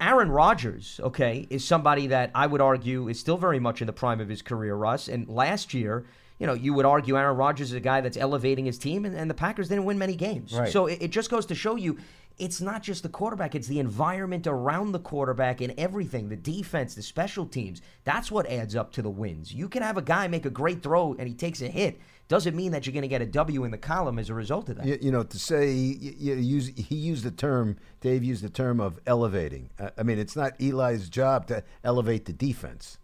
Aaron 0.00 0.30
Rodgers, 0.30 0.98
okay, 1.02 1.46
is 1.48 1.64
somebody 1.64 2.08
that 2.08 2.30
I 2.34 2.46
would 2.46 2.60
argue 2.60 3.08
is 3.08 3.20
still 3.20 3.36
very 3.36 3.60
much 3.60 3.80
in 3.80 3.86
the 3.86 3.92
prime 3.92 4.20
of 4.20 4.28
his 4.28 4.42
career, 4.42 4.74
Russ. 4.74 5.08
And 5.08 5.28
last 5.28 5.72
year, 5.74 6.04
you 6.38 6.46
know, 6.46 6.54
you 6.54 6.74
would 6.74 6.84
argue 6.84 7.16
Aaron 7.16 7.36
Rodgers 7.36 7.70
is 7.70 7.76
a 7.76 7.80
guy 7.80 8.00
that's 8.00 8.16
elevating 8.16 8.64
his 8.64 8.78
team, 8.78 9.04
and, 9.04 9.14
and 9.14 9.30
the 9.30 9.34
Packers 9.34 9.68
didn't 9.68 9.84
win 9.84 9.98
many 9.98 10.16
games. 10.16 10.52
Right. 10.52 10.72
So 10.72 10.86
it, 10.86 11.00
it 11.00 11.10
just 11.12 11.30
goes 11.30 11.46
to 11.46 11.54
show 11.54 11.76
you 11.76 11.98
it's 12.38 12.60
not 12.60 12.82
just 12.82 13.02
the 13.02 13.08
quarterback, 13.08 13.54
it's 13.54 13.68
the 13.68 13.78
environment 13.78 14.46
around 14.46 14.92
the 14.92 14.98
quarterback 14.98 15.60
and 15.60 15.74
everything 15.78 16.28
the 16.28 16.36
defense, 16.36 16.94
the 16.94 17.02
special 17.02 17.46
teams. 17.46 17.82
That's 18.04 18.30
what 18.30 18.46
adds 18.46 18.74
up 18.74 18.92
to 18.92 19.02
the 19.02 19.10
wins. 19.10 19.52
You 19.52 19.68
can 19.68 19.82
have 19.82 19.96
a 19.96 20.02
guy 20.02 20.28
make 20.28 20.46
a 20.46 20.50
great 20.50 20.82
throw 20.82 21.14
and 21.18 21.28
he 21.28 21.34
takes 21.34 21.62
a 21.62 21.68
hit. 21.68 22.00
Doesn't 22.28 22.56
mean 22.56 22.72
that 22.72 22.86
you're 22.86 22.92
going 22.92 23.02
to 23.02 23.08
get 23.08 23.20
a 23.20 23.26
W 23.26 23.64
in 23.64 23.70
the 23.70 23.78
column 23.78 24.18
as 24.18 24.30
a 24.30 24.34
result 24.34 24.68
of 24.70 24.76
that. 24.76 24.86
You, 24.86 24.98
you 25.02 25.10
know, 25.10 25.22
to 25.22 25.38
say 25.38 25.70
you, 25.70 26.12
you 26.18 26.34
use 26.34 26.68
he 26.68 26.94
used 26.94 27.24
the 27.24 27.30
term 27.30 27.76
Dave 28.00 28.24
used 28.24 28.42
the 28.42 28.48
term 28.48 28.80
of 28.80 28.98
elevating. 29.06 29.70
I, 29.78 29.90
I 29.98 30.02
mean, 30.02 30.18
it's 30.18 30.34
not 30.34 30.54
Eli's 30.58 31.08
job 31.10 31.46
to 31.48 31.62
elevate 31.84 32.24
the 32.24 32.32
defense. 32.32 32.98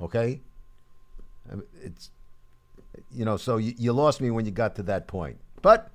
Okay, 0.00 0.42
it's 1.80 2.10
you 3.10 3.24
know, 3.24 3.36
so 3.36 3.56
you, 3.56 3.74
you 3.78 3.92
lost 3.92 4.20
me 4.20 4.30
when 4.30 4.44
you 4.44 4.50
got 4.50 4.76
to 4.76 4.82
that 4.82 5.06
point. 5.06 5.38
But 5.62 5.90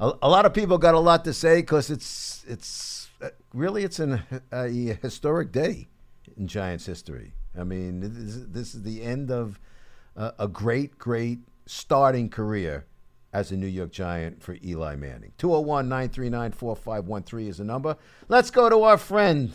a, 0.00 0.12
a 0.22 0.28
lot 0.28 0.46
of 0.46 0.52
people 0.54 0.78
got 0.78 0.94
a 0.94 0.98
lot 1.00 1.24
to 1.24 1.32
say 1.32 1.60
because 1.60 1.90
it's 1.90 2.44
it's 2.46 3.08
uh, 3.22 3.28
really 3.52 3.84
it's 3.84 3.98
an, 3.98 4.22
a 4.52 4.68
historic 5.02 5.52
day 5.52 5.88
in 6.36 6.46
Giants 6.48 6.86
history. 6.86 7.34
I 7.58 7.64
mean, 7.64 8.00
this, 8.00 8.10
is- 8.12 8.48
this 8.48 8.74
is 8.74 8.82
the 8.82 9.02
end 9.02 9.30
of 9.30 9.60
uh, 10.16 10.32
a 10.38 10.48
great, 10.48 10.98
great 10.98 11.40
starting 11.66 12.28
career 12.28 12.84
as 13.32 13.50
a 13.52 13.56
New 13.56 13.66
York 13.68 13.90
Giant 13.92 14.42
for 14.42 14.56
Eli 14.64 14.96
Manning. 14.96 15.32
201 15.38 15.88
939 15.88 16.52
4513 16.52 17.48
is 17.48 17.58
the 17.58 17.64
number. 17.64 17.96
Let's 18.28 18.50
go 18.50 18.68
to 18.68 18.82
our 18.82 18.98
friend 18.98 19.52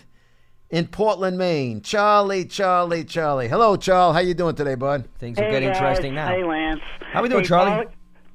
in 0.70 0.88
Portland, 0.88 1.38
Maine, 1.38 1.82
Charlie, 1.82 2.46
Charlie, 2.46 3.04
Charlie. 3.04 3.48
Hello, 3.48 3.76
Charlie. 3.76 4.14
How 4.14 4.20
you 4.20 4.34
doing 4.34 4.56
today, 4.56 4.76
bud? 4.76 5.08
Things 5.18 5.38
will 5.38 5.46
Hey 5.46 5.52
get 5.60 5.62
guys. 5.64 5.78
interesting 5.78 6.14
now. 6.16 6.28
Hey 6.28 6.44
Lance. 6.44 6.82
How 7.12 7.22
we 7.24 7.30
doing, 7.30 7.42
hey, 7.44 7.48
Charlie? 7.48 7.88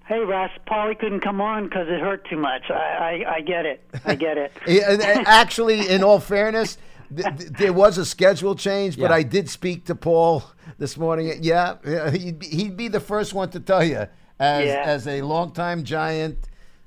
Paulie- 0.09 0.19
Hey 0.19 0.25
Russ, 0.25 0.51
Paulie 0.67 0.99
couldn't 0.99 1.21
come 1.21 1.41
on 1.41 1.65
because 1.65 1.89
it 1.89 2.01
hurt 2.01 2.27
too 2.29 2.37
much. 2.37 2.71
I, 2.71 3.25
I 3.27 3.35
I 3.37 3.41
get 3.41 3.67
it. 3.67 3.83
I 4.05 4.15
get 4.15 4.39
it. 4.39 4.53
Yeah, 4.67 4.93
and- 4.93 5.03
and 5.03 5.27
Actually, 5.27 5.89
in 5.89 6.03
all 6.03 6.21
fairness, 6.21 6.79
th- 7.15 7.37
th- 7.39 7.51
there 7.51 7.73
was 7.73 7.99
a 7.99 8.05
schedule 8.05 8.55
change, 8.55 8.97
but 8.99 9.11
Yeah. 9.11 9.17
I 9.17 9.23
did 9.23 9.49
speak 9.49 9.85
to 9.87 9.95
Paul 9.95 10.43
this 10.79 10.97
morning. 10.97 11.33
Yeah, 11.43 11.77
yeah, 11.87 12.11
he'd, 12.11 12.39
be- 12.39 12.47
he'd 12.49 12.77
be 12.77 12.89
the 12.89 13.01
first 13.01 13.35
one 13.35 13.51
to 13.51 13.61
tell 13.61 13.85
you, 13.85 14.07
as 14.39 14.67
Yeah. 14.67 14.83
as 14.85 15.07
a 15.07 15.23
longtime 15.23 15.85
Giant 15.85 16.39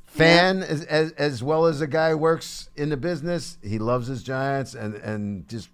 fan, 0.06 0.64
as, 0.64 0.84
as 0.86 1.12
as 1.14 1.44
well 1.44 1.66
as 1.66 1.82
a 1.82 1.88
guy 1.88 2.12
who 2.12 2.18
works 2.18 2.70
in 2.76 2.90
the 2.90 2.98
business, 2.98 3.58
he 3.64 3.78
loves 3.80 4.08
his 4.08 4.24
Giants, 4.24 4.74
and 4.76 4.96
and 4.96 5.48
just 5.48 5.70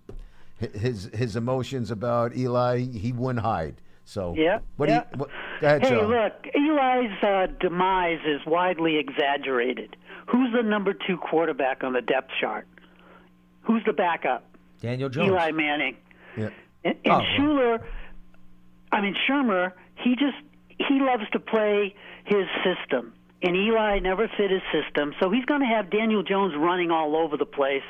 his 0.59 1.09
his 1.13 1.35
emotions 1.35 1.91
about 1.91 2.35
Eli, 2.35 2.79
he 2.79 3.11
wouldn't 3.11 3.43
hide. 3.45 3.75
So 4.05 4.33
Yeah, 4.37 4.59
what 4.77 4.89
yeah. 4.89 4.99
do 5.01 5.05
you? 5.13 5.17
What, 5.19 5.29
go 5.29 5.33
ahead, 5.67 5.81
Hey, 5.83 5.89
Charlie. 5.89 6.15
look, 6.15 6.33
Eli's 6.55 7.23
uh, 7.23 7.47
demise 7.59 8.19
is 8.25 8.41
widely 8.45 8.97
exaggerated. 8.97 9.95
Who's 10.27 10.51
the 10.53 10.63
number 10.63 10.93
two 10.93 11.17
quarterback 11.17 11.83
on 11.83 11.93
the 11.93 12.01
depth 12.01 12.31
chart? 12.39 12.67
Who's 13.61 13.83
the 13.85 13.93
backup? 13.93 14.45
Daniel 14.81 15.09
Jones. 15.09 15.29
Eli 15.29 15.51
Manning. 15.51 15.95
Yeah. 16.37 16.49
And, 16.83 16.95
and 17.05 17.13
Oh, 17.13 17.17
well. 17.17 17.25
Shula, 17.39 17.83
I 18.91 19.01
mean 19.01 19.15
Shurmur, 19.29 19.71
he 20.03 20.15
just 20.15 20.37
he 20.69 20.99
loves 20.99 21.23
to 21.31 21.39
play 21.39 21.95
his 22.25 22.45
system. 22.63 23.13
And 23.45 23.55
Eli 23.57 23.99
never 23.99 24.29
fit 24.37 24.49
his 24.51 24.61
system, 24.71 25.13
so 25.21 25.29
he's 25.29 25.43
going 25.43 25.59
to 25.59 25.67
have 25.67 25.89
Daniel 25.89 26.23
Jones 26.23 26.53
running 26.57 26.91
all 26.91 27.17
over 27.17 27.35
the 27.35 27.45
place, 27.45 27.83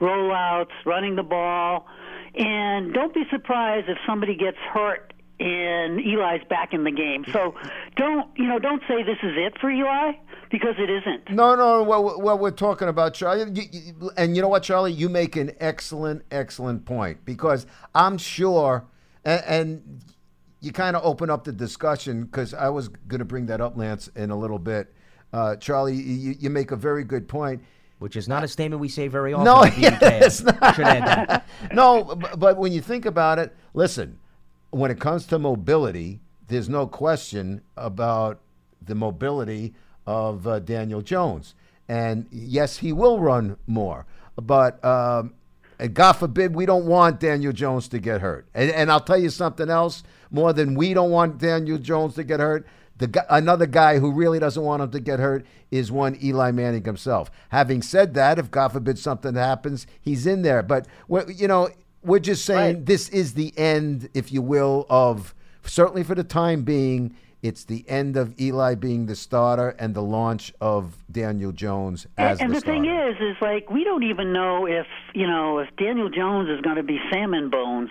rollouts, 0.00 0.70
running 0.86 1.16
the 1.16 1.22
ball, 1.22 1.86
and 2.34 2.94
don't 2.94 3.12
be 3.12 3.24
surprised 3.30 3.90
if 3.90 3.98
somebody 4.06 4.34
gets 4.36 4.56
hurt 4.72 5.12
and 5.38 6.00
Eli's 6.00 6.42
back 6.48 6.72
in 6.72 6.84
the 6.84 6.90
game. 6.90 7.24
So 7.32 7.54
don't 7.96 8.28
you 8.36 8.46
know? 8.46 8.58
Don't 8.58 8.82
say 8.88 9.02
this 9.02 9.18
is 9.22 9.34
it 9.36 9.58
for 9.60 9.70
Eli 9.70 10.12
because 10.50 10.74
it 10.78 10.88
isn't. 10.88 11.30
No, 11.30 11.54
no. 11.54 11.82
What, 11.82 12.22
what 12.22 12.40
we're 12.40 12.50
talking 12.50 12.88
about, 12.88 13.14
Charlie, 13.14 13.50
you, 13.52 13.62
you, 13.70 14.10
and 14.16 14.34
you 14.36 14.42
know 14.42 14.48
what, 14.48 14.62
Charlie, 14.62 14.92
you 14.92 15.08
make 15.08 15.36
an 15.36 15.52
excellent, 15.60 16.22
excellent 16.30 16.84
point 16.84 17.24
because 17.24 17.66
I'm 17.94 18.18
sure, 18.18 18.84
and, 19.24 19.42
and 19.46 20.04
you 20.60 20.72
kind 20.72 20.96
of 20.96 21.04
open 21.04 21.30
up 21.30 21.44
the 21.44 21.52
discussion 21.52 22.24
because 22.24 22.54
I 22.54 22.68
was 22.68 22.88
going 22.88 23.18
to 23.18 23.24
bring 23.24 23.46
that 23.46 23.60
up, 23.60 23.76
Lance, 23.76 24.08
in 24.16 24.30
a 24.30 24.36
little 24.36 24.58
bit. 24.58 24.92
Uh, 25.32 25.56
Charlie, 25.56 25.94
you, 25.94 26.34
you 26.38 26.50
make 26.50 26.70
a 26.70 26.76
very 26.76 27.04
good 27.04 27.28
point. 27.28 27.62
Which 27.98 28.14
is 28.14 28.28
not 28.28 28.44
a 28.44 28.48
statement 28.48 28.80
we 28.80 28.90
say 28.90 29.08
very 29.08 29.32
often. 29.32 29.46
No, 29.46 29.54
on 29.54 29.68
BBK. 29.70 30.20
it's 30.20 30.42
not. 30.42 30.74
Should 30.74 30.84
add 30.84 31.06
that. 31.06 31.46
no, 31.72 32.04
but, 32.04 32.38
but 32.38 32.58
when 32.58 32.70
you 32.70 32.82
think 32.82 33.06
about 33.06 33.38
it, 33.38 33.56
listen, 33.72 34.18
when 34.76 34.90
it 34.90 35.00
comes 35.00 35.26
to 35.26 35.38
mobility, 35.38 36.20
there's 36.48 36.68
no 36.68 36.86
question 36.86 37.62
about 37.76 38.40
the 38.80 38.94
mobility 38.94 39.74
of 40.06 40.46
uh, 40.46 40.60
Daniel 40.60 41.02
Jones. 41.02 41.54
And 41.88 42.26
yes, 42.30 42.78
he 42.78 42.92
will 42.92 43.20
run 43.20 43.56
more, 43.66 44.06
but 44.36 44.84
um, 44.84 45.34
and 45.78 45.94
God 45.94 46.12
forbid 46.12 46.54
we 46.54 46.66
don't 46.66 46.86
want 46.86 47.20
Daniel 47.20 47.52
Jones 47.52 47.88
to 47.88 47.98
get 47.98 48.20
hurt. 48.20 48.46
And, 48.54 48.70
and 48.70 48.90
I'll 48.90 49.00
tell 49.00 49.18
you 49.18 49.30
something 49.30 49.70
else 49.70 50.02
more 50.30 50.52
than 50.52 50.74
we 50.74 50.94
don't 50.94 51.10
want 51.10 51.38
Daniel 51.38 51.78
Jones 51.78 52.14
to 52.14 52.24
get 52.24 52.40
hurt. 52.40 52.66
The 52.98 53.26
another 53.28 53.66
guy 53.66 53.98
who 53.98 54.10
really 54.10 54.38
doesn't 54.38 54.62
want 54.62 54.82
him 54.82 54.90
to 54.92 55.00
get 55.00 55.20
hurt 55.20 55.44
is 55.70 55.92
one 55.92 56.18
Eli 56.22 56.50
Manning 56.50 56.84
himself. 56.84 57.30
Having 57.50 57.82
said 57.82 58.14
that, 58.14 58.38
if 58.38 58.50
God 58.50 58.68
forbid 58.68 58.98
something 58.98 59.34
happens, 59.34 59.86
he's 60.00 60.26
in 60.26 60.42
there. 60.42 60.62
But 60.62 60.86
you 61.28 61.46
know, 61.46 61.68
we're 62.06 62.18
just 62.20 62.44
saying 62.44 62.76
Right. 62.76 62.86
this 62.86 63.08
is 63.10 63.34
the 63.34 63.52
end, 63.58 64.08
if 64.14 64.32
you 64.32 64.40
will, 64.40 64.86
of 64.88 65.34
certainly 65.64 66.02
for 66.04 66.14
the 66.14 66.24
time 66.24 66.62
being. 66.62 67.14
It's 67.42 67.64
the 67.64 67.84
end 67.88 68.16
of 68.16 68.34
Eli 68.40 68.74
being 68.74 69.06
the 69.06 69.14
starter 69.14 69.76
and 69.78 69.94
the 69.94 70.02
launch 70.02 70.52
of 70.60 70.96
Daniel 71.12 71.52
Jones 71.52 72.06
as 72.18 72.40
and 72.40 72.50
the, 72.50 72.54
the 72.54 72.60
thing 72.60 72.86
is, 72.86 73.14
is 73.20 73.36
like 73.40 73.70
we 73.70 73.84
don't 73.84 74.02
even 74.02 74.32
know 74.32 74.66
if 74.66 74.86
you 75.14 75.26
know 75.28 75.58
if 75.58 75.68
Daniel 75.76 76.08
Jones 76.08 76.48
is 76.48 76.60
going 76.62 76.76
to 76.76 76.82
be 76.82 76.98
salmon 77.12 77.50
bones. 77.50 77.90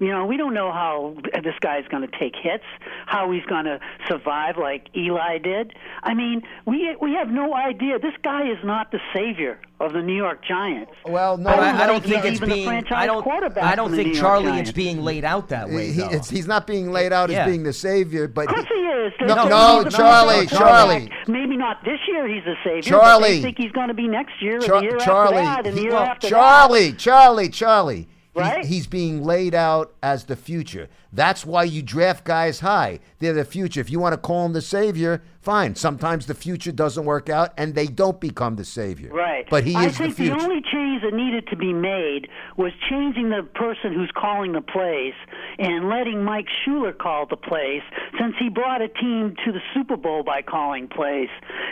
You 0.00 0.08
know, 0.08 0.26
we 0.26 0.36
don't 0.36 0.52
know 0.54 0.72
how 0.72 1.16
this 1.42 1.54
guy's 1.60 1.86
going 1.88 2.08
to 2.08 2.18
take 2.18 2.34
hits, 2.36 2.64
how 3.06 3.30
he's 3.30 3.44
going 3.46 3.64
to 3.64 3.80
survive 4.08 4.56
like 4.58 4.88
Eli 4.96 5.38
did. 5.38 5.72
I 6.02 6.14
mean, 6.14 6.42
we 6.66 6.94
we 7.00 7.12
have 7.14 7.28
no 7.28 7.54
idea. 7.54 7.98
This 7.98 8.14
guy 8.22 8.50
is 8.50 8.58
not 8.64 8.90
the 8.92 9.00
savior 9.14 9.58
of 9.80 9.92
the 9.92 10.02
New 10.02 10.14
York 10.16 10.44
Giants. 10.44 10.92
Well, 11.06 11.36
no, 11.38 11.44
But 11.50 11.60
I, 11.60 11.84
I 11.84 11.86
don't 11.86 12.02
he's 12.04 12.12
think 12.12 12.24
it's 12.24 12.40
being. 12.40 12.68
I 12.68 13.06
don't. 13.06 13.22
quarterback 13.22 13.64
I 13.64 13.74
don't 13.74 13.90
think 13.90 14.08
New 14.08 14.12
York 14.14 14.22
Charlie. 14.42 14.58
It's 14.60 14.72
being 14.72 15.02
laid 15.02 15.24
out 15.24 15.48
that 15.48 15.68
way. 15.70 15.92
He, 15.92 16.02
it's, 16.02 16.28
he's 16.30 16.46
not 16.46 16.66
being 16.66 16.90
laid 16.92 17.12
out 17.12 17.30
Yeah. 17.30 17.44
as 17.44 17.50
being 17.50 17.62
the 17.62 17.72
savior, 17.72 18.28
but 18.28 18.48
Of 18.48 18.54
course 18.54 18.66
he 18.68 18.74
is. 18.80 19.12
They 19.18 19.26
No, 19.26 19.34
say 19.44 19.48
no, 19.48 19.74
he's 19.76 19.84
the 19.84 19.90
Charlie, 19.98 20.46
Charlie. 20.46 21.10
Maybe 21.28 21.56
not 21.56 21.84
this 21.84 22.00
year. 22.08 22.26
He's 22.28 22.44
the 22.44 22.54
savior. 22.64 22.82
Charlie. 22.82 23.20
But 23.20 23.28
they 23.28 23.42
think 23.42 23.58
he's 23.58 23.72
going 23.72 23.88
to 23.88 23.94
be 23.94 24.08
next 24.08 24.42
year, 24.42 24.60
Char- 24.60 24.76
and 24.76 24.86
the 24.86 24.90
year 24.90 24.98
Charlie, 24.98 25.36
after 25.38 25.62
that, 25.62 25.66
and 25.68 25.76
the 25.78 25.82
year 25.82 25.92
well, 25.92 26.02
after 26.02 26.28
Charlie, 26.28 26.92
Charlie, 26.92 27.48
Charlie. 27.48 27.96
He's- 27.96 28.15
Right? 28.36 28.64
He's, 28.64 28.86
being 28.86 29.24
laid 29.24 29.54
out 29.54 29.94
as 30.02 30.24
the 30.24 30.36
future. 30.36 30.88
That's 31.12 31.46
why 31.46 31.64
you 31.64 31.82
draft 31.82 32.24
guys 32.24 32.60
high. 32.60 33.00
They're 33.18 33.32
the 33.32 33.44
future. 33.44 33.80
If 33.80 33.90
you 33.90 33.98
want 33.98 34.12
to 34.12 34.18
call 34.18 34.42
them 34.42 34.52
the 34.52 34.60
savior, 34.60 35.22
fine. 35.46 35.76
Sometimes 35.76 36.26
the 36.26 36.34
future 36.34 36.72
doesn't 36.72 37.04
work 37.04 37.30
out, 37.30 37.52
and 37.56 37.72
they 37.72 37.86
don't 37.86 38.20
become 38.20 38.56
the 38.56 38.64
savior. 38.64 39.10
Right. 39.10 39.46
But 39.48 39.62
he 39.62 39.76
I 39.76 39.86
is 39.86 39.92
the 39.92 40.04
think 40.04 40.16
future. 40.16 40.34
only 40.40 40.60
change 40.60 41.02
that 41.02 41.14
needed 41.14 41.46
to 41.50 41.56
be 41.56 41.72
made 41.72 42.28
was 42.56 42.72
changing 42.90 43.30
the 43.30 43.44
person 43.54 43.94
who's 43.94 44.10
calling 44.16 44.52
the 44.52 44.60
plays 44.60 45.14
and 45.60 45.88
letting 45.88 46.24
Mike 46.24 46.48
Shula 46.66 46.98
call 46.98 47.26
the 47.26 47.36
plays, 47.36 47.82
since 48.18 48.34
he 48.40 48.48
brought 48.48 48.82
a 48.82 48.88
team 48.88 49.36
to 49.44 49.52
the 49.52 49.60
Super 49.72 49.96
Bowl 49.96 50.24
by 50.24 50.42
calling 50.42 50.88
plays, 50.88 51.28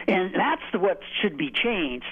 and 0.06 0.32
that's 0.34 0.62
what 0.74 1.00
should 1.20 1.36
be 1.36 1.50
changed. 1.50 2.06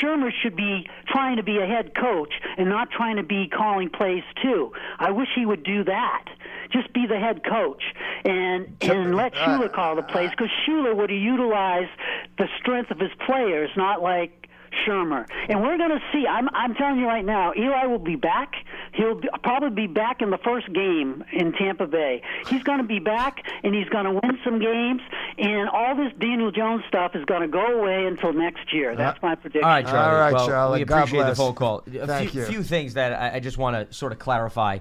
Shurmur 0.00 0.30
should 0.42 0.56
be 0.56 0.88
trying 1.08 1.36
to 1.36 1.42
be 1.42 1.58
a 1.58 1.66
head 1.66 1.92
coach 1.94 2.32
and 2.56 2.70
not 2.70 2.90
trying 2.90 3.16
to 3.16 3.22
be 3.22 3.48
calling 3.48 3.90
plays 3.90 4.22
too. 4.42 4.72
I 4.98 5.10
wish 5.10 5.28
he 5.36 5.44
would 5.44 5.62
do 5.62 5.84
that. 5.84 6.24
Just 6.72 6.92
be 6.92 7.06
the 7.06 7.18
head 7.18 7.42
coach 7.44 7.82
and 8.24 8.76
and 8.80 9.14
let 9.14 9.34
Shula 9.34 9.72
call 9.72 9.96
the 9.96 10.02
plays 10.02 10.30
because 10.30 10.50
Shula 10.66 10.96
would 10.96 11.10
have 11.10 11.18
utilized 11.18 11.90
the 12.38 12.48
strength 12.60 12.90
of 12.90 12.98
his 12.98 13.10
players, 13.26 13.70
not 13.76 14.02
like 14.02 14.42
Shurmur. 14.86 15.26
And 15.48 15.62
we're 15.62 15.76
going 15.76 15.90
to 15.90 16.00
see. 16.12 16.26
I'm 16.26 16.48
I'm 16.52 16.74
telling 16.74 16.98
you 16.98 17.06
right 17.06 17.24
now, 17.24 17.52
Eli 17.56 17.86
will 17.86 17.98
be 17.98 18.16
back. 18.16 18.54
He'll 18.94 19.16
be, 19.16 19.28
probably 19.42 19.86
be 19.86 19.86
back 19.86 20.22
in 20.22 20.30
the 20.30 20.38
first 20.38 20.72
game 20.72 21.24
in 21.32 21.52
Tampa 21.52 21.86
Bay. 21.86 22.22
He's 22.48 22.62
going 22.62 22.78
to 22.78 22.84
be 22.84 22.98
back, 22.98 23.42
and 23.62 23.74
he's 23.74 23.88
going 23.88 24.04
to 24.04 24.12
win 24.12 24.38
some 24.44 24.58
games. 24.58 25.02
And 25.38 25.68
all 25.68 25.94
this 25.94 26.12
Daniel 26.18 26.50
Jones 26.50 26.84
stuff 26.88 27.14
is 27.14 27.24
going 27.24 27.42
to 27.42 27.48
go 27.48 27.80
away 27.80 28.06
until 28.06 28.32
next 28.32 28.72
year. 28.72 28.92
Uh-huh. 28.92 29.02
That's 29.02 29.22
my 29.22 29.34
prediction. 29.34 29.64
All 29.64 29.70
right, 29.70 29.86
Charlie. 29.86 30.14
All 30.14 30.20
right, 30.20 30.32
well, 30.32 30.48
Charlie. 30.48 30.78
We 30.80 30.84
God 30.84 30.98
appreciate 30.98 31.18
the 31.18 31.24
bless. 31.26 31.38
phone 31.38 31.54
call. 31.54 31.84
A 31.86 32.06
Thank 32.06 32.30
few, 32.30 32.40
you. 32.40 32.46
few 32.46 32.62
things 32.62 32.94
that 32.94 33.12
I, 33.12 33.36
I 33.36 33.40
just 33.40 33.58
want 33.58 33.88
to 33.88 33.94
sort 33.94 34.12
of 34.12 34.18
clarify 34.18 34.78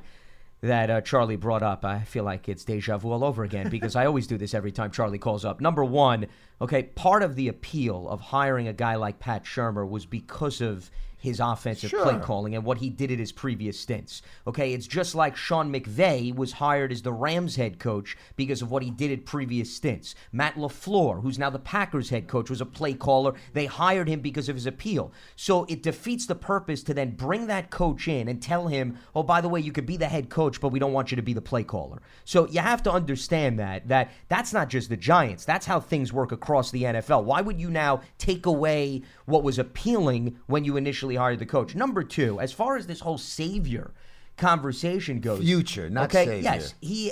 that 0.62 0.90
uh, 0.90 1.02
Charlie 1.02 1.36
brought 1.36 1.64
up. 1.64 1.84
I 1.84 2.02
feel 2.02 2.24
like 2.24 2.48
it's 2.48 2.64
deja 2.64 2.98
vu 2.98 3.12
all 3.12 3.24
over 3.24 3.44
again 3.44 3.70
because 3.70 3.96
I 3.96 4.06
always 4.06 4.28
do 4.28 4.38
this 4.38 4.54
every 4.54 4.72
time 4.72 4.92
Charlie 4.92 5.18
calls 5.18 5.44
up. 5.44 5.60
Number 5.60 5.84
one, 5.84 6.28
okay, 6.62 6.84
part 6.84 7.24
of 7.24 7.36
the 7.36 7.48
appeal 7.48 8.08
of 8.08 8.22
hiring 8.22 8.68
a 8.68 8.74
guy 8.74 8.96
like 8.96 9.20
Pat 9.20 9.44
Shurmur 9.44 9.90
was 9.90 10.06
because 10.06 10.62
of 10.62 10.92
his 11.22 11.40
offensive 11.40 11.92
play 11.92 12.18
calling 12.18 12.56
and 12.56 12.66
what 12.66 12.80
he 12.80 12.90
did 12.90 13.12
at 13.12 13.20
his 13.20 13.32
previous 13.32 13.80
stints. 13.80 14.24
Okay, 14.48 14.74
it's 14.74 14.88
just 14.88 15.14
like 15.14 15.38
Sean 15.38 15.72
McVay 15.72 16.36
was 16.36 16.54
hired 16.54 16.92
as 16.92 17.04
the 17.04 17.14
Rams 17.14 17.56
head 17.56 17.78
coach 17.78 18.18
because 18.36 18.64
of 18.64 18.72
what 18.72 18.82
he 18.82 18.90
did 18.90 19.12
at 19.12 19.26
previous 19.26 19.74
stints. 19.74 20.16
Matt 20.32 20.56
LaFleur, 20.56 21.22
who's 21.22 21.38
now 21.38 21.52
the 21.52 21.60
Packers 21.60 22.10
head 22.10 22.28
coach, 22.28 22.50
was 22.50 22.60
a 22.60 22.66
play 22.66 22.96
caller. 22.96 23.36
They 23.54 23.68
hired 23.68 24.10
him 24.10 24.20
because 24.20 24.50
of 24.50 24.56
his 24.56 24.66
appeal. 24.66 25.14
So 25.36 25.66
it 25.66 25.84
defeats 25.84 26.26
the 26.26 26.36
purpose 26.36 26.82
to 26.84 26.94
then 26.96 27.12
bring 27.12 27.46
that 27.48 27.70
coach 27.70 28.08
in 28.08 28.28
and 28.28 28.42
tell 28.42 28.68
him, 28.68 28.98
"Oh, 29.16 29.24
by 29.24 29.42
the 29.42 29.50
way, 29.50 29.60
you 29.60 29.72
could 29.72 29.86
be 29.86 29.98
the 29.98 30.08
head 30.08 30.30
coach, 30.30 30.60
but 30.60 30.70
we 30.70 30.80
don't 30.80 30.94
want 30.94 31.12
you 31.12 31.16
to 31.18 31.22
be 31.22 31.34
the 31.34 31.42
play 31.42 31.64
caller." 31.64 32.02
So 32.26 32.48
you 32.48 32.62
have 32.62 32.82
to 32.84 32.92
understand 32.92 33.60
that 33.60 33.88
that 33.90 34.12
that's 34.28 34.54
not 34.54 34.70
just 34.70 34.90
the 34.90 34.98
Giants. 34.98 35.46
That's 35.46 35.68
how 35.68 35.80
things 35.80 36.12
work 36.12 36.32
across 36.32 36.72
the 36.72 36.86
NFL. 36.86 37.24
Why 37.24 37.42
would 37.42 37.60
you 37.62 37.70
now 37.70 38.02
take 38.18 38.48
away 38.48 39.04
what 39.26 39.44
was 39.44 39.60
appealing 39.60 40.40
when 40.48 40.66
you 40.66 40.78
initially 40.78 41.11
hired 41.16 41.40
the 41.40 41.46
coach? 41.46 41.76
Number 41.76 42.04
2, 42.04 42.40
as 42.40 42.52
far 42.52 42.78
as 42.78 42.88
this 42.88 43.00
whole 43.00 43.18
savior 43.18 43.92
conversation 44.38 45.20
goes, 45.20 45.40
Future, 45.40 45.90
not 45.90 46.06
okay, 46.06 46.26
savior. 46.26 46.42
Yes, 46.44 46.74
he 46.82 47.12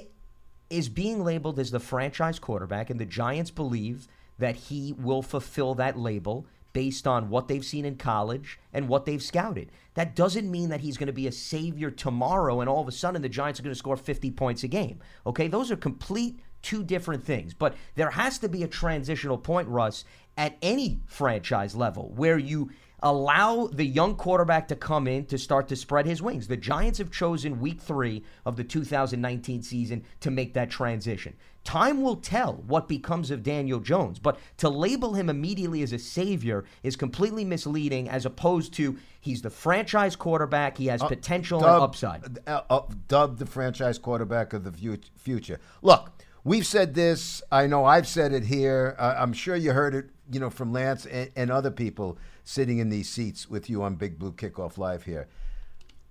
is 0.70 0.90
being 0.90 1.24
labeled 1.24 1.60
as 1.60 1.72
the 1.72 1.80
franchise 1.80 2.40
quarterback, 2.40 2.90
and 2.90 3.00
the 3.00 3.06
Giants 3.06 3.52
believe 3.52 4.08
that 4.38 4.56
he 4.56 4.94
will 4.94 5.22
fulfill 5.22 5.76
that 5.76 5.98
label 5.98 6.46
based 6.72 7.08
on 7.08 7.30
what 7.30 7.48
they've 7.48 7.66
seen 7.66 7.84
in 7.84 7.96
college 7.96 8.60
and 8.74 8.88
what 8.88 9.06
they've 9.06 9.24
scouted. 9.24 9.72
That 9.96 10.16
doesn't 10.16 10.50
mean 10.50 10.70
that 10.70 10.82
he's 10.82 10.98
going 10.98 11.08
to 11.08 11.14
be 11.14 11.28
a 11.28 11.32
savior 11.32 11.90
tomorrow 11.90 12.62
and 12.62 12.70
all 12.70 12.82
of 12.82 12.88
a 12.88 12.92
sudden 12.92 13.22
the 13.22 13.30
Giants 13.30 13.60
are 13.60 13.64
going 13.64 13.74
to 13.74 13.80
score 13.80 13.98
50 13.98 14.32
points 14.32 14.64
a 14.64 14.68
game. 14.68 15.00
Okay, 15.26 15.48
those 15.48 15.72
are 15.72 15.76
complete 15.76 16.40
two 16.62 16.84
different 16.84 17.24
things. 17.24 17.54
But 17.54 17.76
there 17.96 18.12
has 18.12 18.38
to 18.40 18.50
be 18.50 18.64
a 18.64 18.68
transitional 18.68 19.38
point, 19.38 19.68
Russ, 19.68 20.06
at 20.38 20.58
any 20.62 21.00
franchise 21.06 21.76
level 21.76 22.14
where 22.16 22.38
you 22.38 22.70
Allow 23.02 23.68
the 23.68 23.86
young 23.86 24.16
quarterback 24.16 24.68
to 24.70 24.76
come 24.76 25.08
in 25.08 25.26
to 25.28 25.38
start 25.38 25.68
to 25.70 25.76
spread 25.76 26.06
his 26.06 26.22
wings. 26.22 26.48
The 26.48 26.58
Giants 26.58 26.98
have 26.98 27.12
chosen 27.12 27.60
week 27.60 27.82
three 27.82 28.24
of 28.46 28.58
the 28.58 28.64
2019 28.64 29.62
season 29.62 30.04
to 30.20 30.32
make 30.32 30.54
that 30.54 30.70
transition. 30.70 31.36
Time 31.64 32.02
will 32.02 32.16
tell 32.16 32.54
what 32.68 32.88
becomes 32.88 33.32
of 33.32 33.44
Daniel 33.44 33.80
Jones, 33.80 34.18
but 34.18 34.40
to 34.58 34.70
label 34.70 35.14
him 35.14 35.30
immediately 35.30 35.84
as 35.84 35.94
a 35.94 36.00
savior 36.00 36.66
is 36.84 36.96
completely 36.96 37.46
misleading 37.46 38.10
as 38.10 38.26
opposed 38.26 38.74
to 38.76 38.98
he's 39.20 39.42
the 39.42 39.50
franchise 39.50 40.16
quarterback, 40.16 40.78
he 40.78 40.88
has 40.88 41.04
potential 41.04 41.60
and 41.60 41.68
upside. 41.84 42.40
uh, 42.48 42.62
uh, 42.70 42.82
dubbed 43.08 43.40
the 43.40 43.46
franchise 43.46 43.98
quarterback 44.00 44.54
of 44.54 44.64
the 44.64 44.72
fu- 44.72 44.98
future. 45.18 45.60
Look, 45.82 46.12
we've 46.44 46.66
said 46.66 46.96
this. 46.96 47.44
I 47.52 47.68
know 47.68 47.86
I've 47.86 48.08
said 48.08 48.34
it 48.34 48.46
here. 48.46 48.96
Uh, 48.98 49.16
I'm 49.18 49.34
sure 49.34 49.56
you 49.56 49.74
heard 49.74 49.94
it, 49.94 50.10
you 50.32 50.40
know, 50.40 50.50
from 50.50 50.72
Lance 50.72 51.06
and, 51.06 51.30
and 51.36 51.52
other 51.52 51.72
people 51.72 52.18
sitting 52.50 52.80
in 52.80 52.90
these 52.90 53.08
seats 53.08 53.48
with 53.48 53.70
you 53.70 53.84
on 53.84 53.94
Big 53.94 54.18
Blue 54.18 54.32
Kickoff 54.32 54.80
Live 54.80 55.04
here. 55.04 55.28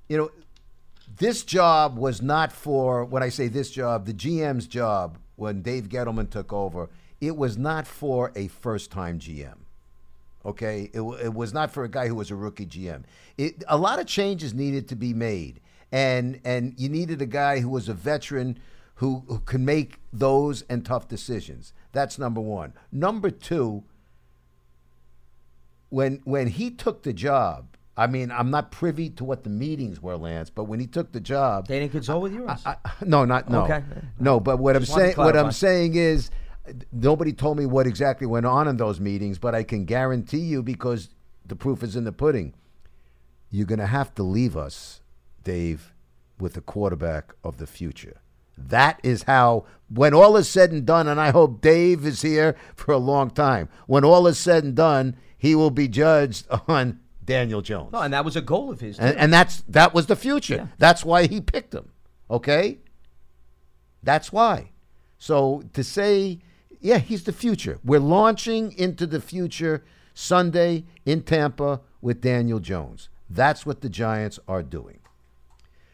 You 0.08 0.16
know, 0.16 0.30
this 1.16 1.42
job 1.42 1.98
was 1.98 2.22
not 2.22 2.52
for 2.52 3.04
when 3.04 3.24
I 3.24 3.28
say 3.28 3.48
this 3.48 3.70
job, 3.70 4.06
the 4.06 4.14
GM's 4.14 4.68
job 4.68 5.18
when 5.34 5.62
Dave 5.62 5.88
Gettleman 5.88 6.30
took 6.30 6.52
over. 6.52 6.90
It 7.20 7.36
was 7.36 7.58
not 7.58 7.88
for 7.88 8.30
a 8.36 8.46
first-time 8.46 9.18
GM. 9.18 9.56
Okay, 10.46 10.90
it, 10.94 11.00
it 11.00 11.34
was 11.34 11.52
not 11.52 11.72
for 11.72 11.82
a 11.82 11.88
guy 11.88 12.06
who 12.06 12.14
was 12.14 12.30
a 12.30 12.36
rookie 12.36 12.66
GM. 12.66 13.02
It, 13.36 13.64
a 13.66 13.76
lot 13.76 13.98
of 13.98 14.06
changes 14.06 14.54
needed 14.54 14.88
to 14.88 14.96
be 14.96 15.12
made, 15.12 15.60
and 15.90 16.40
and 16.44 16.74
you 16.78 16.88
needed 16.88 17.20
a 17.20 17.26
guy 17.26 17.58
who 17.58 17.68
was 17.68 17.88
a 17.88 17.94
veteran 17.94 18.58
who, 18.98 19.24
who 19.26 19.40
can 19.40 19.64
make 19.64 19.98
those 20.12 20.62
and 20.62 20.84
tough 20.84 21.08
decisions. 21.08 21.72
That's 21.92 22.18
number 22.18 22.40
one. 22.40 22.72
Number 22.90 23.30
two, 23.30 23.84
when 25.90 26.20
when 26.24 26.48
he 26.48 26.70
took 26.70 27.02
the 27.02 27.12
job, 27.12 27.76
I 27.96 28.06
mean, 28.06 28.30
I'm 28.30 28.50
not 28.50 28.70
privy 28.70 29.10
to 29.10 29.24
what 29.24 29.42
the 29.44 29.50
meetings 29.50 30.00
were, 30.00 30.16
Lance, 30.16 30.50
but 30.50 30.64
when 30.64 30.80
he 30.80 30.86
took 30.86 31.12
the 31.12 31.20
job, 31.20 31.66
They 31.66 31.80
didn't 31.80 31.92
consult 31.92 32.22
with 32.22 32.32
you? 32.32 32.46
I, 32.48 32.76
no, 33.04 33.24
not 33.24 33.48
no, 33.50 33.64
Okay. 33.64 33.82
no. 34.20 34.38
But 34.40 34.58
what 34.58 34.76
I'm 34.76 34.82
Just 34.82 34.94
to 34.94 35.00
saying, 35.00 35.16
what 35.16 35.36
I'm 35.36 35.52
saying 35.52 35.94
is, 35.96 36.30
nobody 36.92 37.32
told 37.32 37.58
me 37.58 37.66
what 37.66 37.86
exactly 37.86 38.26
went 38.26 38.46
on 38.46 38.68
in 38.68 38.76
those 38.76 39.00
meetings, 39.00 39.38
but 39.38 39.54
I 39.54 39.62
can 39.64 39.84
guarantee 39.84 40.38
you 40.38 40.62
because 40.62 41.08
the 41.44 41.56
proof 41.56 41.82
is 41.82 41.96
in 41.96 42.04
the 42.04 42.12
pudding. 42.12 42.54
You're 43.50 43.66
going 43.66 43.78
to 43.78 43.86
have 43.86 44.14
to 44.16 44.22
leave 44.22 44.56
us, 44.56 45.00
Dave, 45.42 45.94
with 46.38 46.52
the 46.52 46.60
quarterback 46.60 47.32
of 47.42 47.56
the 47.56 47.66
future. 47.66 48.20
That 48.56 49.00
is 49.02 49.22
how, 49.22 49.64
when 49.88 50.12
all 50.14 50.36
is 50.36 50.48
said 50.48 50.70
and 50.72 50.84
done, 50.84 51.08
and 51.08 51.20
I 51.20 51.30
hope 51.30 51.60
Dave 51.60 52.04
is 52.04 52.22
here 52.22 52.54
for 52.76 52.92
a 52.92 52.98
long 52.98 53.30
time. 53.30 53.68
When 53.86 54.04
all 54.04 54.26
is 54.26 54.36
said 54.38 54.64
and 54.64 54.74
done, 54.74 55.16
he 55.38 55.54
will 55.54 55.70
be 55.70 55.88
judged 55.88 56.46
on 56.68 57.00
Daniel 57.24 57.62
Jones. 57.62 57.92
no, 57.92 58.00
and 58.00 58.12
that 58.12 58.24
was 58.24 58.36
a 58.36 58.40
goal 58.40 58.70
of 58.70 58.80
his. 58.80 58.98
And, 58.98 59.16
and 59.16 59.32
that's 59.32 59.62
that 59.68 59.94
was 59.94 60.06
the 60.06 60.16
future. 60.16 60.56
Yeah. 60.56 60.66
That's 60.78 61.04
why 61.04 61.26
he 61.26 61.40
picked 61.40 61.74
him. 61.74 61.90
Okay? 62.30 62.78
That's 64.02 64.32
why. 64.32 64.70
So 65.18 65.62
to 65.72 65.84
say, 65.84 66.38
yeah, 66.80 66.98
he's 66.98 67.24
the 67.24 67.32
future. 67.32 67.78
We're 67.84 68.00
launching 68.00 68.72
into 68.72 69.06
the 69.06 69.20
future 69.20 69.84
Sunday 70.14 70.84
in 71.04 71.22
Tampa 71.22 71.80
with 72.00 72.20
Daniel 72.20 72.60
Jones. 72.60 73.08
That's 73.28 73.66
what 73.66 73.80
the 73.80 73.88
Giants 73.88 74.38
are 74.48 74.62
doing. 74.62 75.00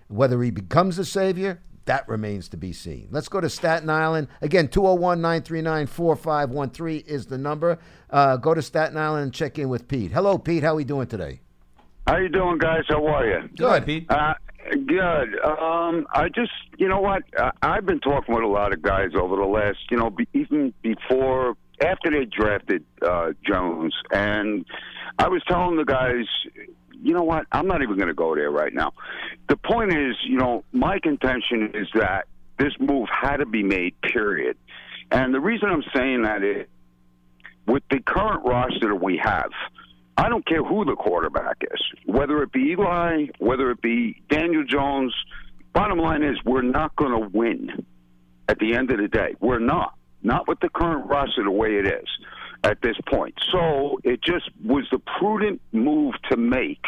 Whether 0.09 0.43
he 0.43 0.51
becomes 0.51 0.99
a 0.99 1.05
savior, 1.05 1.61
that 1.87 2.09
remains 2.09 2.49
to 2.51 2.57
be 2.57 2.73
seen. 2.73 3.09
Let's 3.11 3.29
go 3.29 3.41
to 3.41 3.51
Staten 3.51 3.91
Island. 3.91 4.29
Again, 4.41 4.69
201 4.69 5.21
939 5.21 5.87
4513 5.87 7.05
is 7.07 7.27
the 7.27 7.39
number. 7.39 7.79
Uh, 8.11 8.37
go 8.37 8.55
to 8.55 8.63
Staten 8.63 8.97
Island 8.97 9.25
and 9.25 9.35
check 9.35 9.59
in 9.59 9.69
with 9.69 9.89
Pete. 9.89 10.13
Hello, 10.13 10.39
Pete. 10.39 10.63
How 10.63 10.73
are 10.73 10.77
we 10.77 10.85
doing 10.85 11.07
today? 11.07 11.41
How 12.07 12.19
you 12.19 12.29
doing, 12.29 12.59
guys? 12.59 12.85
How 12.89 13.07
are 13.07 13.27
you? 13.27 13.49
Good, 13.57 13.87
Pete. 13.87 14.11
Uh, 14.11 14.35
good. 14.87 15.39
Um, 15.45 16.07
I 16.13 16.29
just, 16.35 16.53
you 16.79 16.89
know 16.89 17.01
what? 17.01 17.23
I, 17.39 17.51
I've 17.63 17.87
been 17.87 18.01
talking 18.01 18.35
with 18.35 18.45
a 18.45 18.49
lot 18.49 18.73
of 18.73 18.83
guys 18.83 19.11
over 19.19 19.37
the 19.37 19.45
last, 19.47 19.79
you 19.91 19.97
know, 19.97 20.11
be, 20.11 20.29
even 20.35 20.73
before, 20.83 21.55
after 21.81 22.11
they 22.11 22.25
drafted 22.25 22.85
uh, 23.03 23.31
Jones, 23.47 23.95
and 24.11 24.65
I 25.19 25.29
was 25.29 25.43
telling 25.49 25.77
the 25.77 25.85
guys, 25.85 26.27
you 27.03 27.15
know 27.15 27.23
what? 27.23 27.47
I'm 27.53 27.67
not 27.67 27.83
even 27.83 27.97
going 27.97 28.09
to 28.09 28.15
go 28.15 28.35
there 28.35 28.51
right 28.51 28.73
now. 28.73 28.93
The 29.49 29.57
point 29.57 29.93
is, 29.93 30.17
you 30.27 30.37
know, 30.37 30.65
my 30.73 30.99
contention 30.99 31.73
is 31.75 31.89
that 31.95 32.27
this 32.59 32.73
move 32.79 33.09
had 33.09 33.39
to 33.39 33.47
be 33.47 33.63
made. 33.63 33.95
Period. 34.03 34.57
And 35.11 35.35
the 35.35 35.41
reason 35.41 35.69
I'm 35.69 35.85
saying 35.95 36.23
that 36.23 36.43
is, 36.43 36.67
with 37.67 37.83
the 37.91 38.01
current 38.01 38.45
roster 38.45 38.89
that 38.89 39.03
we 39.03 39.21
have, 39.23 39.51
I 40.17 40.29
don't 40.29 40.47
care 40.47 40.63
who 40.63 40.85
the 40.85 40.95
quarterback 40.95 41.59
is, 41.63 41.81
whether 42.07 42.43
it 42.43 42.53
be 42.53 42.71
Eli, 42.73 43.27
whether 43.39 43.71
it 43.71 43.81
be 43.81 44.23
Daniel 44.29 44.65
Jones. 44.65 45.15
Bottom 45.73 45.99
line 45.99 46.23
is, 46.23 46.37
we're 46.45 46.63
not 46.63 46.95
going 46.95 47.11
to 47.11 47.29
win 47.37 47.85
at 48.49 48.59
the 48.59 48.75
end 48.75 48.91
of 48.91 48.99
the 48.99 49.09
day. 49.09 49.35
We're 49.41 49.59
not. 49.59 49.95
Not 50.23 50.47
with 50.49 50.61
the 50.61 50.69
current 50.69 51.07
roster 51.07 51.43
the 51.43 51.51
way 51.51 51.77
it 51.77 51.87
is 51.87 52.09
at 52.65 52.81
this 52.83 52.97
point. 53.09 53.35
So 53.53 54.01
it 54.03 54.23
just 54.23 54.51
was 54.65 54.87
the 54.91 54.99
prudent 55.19 55.61
move 55.73 56.15
to 56.31 56.37
make 56.37 56.83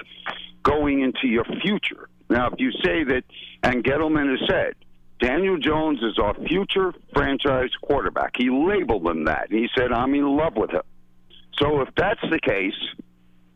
going 0.62 1.00
into 1.00 1.28
your 1.28 1.44
future. 1.62 2.08
Now, 2.28 2.48
if 2.48 2.54
you 2.58 2.72
say 2.84 3.04
that, 3.04 3.22
and 3.62 3.84
Gettleman 3.84 4.30
has 4.30 4.48
said, 4.48 4.74
Daniel 5.20 5.56
Jones 5.58 6.00
is 6.02 6.18
our 6.18 6.34
future 6.46 6.92
franchise 7.14 7.70
quarterback. 7.82 8.32
He 8.36 8.50
labeled 8.50 9.06
him 9.06 9.24
that. 9.26 9.46
He 9.50 9.68
said, 9.76 9.92
I'm 9.92 10.14
in 10.14 10.36
love 10.36 10.56
with 10.56 10.70
him. 10.70 10.82
So 11.58 11.80
if 11.80 11.88
that's 11.96 12.20
the 12.30 12.40
case, 12.40 12.74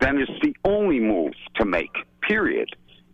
then 0.01 0.19
it's 0.19 0.31
the 0.43 0.55
only 0.65 1.01
move 1.01 1.33
to 1.57 1.65
make, 1.65 1.95
period. 2.23 2.69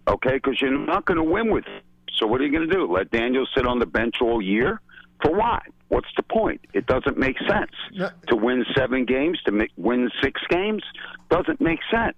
Okay? 0.06 0.34
Because 0.34 0.60
you're 0.60 0.78
not 0.78 1.06
going 1.06 1.16
to 1.16 1.24
win 1.24 1.50
with 1.50 1.64
him. 1.64 1.80
So 2.18 2.26
what 2.26 2.40
are 2.40 2.44
you 2.44 2.52
going 2.52 2.68
to 2.68 2.74
do? 2.74 2.90
Let 2.90 3.10
Daniel 3.10 3.46
sit 3.54 3.66
on 3.66 3.78
the 3.78 3.86
bench 3.86 4.16
all 4.20 4.40
year? 4.40 4.80
For 5.22 5.32
what? 5.34 5.62
What's 5.88 6.08
the 6.16 6.22
point? 6.22 6.60
It 6.74 6.86
doesn't 6.86 7.16
make 7.16 7.36
sense. 7.48 7.70
No. 7.92 8.10
To 8.28 8.36
win 8.36 8.64
seven 8.76 9.04
games, 9.04 9.38
to 9.46 9.52
make, 9.52 9.70
win 9.76 10.10
six 10.22 10.40
games, 10.50 10.82
doesn't 11.30 11.60
make 11.60 11.78
sense. 11.90 12.16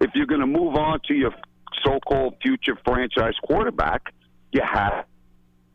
If 0.00 0.10
you're 0.14 0.26
going 0.26 0.40
to 0.40 0.46
move 0.46 0.74
on 0.74 1.00
to 1.08 1.14
your 1.14 1.30
so-called 1.84 2.36
future 2.42 2.76
franchise 2.84 3.34
quarterback, 3.44 4.12
you 4.52 4.62
have 4.62 5.04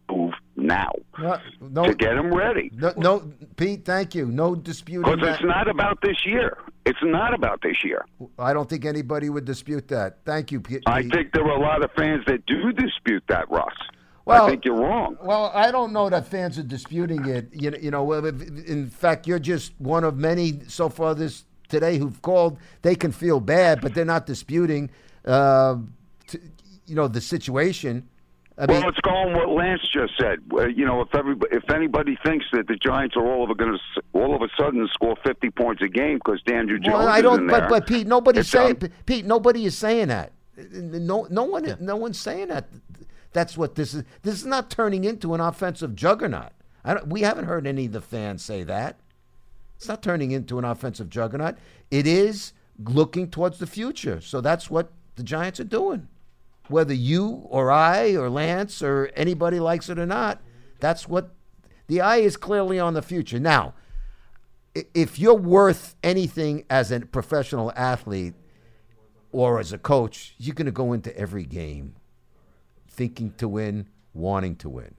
to 0.09 0.15
move 0.15 0.33
now 0.55 0.91
No, 1.17 1.39
no, 1.61 1.83
to 1.85 1.93
get 1.95 2.17
him 2.17 2.33
ready. 2.33 2.69
no, 2.73 2.93
no, 2.97 3.31
Pete. 3.55 3.85
Thank 3.85 4.15
you. 4.15 4.25
No 4.25 4.55
dispute. 4.55 5.03
Because 5.05 5.19
it's 5.21 5.43
not 5.43 5.69
about 5.69 5.99
this 6.01 6.25
year. 6.25 6.57
It's 6.85 6.99
not 7.03 7.33
about 7.33 7.61
this 7.61 7.77
year. 7.83 8.03
I 8.37 8.51
don't 8.53 8.67
think 8.67 8.83
anybody 8.85 9.29
would 9.29 9.45
dispute 9.45 9.87
that. 9.89 10.19
Thank 10.25 10.51
you, 10.51 10.59
Pete. 10.59 10.83
I 10.87 11.03
think 11.03 11.31
there 11.33 11.45
are 11.45 11.57
a 11.57 11.61
lot 11.61 11.83
of 11.83 11.91
fans 11.95 12.23
that 12.27 12.45
do 12.45 12.71
dispute 12.73 13.23
that, 13.29 13.49
Russ. 13.49 13.73
Well- 14.29 14.45
I 14.45 14.49
think 14.49 14.65
you're 14.65 14.75
wrong. 14.79 15.17
Well, 15.21 15.51
I 15.53 15.71
don't 15.71 15.91
know 15.91 16.09
that 16.09 16.27
fans 16.27 16.57
are 16.59 16.63
disputing 16.63 17.25
it. 17.25 17.49
You 17.51 17.71
know, 17.71 17.77
you 17.81 17.91
know. 17.91 18.13
In 18.13 18.89
fact, 18.89 19.27
you're 19.27 19.39
just 19.39 19.73
one 19.79 20.03
of 20.03 20.17
many 20.17 20.61
so 20.67 20.87
far 20.89 21.15
this 21.15 21.45
today 21.67 21.97
who've 21.97 22.21
called. 22.21 22.57
They 22.81 22.95
can 22.95 23.11
feel 23.11 23.39
bad, 23.39 23.81
but 23.81 23.93
they're 23.93 24.05
not 24.05 24.25
disputing. 24.25 24.89
Uh, 25.25 25.77
t- 26.27 26.39
you 26.85 26.95
know 26.95 27.07
the 27.07 27.21
situation. 27.21 28.07
I 28.57 28.65
mean, 28.65 28.77
well, 28.77 28.87
let's 28.87 28.99
go 28.99 29.11
on 29.11 29.33
what 29.33 29.49
Lance 29.49 29.81
just 29.93 30.13
said. 30.19 30.39
You 30.75 30.85
know, 30.85 30.99
if 31.01 31.15
everybody, 31.15 31.55
if 31.55 31.69
anybody 31.69 32.17
thinks 32.25 32.45
that 32.51 32.67
the 32.67 32.75
Giants 32.75 33.15
are 33.15 33.25
all 33.25 33.43
of 33.43 33.49
a 33.49 33.55
going 33.55 33.71
to 33.71 34.01
all 34.13 34.35
of 34.35 34.41
a 34.41 34.49
sudden 34.59 34.87
score 34.91 35.15
50 35.25 35.49
points 35.51 35.81
a 35.81 35.87
game 35.87 36.15
because 36.17 36.41
Daniel 36.43 36.77
Jones 36.77 36.93
well, 36.93 37.07
I 37.07 37.21
don't. 37.21 37.47
But 37.47 37.59
there, 37.61 37.69
but 37.69 37.87
Pete, 37.87 38.05
nobody's 38.05 38.49
saying. 38.49 38.75
Pete, 39.05 39.25
nobody 39.25 39.65
is 39.65 39.77
saying 39.77 40.09
that. 40.09 40.33
No, 40.73 41.25
no 41.29 41.43
one, 41.43 41.77
no 41.79 41.95
one's 41.95 42.19
saying 42.19 42.49
that. 42.49 42.67
That's 43.31 43.57
what 43.57 43.75
this 43.75 43.93
is. 43.93 44.03
This 44.23 44.35
is 44.35 44.45
not 44.45 44.69
turning 44.69 45.03
into 45.03 45.33
an 45.33 45.41
offensive 45.41 45.95
juggernaut. 45.95 46.51
We 47.05 47.21
haven't 47.21 47.45
heard 47.45 47.67
any 47.67 47.85
of 47.85 47.91
the 47.91 48.01
fans 48.01 48.43
say 48.43 48.63
that. 48.63 48.99
It's 49.75 49.87
not 49.87 50.01
turning 50.01 50.31
into 50.31 50.57
an 50.57 50.65
offensive 50.65 51.09
juggernaut. 51.09 51.55
It 51.91 52.07
is 52.07 52.53
looking 52.83 53.29
towards 53.29 53.59
the 53.59 53.67
future. 53.67 54.19
So 54.21 54.41
that's 54.41 54.69
what 54.69 54.91
the 55.15 55.23
Giants 55.23 55.59
are 55.59 55.65
doing. 55.65 56.07
Whether 56.67 56.93
you 56.93 57.45
or 57.49 57.71
I 57.71 58.15
or 58.15 58.29
Lance 58.29 58.81
or 58.81 59.11
anybody 59.15 59.59
likes 59.59 59.89
it 59.89 59.99
or 59.99 60.05
not, 60.05 60.41
that's 60.79 61.07
what 61.07 61.33
the 61.87 62.01
eye 62.01 62.17
is 62.17 62.37
clearly 62.37 62.79
on 62.79 62.93
the 62.93 63.01
future. 63.01 63.39
Now, 63.39 63.73
if 64.73 65.17
you're 65.19 65.33
worth 65.33 65.95
anything 66.03 66.63
as 66.69 66.91
a 66.91 67.01
professional 67.01 67.71
athlete 67.75 68.35
or 69.31 69.59
as 69.59 69.73
a 69.73 69.77
coach, 69.77 70.35
you're 70.37 70.55
going 70.55 70.65
to 70.65 70.71
go 70.71 70.93
into 70.93 71.15
every 71.17 71.43
game 71.43 71.95
thinking 72.99 73.33
to 73.37 73.47
win, 73.47 73.87
wanting 74.13 74.57
to 74.57 74.67
win. 74.67 74.93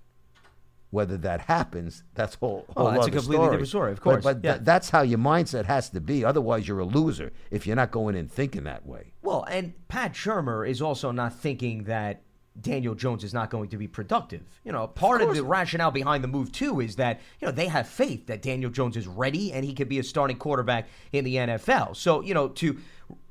Whether 0.90 1.18
that 1.18 1.42
happens, 1.42 2.02
that's 2.14 2.34
whole. 2.34 2.64
Oh, 2.76 2.84
whole 2.84 2.92
that's 2.92 3.06
a 3.06 3.10
completely 3.10 3.36
story. 3.36 3.50
different 3.50 3.68
story, 3.68 3.92
of 3.92 4.00
course, 4.00 4.24
But, 4.24 4.42
yeah. 4.42 4.54
th- 4.54 4.64
that's 4.64 4.88
how 4.90 5.02
your 5.02 5.18
mindset 5.18 5.66
has 5.66 5.90
to 5.90 6.00
be. 6.00 6.24
Otherwise, 6.24 6.66
you're 6.66 6.80
a 6.80 6.84
loser 6.84 7.30
if 7.50 7.66
you're 7.66 7.76
not 7.76 7.90
going 7.92 8.16
in 8.16 8.26
thinking 8.26 8.64
that 8.64 8.86
way. 8.86 9.12
Well, 9.22 9.44
and 9.44 9.74
Pat 9.86 10.14
Shurmur 10.14 10.68
is 10.68 10.80
also 10.82 11.12
not 11.12 11.34
thinking 11.34 11.84
that 11.84 12.22
Daniel 12.60 12.94
Jones 12.94 13.22
is 13.22 13.32
not 13.32 13.50
going 13.50 13.68
to 13.68 13.76
be 13.76 13.86
productive. 13.86 14.42
You 14.64 14.72
know, 14.72 14.88
part 14.88 15.22
of, 15.22 15.32
the 15.34 15.44
rationale 15.44 15.90
behind 15.92 16.24
the 16.24 16.28
move 16.28 16.50
too 16.50 16.80
is 16.80 16.96
that 16.96 17.20
you 17.40 17.46
know 17.46 17.52
they 17.52 17.68
have 17.68 17.86
faith 17.86 18.26
that 18.26 18.42
Daniel 18.42 18.70
Jones 18.70 18.96
is 18.96 19.06
ready 19.06 19.52
and 19.52 19.64
he 19.64 19.74
could 19.74 19.88
be 19.88 19.98
a 20.00 20.02
starting 20.02 20.38
quarterback 20.38 20.88
in 21.12 21.24
the 21.24 21.36
NFL. 21.36 21.94
So 21.94 22.22
you 22.22 22.34
know, 22.34 22.48
to 22.48 22.78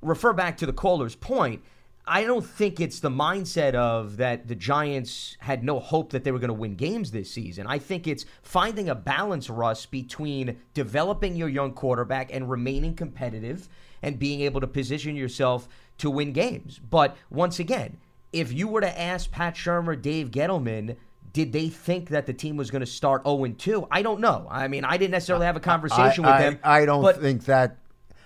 refer 0.01 0.31
back 0.31 0.55
to 0.57 0.65
the 0.65 0.73
caller's 0.73 1.15
point, 1.15 1.61
I 2.09 2.23
don't 2.23 2.45
think 2.45 2.79
it's 2.79 3.01
the 3.01 3.11
mindset 3.11 3.75
of 3.75 4.17
that 4.17 4.47
the 4.47 4.55
Giants 4.55 5.37
had 5.39 5.63
no 5.63 5.79
hope 5.79 6.09
that 6.11 6.23
they 6.23 6.31
were 6.31 6.39
going 6.39 6.47
to 6.47 6.55
win 6.55 6.73
games 6.73 7.11
this 7.11 7.29
season. 7.29 7.67
I 7.67 7.77
think 7.77 8.07
it's 8.07 8.25
finding 8.41 8.89
a 8.89 8.95
balance, 8.95 9.47
Russ, 9.47 9.85
between 9.85 10.57
developing 10.73 11.35
your 11.35 11.49
young 11.49 11.71
quarterback 11.71 12.33
and 12.33 12.49
remaining 12.49 12.95
competitive 12.95 13.69
and 14.01 14.17
being 14.17 14.41
able 14.41 14.59
to 14.59 14.67
position 14.67 15.15
yourself 15.15 15.69
to 15.99 16.09
win 16.09 16.33
games. 16.33 16.79
But 16.79 17.15
once 17.29 17.59
again, 17.59 17.97
if 18.33 18.51
you 18.51 18.67
were 18.67 18.81
to 18.81 18.99
ask 18.99 19.29
Pat 19.29 19.53
Shurmur, 19.53 20.01
Dave 20.01 20.31
Gettleman, 20.31 20.95
did 21.31 21.53
they 21.53 21.69
think 21.69 22.09
that 22.09 22.25
the 22.25 22.33
team 22.33 22.57
was 22.57 22.71
going 22.71 22.79
to 22.79 22.87
start 22.87 23.23
0 23.23 23.45
2? 23.55 23.87
I 23.91 24.01
don't 24.01 24.19
know. 24.19 24.47
I 24.49 24.67
mean, 24.67 24.83
I 24.83 24.97
didn't 24.97 25.11
necessarily 25.11 25.45
have 25.45 25.57
a 25.57 25.61
conversation 25.61 26.25
I, 26.25 26.27
with 26.27 26.35
I, 26.35 26.41
them. 26.41 26.59
I 26.63 26.85
don't 26.85 27.03
but 27.03 27.21
think 27.21 27.45
that. 27.45 27.77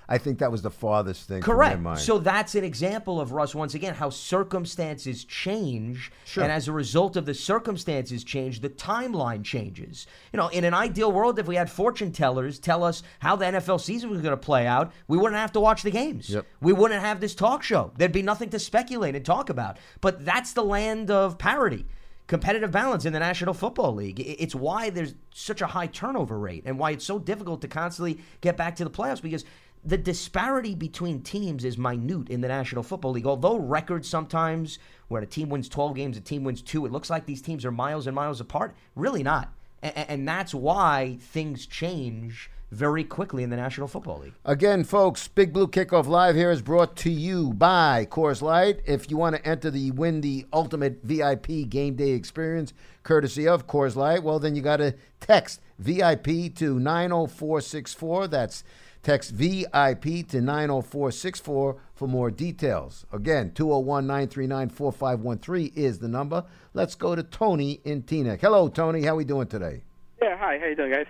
I 0.10 0.18
think 0.18 0.40
that 0.40 0.52
was 0.52 0.62
the 0.62 0.70
farthest 0.70 1.28
thing. 1.28 1.42
Correct. 1.42 1.80
mind. 1.80 2.00
So 2.00 2.18
that's 2.20 2.56
an 2.56 2.64
example 2.64 3.22
of 3.22 3.32
Russ 3.32 3.56
once 3.56 3.74
again 3.74 3.94
how 3.96 4.10
circumstances 4.10 5.24
change, 5.24 6.12
Sure. 6.26 6.44
and 6.44 6.52
as 6.52 6.68
a 6.68 6.72
result 6.72 7.16
of 7.16 7.26
the 7.26 7.34
circumstances 7.34 8.24
change, 8.24 8.60
the 8.62 8.70
timeline 8.70 9.44
changes. 9.44 10.06
You 10.32 10.38
know, 10.38 10.48
in 10.50 10.64
an 10.64 10.74
ideal 10.74 11.12
world, 11.12 11.40
if 11.40 11.48
we 11.48 11.56
had 11.56 11.70
fortune 11.70 12.12
tellers 12.12 12.60
tell 12.60 12.84
us 12.84 13.04
how 13.20 13.36
the 13.36 13.46
NFL 13.46 13.80
season 13.80 14.10
was 14.10 14.22
going 14.22 14.34
to 14.34 14.38
play 14.38 14.68
out, 14.68 14.92
we 15.08 15.18
wouldn't 15.18 15.40
have 15.40 15.54
to 15.54 15.60
watch 15.60 15.84
the 15.84 15.92
games. 15.92 16.30
Yep. 16.30 16.46
We 16.62 16.74
wouldn't 16.74 17.02
have 17.02 17.20
this 17.20 17.34
talk 17.36 17.64
show. 17.64 17.92
There'd 17.98 18.12
be 18.12 18.22
nothing 18.22 18.50
to 18.50 18.60
speculate 18.60 19.16
and 19.16 19.26
talk 19.26 19.50
about. 19.50 19.78
But 20.02 20.26
that's 20.26 20.54
the 20.54 20.64
land 20.64 21.10
of 21.10 21.38
parity. 21.38 21.86
Competitive 22.26 22.72
balance 22.72 23.04
in 23.04 23.12
the 23.12 23.20
National 23.20 23.54
Football 23.54 23.96
League. 23.96 24.20
It's 24.20 24.56
why 24.56 24.90
there's 24.90 25.14
such 25.34 25.62
a 25.62 25.68
high 25.68 25.88
turnover 25.88 26.40
rate 26.40 26.64
and 26.66 26.80
why 26.80 26.92
it's 26.92 27.04
so 27.04 27.20
difficult 27.20 27.62
to 27.62 27.68
constantly 27.68 28.20
get 28.40 28.56
back 28.56 28.78
to 28.78 28.86
the 28.86 28.90
playoffs 28.90 29.22
because 29.22 29.44
the 29.86 29.98
disparity 29.98 30.76
between 30.76 31.22
teams 31.22 31.66
is 31.66 31.78
minute 31.78 32.30
in 32.30 32.42
the 32.42 32.48
National 32.48 32.84
Football 32.84 33.12
League. 33.12 33.26
Although 33.28 33.58
records 33.58 34.08
sometimes 34.08 34.80
where 35.10 35.22
a 35.22 35.26
team 35.26 35.50
wins 35.50 35.68
12 35.70 35.96
games, 35.96 36.18
a 36.18 36.22
team 36.22 36.44
wins 36.44 36.62
two, 36.62 36.86
it 36.86 36.92
looks 36.92 37.10
like 37.10 37.26
these 37.26 37.42
teams 37.42 37.66
are 37.66 37.72
miles 37.72 38.08
and 38.08 38.16
miles 38.16 38.40
apart. 38.40 38.76
Really 38.96 39.24
not. 39.24 39.54
A- 39.82 40.10
And 40.12 40.28
that's 40.28 40.54
why 40.54 41.18
things 41.20 41.66
change 41.66 42.50
very 42.72 43.04
quickly 43.04 43.44
in 43.44 43.52
the 43.52 43.56
National 43.56 43.88
Football 43.88 44.20
League. 44.20 44.34
Again, 44.46 44.84
folks, 44.84 45.28
Big 45.28 45.54
Blue 45.54 45.68
Kickoff 45.68 46.08
Live 46.08 46.36
here 46.36 46.50
is 46.50 46.64
brought 46.64 46.96
to 46.98 47.12
you 47.12 47.54
by 47.54 48.08
Coors 48.10 48.42
Light. 48.42 48.80
If 48.88 49.12
you 49.12 49.18
want 49.18 49.36
to 49.36 49.46
enter 49.48 49.70
the 49.70 49.92
win 49.92 50.22
the 50.22 50.48
ultimate 50.52 51.02
VIP 51.04 51.70
game 51.70 51.96
day 51.96 52.12
experience, 52.12 52.74
courtesy 53.04 53.48
of 53.48 53.68
Coors 53.68 53.96
Light, 53.96 54.24
well, 54.24 54.40
then 54.40 54.56
you 54.56 54.64
got 54.64 54.78
to 54.78 54.96
text 55.20 55.62
VIP 55.78 56.56
to 56.56 56.80
90464. 56.80 58.28
That's 58.30 58.64
text 59.04 59.32
VIP 59.32 60.26
to 60.30 60.42
90464 60.42 61.76
for 61.94 62.08
more 62.08 62.32
details. 62.32 63.06
Again, 63.12 63.52
201 63.54 64.08
939 64.08 64.70
4513 64.70 65.72
is 65.76 66.00
the 66.00 66.08
number. 66.08 66.44
Let's 66.74 66.96
go 66.96 67.14
to 67.14 67.22
Tony 67.22 67.82
in 67.84 68.04
Teaneck. 68.04 68.40
Hello, 68.42 68.70
Tony. 68.70 69.04
How 69.04 69.16
we 69.16 69.26
doing 69.26 69.48
today? 69.48 69.84
Yeah, 70.22 70.38
hi. 70.38 70.58
How 70.58 70.68
you 70.68 70.76
doing, 70.76 70.94
guys? 70.94 71.06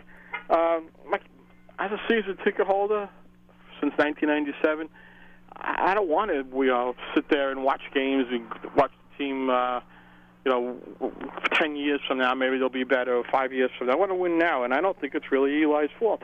Um, 0.49 0.89
my, 1.07 1.19
as 1.79 1.91
a 1.91 2.01
season 2.09 2.37
ticket 2.43 2.65
holder 2.65 3.07
since 3.79 3.93
1997, 3.97 4.89
I, 5.55 5.91
I 5.91 5.93
don't 5.93 6.09
want 6.09 6.31
to 6.31 6.43
you 6.57 6.67
know 6.67 6.95
sit 7.13 7.29
there 7.29 7.51
and 7.51 7.63
watch 7.63 7.81
games 7.93 8.25
and 8.31 8.43
watch 8.75 8.91
the 9.11 9.23
team. 9.23 9.49
Uh, 9.49 9.81
you 10.45 10.51
know, 10.51 10.77
ten 11.53 11.77
years 11.77 12.01
from 12.05 12.17
now, 12.17 12.33
maybe 12.33 12.57
they'll 12.57 12.67
be 12.67 12.83
better. 12.83 13.23
Five 13.31 13.53
years 13.53 13.71
from 13.77 13.87
now, 13.87 13.93
I 13.93 13.95
want 13.95 14.11
to 14.11 14.15
win 14.15 14.37
now, 14.37 14.65
and 14.65 14.73
I 14.73 14.81
don't 14.81 14.99
think 14.99 15.15
it's 15.15 15.31
really 15.31 15.63
Eli's 15.63 15.89
fault. 15.97 16.21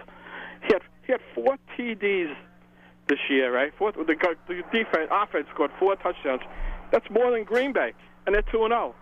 He 0.67 0.73
had 0.73 0.81
he 1.09 1.13
had 1.13 1.21
four 1.33 1.57
TDs 1.75 2.35
this 3.07 3.17
year, 3.29 3.51
right? 3.51 3.73
Four, 3.79 3.91
the, 3.93 4.03
the 4.47 4.63
defense 4.71 5.09
offense 5.11 5.47
scored 5.51 5.71
four 5.79 5.95
touchdowns. 5.95 6.41
That's 6.91 7.09
more 7.09 7.31
than 7.31 7.43
Green 7.45 7.73
Bay, 7.73 7.93
and 8.25 8.35
they're 8.35 8.43
two 8.43 8.63
and 8.63 8.71
zero. 8.71 8.93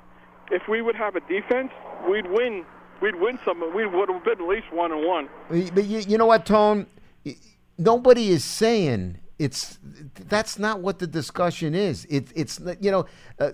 If 0.49 0.69
we 0.69 0.81
would 0.81 0.95
have 0.95 1.17
a 1.17 1.19
defense, 1.21 1.71
we'd 2.09 2.31
win. 2.31 2.65
We'd 3.01 3.15
win 3.15 3.37
some. 3.43 3.59
We 3.75 3.85
would 3.85 4.09
have 4.09 4.23
been 4.23 4.41
at 4.41 4.47
least 4.47 4.71
one 4.71 4.93
and 4.93 5.05
one. 5.05 5.27
But 5.49 5.83
you, 5.83 5.99
you 5.99 6.17
know 6.17 6.25
what, 6.25 6.45
Tone? 6.45 6.87
Nobody 7.77 8.29
is 8.29 8.45
saying 8.45 9.19
it's. 9.37 9.77
That's 10.15 10.57
not 10.57 10.79
what 10.79 10.99
the 10.99 11.07
discussion 11.07 11.75
is. 11.75 12.05
It, 12.05 12.31
it's 12.35 12.61
you 12.79 12.89
know, 12.89 13.05
uh, 13.37 13.51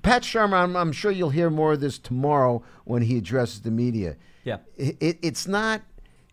Pat 0.00 0.22
Shurmur. 0.22 0.54
I'm, 0.54 0.74
I'm 0.74 0.92
sure 0.92 1.10
you'll 1.10 1.30
hear 1.30 1.50
more 1.50 1.74
of 1.74 1.80
this 1.80 1.98
tomorrow 1.98 2.62
when 2.84 3.02
he 3.02 3.18
addresses 3.18 3.60
the 3.60 3.70
media. 3.70 4.16
Yeah. 4.44 4.56
It, 4.78 4.96
it, 5.00 5.18
it's 5.20 5.46
not. 5.46 5.82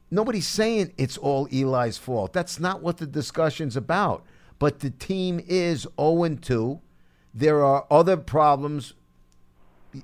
Nobody's 0.09 0.47
saying 0.47 0.93
it's 0.97 1.17
all 1.17 1.47
Eli's 1.47 1.97
fault. 1.97 2.33
That's 2.33 2.59
not 2.59 2.81
what 2.81 2.97
the 2.97 3.07
discussion's 3.07 3.75
about. 3.75 4.23
But 4.59 4.79
the 4.79 4.89
team 4.89 5.41
is 5.45 5.87
0 5.99 6.37
2. 6.41 6.79
There 7.33 7.63
are 7.63 7.85
other 7.91 8.17
problems 8.17 8.93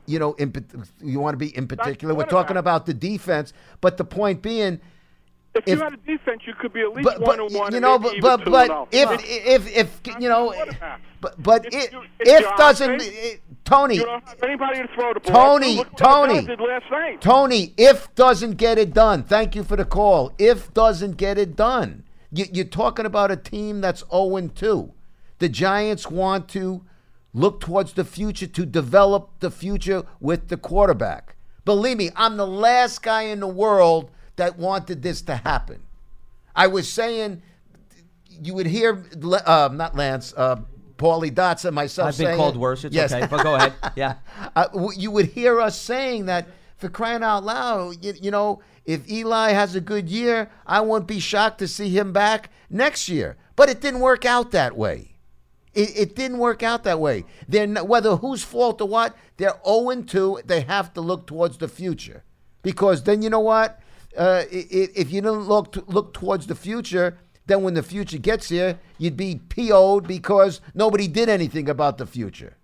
you 0.06 0.20
know, 0.20 0.34
in, 0.34 0.54
you 1.02 1.20
want 1.20 1.34
to 1.34 1.38
be 1.38 1.56
in 1.56 1.68
particular. 1.68 2.14
We're 2.14 2.26
talking 2.26 2.58
about 2.58 2.86
the 2.86 2.94
defense, 2.94 3.54
but 3.82 3.98
the 3.98 4.06
point 4.06 4.42
being, 4.42 4.80
If, 5.56 5.68
If- 5.68 5.78
you 5.78 5.84
had 5.84 5.94
a 5.94 5.98
defense, 5.98 6.42
you 6.48 6.54
could 6.60 6.74
be 6.74 6.82
at 6.82 6.94
least 6.94 7.04
but, 7.04 7.20
one 7.20 7.38
but 7.38 7.46
and 7.46 7.56
one. 7.56 7.72
you 7.72 7.78
and 7.78 7.84
know, 7.84 8.00
but 8.00 8.16
but, 8.22 8.46
but 8.46 8.70
and 8.70 8.72
oh. 8.72 8.88
if, 8.92 9.68
if 9.68 9.78
if 9.78 10.02
you 10.20 10.28
know, 10.28 10.54
but 11.22 11.42
but 11.42 11.66
If 11.68 11.74
if 11.74 11.92
you- 11.94 12.02
if 12.20 12.42
if 12.42 12.56
doesn't 12.58 13.02
it- 13.02 13.42
Tony 13.66 13.96
You 13.96 14.06
don't 14.06 14.28
have 14.28 14.44
anybody 14.44 14.82
to 14.82 14.88
throw 14.94 15.14
the 15.14 15.20
ball. 15.22 15.60
Tony 15.60 15.84
Tony 15.96 16.46
did 16.46 16.60
last 16.60 16.86
night. 16.92 17.22
Tony 17.22 17.74
if 17.78 18.14
doesn't 18.16 18.58
get 18.58 18.78
it 18.78 18.94
done. 18.94 19.24
Thank 19.24 19.56
you 19.56 19.64
for 19.64 19.76
the 19.78 19.86
call. 19.86 20.34
If 20.38 20.74
doesn't 20.74 21.16
get 21.18 21.38
it 21.38 21.56
done, 21.56 22.04
you, 22.32 22.46
you're 22.52 22.66
talking 22.66 23.06
about 23.06 23.32
a 23.32 23.38
team 23.38 23.80
that's 23.80 24.04
0 24.12 24.50
2. 24.54 24.92
The 25.40 25.50
Giants 25.50 26.10
want 26.10 26.50
to 26.50 26.84
look 27.34 27.60
towards 27.62 27.94
the 27.94 28.04
future 28.04 28.48
to 28.48 28.66
develop 28.66 29.30
the 29.40 29.50
future 29.52 30.04
with 30.20 30.50
the 30.50 30.58
quarterback. 30.58 31.36
Believe 31.64 31.98
me, 31.98 32.10
I'm 32.16 32.38
the 32.38 32.48
last 32.48 33.02
guy 33.02 33.24
in 33.24 33.40
the 33.40 33.48
world 33.48 34.12
that 34.36 34.58
wanted 34.58 35.02
this 35.02 35.22
to 35.24 35.36
happen. 35.36 35.82
I 36.56 36.68
was 36.68 36.92
saying 36.92 37.42
you 38.30 38.54
would 38.54 38.68
hear 38.68 39.04
uh, 39.46 39.70
not 39.72 39.96
Lance, 39.96 40.34
uh, 40.36 40.58
Paulie 40.98 41.34
Dots 41.34 41.66
and 41.66 41.76
myself. 41.76 42.10
I've 42.10 42.18
been 42.18 42.28
saying 42.28 42.38
called 42.38 42.58
worse. 42.58 42.84
It's 42.84 42.96
Yes. 42.96 43.12
okay, 43.14 43.28
but 43.28 43.44
go 43.44 43.56
ahead. 43.56 43.74
Yeah. 43.96 44.16
Uh, 44.56 44.68
you 44.96 45.12
would 45.12 45.28
hear 45.28 45.60
us 45.60 45.80
saying 45.80 46.28
that 46.28 46.48
for 46.78 46.90
crying 46.90 47.24
out 47.24 47.44
loud. 47.44 48.04
You, 48.04 48.14
you 48.22 48.32
know, 48.32 48.62
if 48.86 49.10
Eli 49.10 49.52
has 49.52 49.76
a 49.76 49.82
good 49.82 50.10
year, 50.10 50.50
I 50.66 50.82
won't 50.82 51.08
be 51.08 51.20
shocked 51.20 51.60
to 51.60 51.68
see 51.68 51.90
him 51.90 52.14
back 52.14 52.50
next 52.70 53.10
year. 53.10 53.38
But 53.56 53.70
it 53.70 53.82
didn't 53.82 54.00
work 54.00 54.26
out 54.26 54.52
that 54.52 54.76
way. 54.76 55.12
It, 55.74 55.98
it 55.98 56.16
didn't 56.16 56.38
work 56.38 56.62
out 56.64 56.84
that 56.84 57.00
way. 57.00 57.26
They're 57.48 57.68
not, 57.68 57.88
whether 57.88 58.18
whose 58.18 58.44
fault 58.44 58.82
or 58.82 58.88
what, 58.88 59.16
they're 59.38 59.56
0 59.66 60.04
2. 60.04 60.42
They 60.46 60.62
have 60.62 60.94
to 60.94 61.02
look 61.02 61.26
towards 61.28 61.58
the 61.58 61.68
future. 61.68 62.24
Because 62.62 63.04
then 63.04 63.22
you 63.22 63.30
know 63.30 63.40
what? 63.40 63.80
Uh, 64.18 64.44
if 64.50 65.12
you 65.12 65.22
don't 65.22 65.48
look 65.48 65.72
to, 65.74 65.84
look 65.88 66.14
towards 66.14 66.48
the 66.48 66.56
future, 66.56 67.18
then 67.46 67.64
when 67.64 67.74
the 67.74 67.84
future 67.84 68.18
gets 68.18 68.50
here, 68.50 68.80
you'd 68.98 69.18
be 69.18 69.42
PO'd 69.50 70.08
because 70.08 70.62
nobody 70.74 71.08
did 71.08 71.30
anything 71.30 71.68
about 71.70 71.98
the 71.98 72.06
future. 72.06 72.58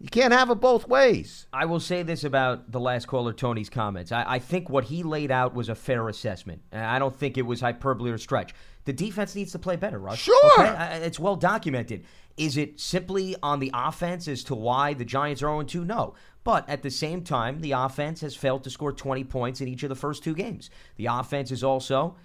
You 0.00 0.08
can't 0.08 0.32
have 0.32 0.50
it 0.50 0.56
both 0.56 0.86
ways. 0.88 1.46
I 1.52 1.64
will 1.64 1.80
say 1.80 2.02
this 2.02 2.24
about 2.24 2.70
the 2.70 2.80
last 2.80 3.06
caller, 3.06 3.32
Tony's 3.32 3.70
comments. 3.70 4.12
I, 4.12 4.24
I 4.26 4.38
think 4.38 4.68
what 4.68 4.84
he 4.84 5.02
laid 5.02 5.30
out 5.30 5.54
was 5.54 5.68
a 5.68 5.74
fair 5.74 6.08
assessment. 6.08 6.62
I 6.72 6.98
don't 6.98 7.16
think 7.16 7.38
it 7.38 7.42
was 7.42 7.60
hyperbole 7.60 8.10
or 8.10 8.18
stretch. 8.18 8.54
The 8.84 8.92
defense 8.92 9.34
needs 9.34 9.52
to 9.52 9.58
play 9.58 9.76
better, 9.76 9.98
Russ. 9.98 10.18
Sure. 10.18 10.60
Okay? 10.60 11.00
It's 11.04 11.18
well 11.18 11.36
documented. 11.36 12.04
Is 12.36 12.56
it 12.56 12.80
simply 12.80 13.36
on 13.42 13.60
the 13.60 13.70
offense 13.72 14.28
as 14.28 14.44
to 14.44 14.54
why 14.54 14.92
the 14.92 15.04
Giants 15.04 15.42
are 15.42 15.46
0 15.46 15.62
2? 15.62 15.84
No. 15.84 16.14
But 16.44 16.68
at 16.68 16.82
the 16.82 16.90
same 16.90 17.22
time, 17.22 17.60
the 17.60 17.72
offense 17.72 18.20
has 18.20 18.36
failed 18.36 18.64
to 18.64 18.70
score 18.70 18.92
20 18.92 19.24
points 19.24 19.60
in 19.60 19.68
each 19.68 19.82
of 19.82 19.88
the 19.88 19.94
first 19.94 20.22
two 20.22 20.34
games. 20.34 20.68
The 20.96 21.06
offense 21.06 21.50
is 21.50 21.64
also 21.64 22.16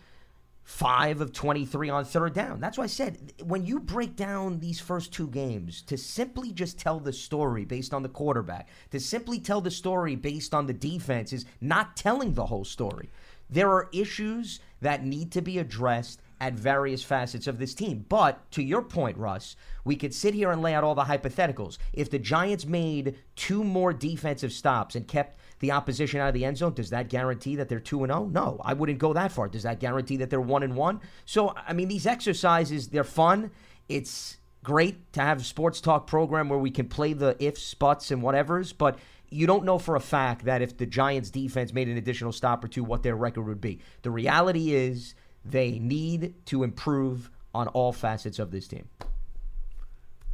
five 0.70 1.20
of 1.20 1.34
23 1.34 1.90
on 1.90 2.06
third 2.06 2.34
down. 2.34 2.60
That's 2.60 2.78
why 2.78 2.84
I 2.84 2.88
said 2.88 3.34
when 3.44 3.66
you 3.66 3.80
break 3.80 4.16
down 4.16 4.60
these 4.60 4.80
first 4.80 5.12
two 5.12 5.28
games 5.28 5.82
to 5.84 5.98
simply 5.98 6.52
just 6.52 6.78
tell 6.78 7.00
the 7.00 7.12
story 7.12 7.66
based 7.66 7.92
on 7.94 8.04
the 8.04 8.10
quarterback, 8.10 8.68
to 8.92 9.00
simply 9.00 9.40
tell 9.40 9.62
the 9.62 9.72
story 9.72 10.16
based 10.16 10.54
on 10.54 10.68
the 10.68 10.74
defense 10.74 11.34
is 11.34 11.46
not 11.60 11.98
telling 11.98 12.34
the 12.34 12.46
whole 12.46 12.66
story. 12.66 13.10
There 13.50 13.72
are 13.72 13.90
issues 13.92 14.60
that 14.82 15.04
need 15.04 15.32
to 15.32 15.42
be 15.42 15.58
addressed 15.58 16.22
at 16.40 16.54
various 16.54 17.04
facets 17.04 17.48
of 17.48 17.60
this 17.60 17.74
team. 17.74 18.06
But 18.08 18.50
to 18.52 18.64
your 18.64 18.82
point, 18.82 19.18
Russ, 19.18 19.56
we 19.84 19.96
could 19.96 20.14
sit 20.14 20.34
here 20.34 20.52
and 20.52 20.62
lay 20.62 20.74
out 20.74 20.84
all 20.84 20.96
the 20.96 21.04
hypotheticals. 21.04 21.78
If 21.94 22.10
the 22.10 22.20
Giants 22.20 22.66
made 22.66 23.18
two 23.36 23.64
more 23.64 23.94
defensive 23.94 24.54
stops 24.54 24.96
and 24.96 25.08
kept 25.08 25.38
the 25.60 25.72
opposition 25.72 26.22
out 26.22 26.30
of 26.30 26.34
the 26.34 26.46
end 26.46 26.58
zone, 26.58 26.74
does 26.74 26.90
that 26.92 27.10
guarantee 27.10 27.56
that 27.58 27.68
they're 27.68 27.80
2 27.80 28.04
and 28.04 28.12
0? 28.12 28.26
No, 28.32 28.62
I 28.64 28.74
wouldn't 28.74 29.00
go 29.00 29.14
that 29.14 29.32
far. 29.32 29.50
Does 29.50 29.64
that 29.64 29.80
guarantee 29.80 30.18
that 30.18 30.30
they're 30.30 30.40
1 30.40 30.64
and 30.64 30.76
1? 30.76 31.02
So, 31.26 31.54
I 31.68 31.74
mean, 31.74 31.90
these 31.90 32.08
exercises, 32.08 32.88
they're 32.88 33.04
fun. 33.04 33.52
It's 33.90 34.38
great 34.64 35.12
to 35.14 35.22
have 35.22 35.42
a 35.42 35.44
sports 35.44 35.82
talk 35.82 36.08
program 36.08 36.48
where 36.48 36.60
we 36.60 36.72
can 36.72 36.88
play 36.88 37.14
the 37.14 37.36
ifs, 37.44 37.74
buts, 37.74 38.12
and 38.12 38.22
whatevers, 38.22 38.74
but 38.78 38.98
you 39.30 39.46
don't 39.46 39.64
know 39.64 39.78
for 39.78 39.96
a 39.96 40.00
fact 40.00 40.46
that 40.46 40.62
if 40.62 40.78
the 40.78 40.86
Giants 40.86 41.30
defense 41.30 41.74
made 41.74 41.88
an 41.88 41.98
additional 41.98 42.32
stop 42.32 42.64
or 42.64 42.68
two, 42.68 42.84
what 42.84 43.04
their 43.04 43.16
record 43.16 43.46
would 43.46 43.62
be. 43.62 43.80
The 44.02 44.12
reality 44.12 44.74
is 44.74 45.14
they 45.52 45.80
need 45.80 46.34
to 46.48 46.64
improve 46.64 47.30
on 47.54 47.68
all 47.70 47.92
facets 47.92 48.40
of 48.40 48.52
this 48.52 48.68
team. 48.68 48.88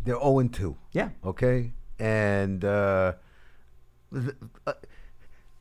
They're 0.03 0.19
0 0.19 0.39
and 0.39 0.53
2. 0.53 0.75
Yeah. 0.91 1.09
Okay. 1.25 1.71
And 1.97 2.63
uh, 2.63 3.13
th- 4.13 4.35
uh, 4.67 4.73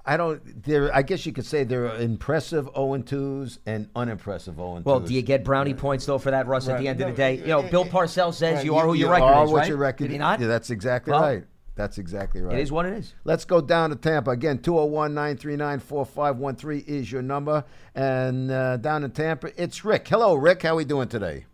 I 0.05 0.16
don't. 0.18 0.62
They're. 0.62 0.94
I 0.94 1.00
guess 1.02 1.24
you 1.24 1.32
could 1.32 1.46
say 1.46 1.64
they're 1.64 1.94
impressive 1.96 2.68
0 2.74 2.94
and 2.94 3.07
2s 3.07 3.59
and 3.64 3.88
unimpressive 3.96 4.57
0 4.57 4.80
2s. 4.80 4.84
Well, 4.84 5.00
do 5.00 5.14
you 5.14 5.22
get 5.22 5.44
brownie 5.44 5.72
points 5.72 6.05
though 6.05 6.18
for 6.18 6.30
that, 6.32 6.46
Russ? 6.46 6.68
At 6.68 6.78
the 6.80 6.88
end 6.88 7.00
of 7.00 7.09
the 7.09 7.14
day, 7.14 7.36
you 7.36 7.46
know, 7.46 7.62
Bill 7.62 7.86
Parcells 7.86 8.34
says 8.34 8.57
Right, 8.57 8.64
you 8.64 8.74
are 8.76 8.84
who 8.84 8.92
you 8.94 9.00
your 9.07 9.12
record 9.12 9.32
are 9.32 9.44
is, 9.44 9.50
what 9.50 9.59
right? 9.61 9.68
your 9.68 9.78
record 9.78 10.05
Did 10.05 10.12
he 10.12 10.18
not? 10.18 10.40
Yeah, 10.40 10.48
that's 10.48 10.68
exactly 10.70 11.12
Well, 11.12 11.22
right. 11.22 11.44
That's 11.77 11.99
exactly 11.99 12.41
right. 12.41 12.57
It 12.59 12.62
is 12.62 12.70
what 12.70 12.87
it 12.87 12.93
is. 12.95 13.14
Let's 13.25 13.45
go 13.45 13.61
down 13.61 13.91
to 13.91 13.97
Tampa. 13.97 14.31
Again, 14.31 14.59
201 14.59 15.12
939 15.12 15.81
4513 15.81 16.85
is 16.87 17.11
your 17.11 17.22
number. 17.22 17.64
And 17.95 18.51
uh, 18.51 18.77
down 18.77 19.03
in 19.03 19.11
Tampa, 19.11 19.51
it's 19.61 19.85
Rick. 19.85 20.07
Hello, 20.07 20.35
Rick. 20.35 20.62
How 20.62 20.70
are 20.70 20.77
we 20.77 20.85
doing 20.85 21.09
today? 21.09 21.47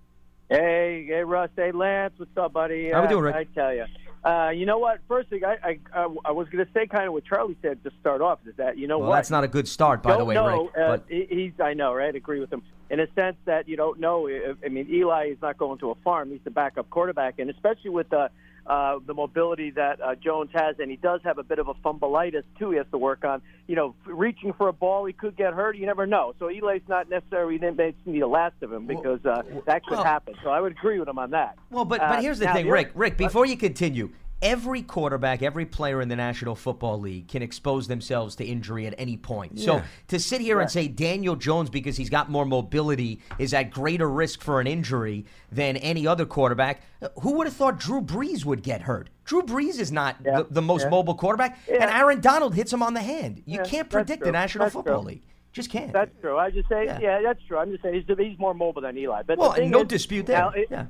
Hey, 0.50 1.06
hey, 1.08 1.24
Russ. 1.24 1.48
Hey, 1.56 1.72
Lance. 1.72 2.12
What's 2.18 2.36
up, 2.36 2.52
buddy? 2.52 2.90
How 2.90 3.02
we 3.02 3.08
doing, 3.08 3.24
Rick? 3.24 3.34
I 3.36 3.44
tell 3.44 3.74
you. 3.74 3.86
Uh, 4.22 4.50
you 4.50 4.66
know 4.66 4.78
what? 4.78 4.98
First 5.08 5.30
thing, 5.30 5.42
I 5.44 5.56
I, 5.64 5.78
I, 5.94 6.14
I 6.26 6.30
was 6.32 6.46
going 6.50 6.66
to 6.66 6.70
say 6.74 6.86
kind 6.86 7.06
of 7.06 7.14
what 7.14 7.24
Charlie 7.24 7.56
said 7.62 7.82
to 7.84 7.90
start 8.00 8.20
off 8.20 8.40
is 8.46 8.54
that 8.56 8.76
you 8.76 8.86
know 8.86 8.98
Well, 8.98 9.08
what? 9.08 9.14
that's 9.16 9.30
not 9.30 9.44
a 9.44 9.48
good 9.48 9.66
start, 9.66 10.02
by 10.02 10.12
the 10.12 10.18
don't 10.18 10.26
way, 10.26 10.34
know, 10.34 10.64
Rick. 10.64 10.76
Uh, 10.76 10.88
But 10.88 11.04
he's 11.08 11.52
I 11.62 11.72
know, 11.72 11.94
right? 11.94 12.14
Agree 12.14 12.40
with 12.40 12.52
him 12.52 12.62
in 12.90 13.00
a 13.00 13.06
sense 13.14 13.36
that 13.46 13.66
you 13.66 13.76
don't 13.76 13.98
know. 13.98 14.26
If, 14.26 14.58
I 14.62 14.68
mean, 14.68 14.86
Eli 14.90 15.28
is 15.28 15.38
not 15.40 15.56
going 15.56 15.78
to 15.78 15.92
a 15.92 15.94
farm. 16.04 16.30
He's 16.32 16.40
the 16.44 16.50
backup 16.50 16.90
quarterback, 16.90 17.38
and 17.38 17.48
especially 17.48 17.90
with 17.90 18.10
the 18.10 18.18
uh, 18.18 18.28
the 18.66 19.14
mobility 19.14 19.70
that 19.70 20.00
uh, 20.00 20.14
Jones 20.14 20.50
has, 20.52 20.76
and 20.78 20.90
he 20.90 20.96
does 20.96 21.20
have 21.24 21.38
a 21.38 21.42
bit 21.42 21.58
of 21.58 21.68
a 21.68 21.74
fumbleitis 21.74 22.44
too. 22.58 22.70
He 22.70 22.76
has 22.76 22.86
to 22.90 22.98
work 22.98 23.24
on. 23.24 23.42
You 23.66 23.76
know, 23.76 23.94
reaching 24.04 24.52
for 24.52 24.68
a 24.68 24.72
ball, 24.72 25.04
he 25.04 25.12
could 25.12 25.36
get 25.36 25.54
hurt. 25.54 25.76
You 25.76 25.86
never 25.86 26.06
know. 26.06 26.34
So 26.38 26.48
Eli's 26.48 26.82
not 26.88 27.08
necessarily 27.08 27.58
the 27.58 28.26
last 28.26 28.54
of 28.62 28.72
him 28.72 28.86
because 28.86 29.24
uh, 29.24 29.42
that 29.66 29.84
could 29.84 29.96
well- 29.96 30.04
happen. 30.04 30.34
So 30.42 30.50
I 30.50 30.60
would 30.60 30.72
agree 30.72 30.98
with 30.98 31.08
him 31.08 31.18
on 31.18 31.30
that. 31.30 31.56
Well, 31.70 31.84
but 31.84 32.00
Uh, 32.00 32.08
but 32.10 32.22
here's 32.22 32.38
the 32.38 32.52
thing, 32.52 32.68
Rick. 32.68 32.92
Rick, 32.94 33.16
before 33.16 33.46
you 33.46 33.56
continue, 33.56 34.10
every 34.42 34.82
quarterback, 34.82 35.42
every 35.42 35.66
player 35.66 36.00
in 36.00 36.08
the 36.08 36.16
National 36.16 36.54
Football 36.54 37.00
League 37.00 37.28
can 37.28 37.42
expose 37.42 37.88
themselves 37.88 38.36
to 38.36 38.44
injury 38.44 38.86
at 38.86 38.94
any 38.98 39.16
point. 39.16 39.58
So 39.60 39.82
to 40.08 40.18
sit 40.18 40.40
here 40.40 40.60
and 40.60 40.70
say 40.70 40.88
Daniel 40.88 41.36
Jones 41.36 41.70
because 41.70 41.96
he's 41.96 42.10
got 42.10 42.30
more 42.30 42.46
mobility 42.46 43.20
is 43.38 43.52
at 43.54 43.70
greater 43.70 44.08
risk 44.08 44.42
for 44.42 44.60
an 44.60 44.66
injury 44.66 45.26
than 45.52 45.76
any 45.76 46.06
other 46.06 46.26
quarterback, 46.26 46.82
uh, 47.02 47.08
who 47.20 47.32
would 47.36 47.46
have 47.46 47.56
thought 47.56 47.78
Drew 47.78 48.00
Brees 48.00 48.44
would 48.44 48.62
get 48.62 48.82
hurt? 48.82 49.10
Drew 49.24 49.42
Brees 49.42 49.78
is 49.78 49.92
not 49.92 50.16
Yeah, 50.24 50.38
the, 50.38 50.46
the 50.50 50.62
most 50.62 50.84
yeah. 50.84 50.90
mobile 50.90 51.14
quarterback, 51.14 51.58
and 51.68 51.82
Aaron 51.90 52.20
Donald 52.20 52.54
hits 52.54 52.72
him 52.72 52.82
on 52.82 52.94
the 52.94 53.02
hand. 53.02 53.42
You 53.46 53.58
Yeah, 53.58 53.64
can't 53.64 53.90
predict 53.90 54.24
the. 54.24 54.32
National 54.32 54.64
That's 54.64 54.74
Football 54.74 55.00
true. 55.02 55.08
League. 55.08 55.22
Just 55.52 55.70
can't. 55.70 55.92
That's 55.92 56.12
true. 56.20 56.38
I 56.38 56.50
just 56.50 56.68
say, 56.68 56.84
Yeah. 56.84 56.98
yeah, 57.00 57.20
that's 57.22 57.42
true. 57.46 57.58
I'm 57.58 57.70
just 57.72 57.82
saying 57.82 58.04
he's, 58.06 58.16
he's 58.18 58.38
more 58.38 58.54
mobile 58.54 58.80
than 58.82 58.96
Eli. 58.96 59.22
But 59.24 59.38
well, 59.38 59.56
no 59.66 59.80
is, 59.82 59.88
dispute 59.88 60.26
there. 60.26 60.38
now, 60.38 60.50
it- 60.50 60.68
yeah. 60.70 60.86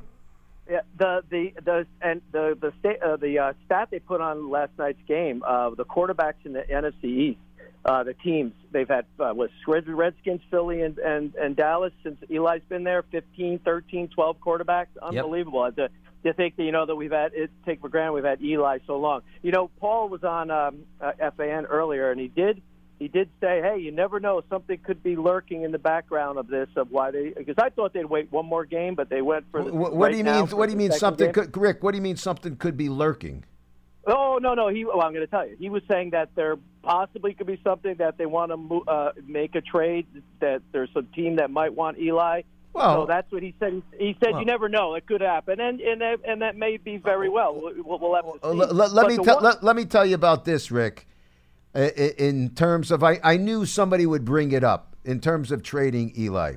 Yeah, 0.70 0.82
the 0.96 1.24
the 1.28 1.52
the 1.64 1.86
and 2.00 2.22
the 2.30 2.56
the 2.60 2.72
state 2.78 3.02
uh, 3.02 3.16
the 3.16 3.40
uh, 3.40 3.52
stat 3.66 3.88
they 3.90 3.98
put 3.98 4.20
on 4.20 4.48
last 4.48 4.70
night's 4.78 5.02
game, 5.08 5.42
uh, 5.44 5.70
the 5.70 5.84
quarterbacks 5.84 6.44
in 6.44 6.52
the 6.52 6.62
NFC 6.62 7.04
East, 7.04 7.40
uh, 7.84 8.04
the 8.04 8.14
teams 8.14 8.52
they've 8.70 8.88
had 8.88 9.04
uh, 9.18 9.32
was 9.34 9.50
Redskins, 9.66 10.40
Philly, 10.48 10.82
and, 10.82 10.96
and 10.98 11.34
and 11.34 11.56
Dallas 11.56 11.92
since 12.04 12.18
Eli's 12.30 12.62
been 12.68 12.84
there, 12.84 13.02
15, 13.10 13.58
13, 13.64 14.08
12 14.14 14.36
quarterbacks, 14.38 14.86
unbelievable. 15.02 15.72
To, 15.72 15.88
to 16.22 16.32
think 16.34 16.54
that 16.54 16.62
you 16.62 16.70
know 16.70 16.86
that 16.86 16.94
we've 16.94 17.10
had 17.10 17.32
it 17.34 17.50
take 17.66 17.80
for 17.80 17.88
granted 17.88 18.12
we've 18.12 18.24
had 18.24 18.40
Eli 18.40 18.78
so 18.86 18.98
long. 18.98 19.22
You 19.42 19.50
know, 19.50 19.70
Paul 19.80 20.08
was 20.08 20.22
on 20.22 20.52
um, 20.52 20.84
uh, 21.00 21.30
FAN 21.36 21.66
earlier, 21.66 22.12
and 22.12 22.20
he 22.20 22.28
did 22.28 22.62
he 23.00 23.08
did 23.08 23.28
say, 23.40 23.60
"Hey, 23.62 23.78
you 23.80 23.90
never 23.90 24.20
know. 24.20 24.42
Something 24.50 24.78
could 24.78 25.02
be 25.02 25.16
lurking 25.16 25.62
in 25.62 25.72
the 25.72 25.78
background 25.78 26.38
of 26.38 26.46
this. 26.46 26.68
Of 26.76 26.92
why 26.92 27.10
they 27.10 27.30
because 27.36 27.56
I 27.58 27.70
thought 27.70 27.92
they'd 27.94 28.04
wait 28.04 28.30
one 28.30 28.46
more 28.46 28.64
game, 28.66 28.94
but 28.94 29.08
they 29.08 29.22
went 29.22 29.46
for 29.50 29.64
the, 29.64 29.70
Wh- 29.70 29.74
What, 29.74 29.96
right 29.96 30.12
do 30.12 30.18
you 30.18 30.24
mean? 30.24 30.46
What 30.48 30.66
do 30.66 30.72
you 30.72 30.78
mean? 30.78 30.92
Something, 30.92 31.32
could, 31.32 31.56
Rick? 31.56 31.82
What 31.82 31.92
do 31.92 31.96
you 31.96 32.02
mean? 32.02 32.16
Something 32.16 32.56
could 32.56 32.76
be 32.76 32.88
lurking? 32.90 33.44
Oh 34.06 34.38
no, 34.40 34.52
no. 34.54 34.68
He. 34.68 34.84
Well, 34.84 35.00
I'm 35.00 35.12
going 35.14 35.24
to 35.26 35.30
tell 35.30 35.48
you. 35.48 35.56
He 35.58 35.70
was 35.70 35.82
saying 35.90 36.10
that 36.10 36.28
there 36.34 36.56
possibly 36.82 37.32
could 37.34 37.46
be 37.46 37.58
something 37.64 37.94
that 37.96 38.18
they 38.18 38.26
want 38.26 38.50
to 38.52 38.56
mo- 38.58 38.84
uh, 38.86 39.12
make 39.26 39.54
a 39.54 39.62
trade. 39.62 40.06
That 40.40 40.60
there's 40.72 40.90
a 40.94 41.02
team 41.02 41.36
that 41.36 41.50
might 41.50 41.74
want 41.74 41.98
Eli. 41.98 42.42
Well- 42.74 43.02
so 43.02 43.06
that's 43.06 43.32
what 43.32 43.42
he 43.42 43.54
said. 43.58 43.82
He 43.98 44.14
said 44.22 44.32
Well- 44.32 44.40
you 44.40 44.46
never 44.46 44.68
know. 44.68 44.94
It 44.94 45.06
could 45.06 45.22
happen, 45.22 45.58
and 45.58 45.80
and 45.80 46.02
that, 46.02 46.18
and 46.28 46.42
that 46.42 46.54
may 46.56 46.76
be 46.76 46.98
very 46.98 47.30
well. 47.30 47.54
We'll, 47.54 47.98
we'll 47.98 48.14
have 48.14 48.24
to 48.26 48.46
Uh, 48.46 48.52
see. 48.52 48.58
let, 48.74 48.92
let- 48.92 49.08
me 49.08 49.16
tell, 49.16 49.36
one- 49.36 49.44
let, 49.44 49.62
let 49.64 49.74
me 49.76 49.84
tell 49.86 50.04
you 50.04 50.14
about 50.14 50.44
this, 50.44 50.70
Rick. 50.70 51.06
In 51.74 52.50
terms 52.50 52.90
of, 52.90 53.04
I, 53.04 53.20
I 53.22 53.36
knew 53.36 53.64
somebody 53.64 54.04
would 54.06 54.24
bring 54.24 54.52
it 54.52 54.64
up 54.64 54.96
in 55.04 55.20
terms 55.20 55.52
of 55.52 55.62
trading 55.62 56.12
Eli. 56.18 56.56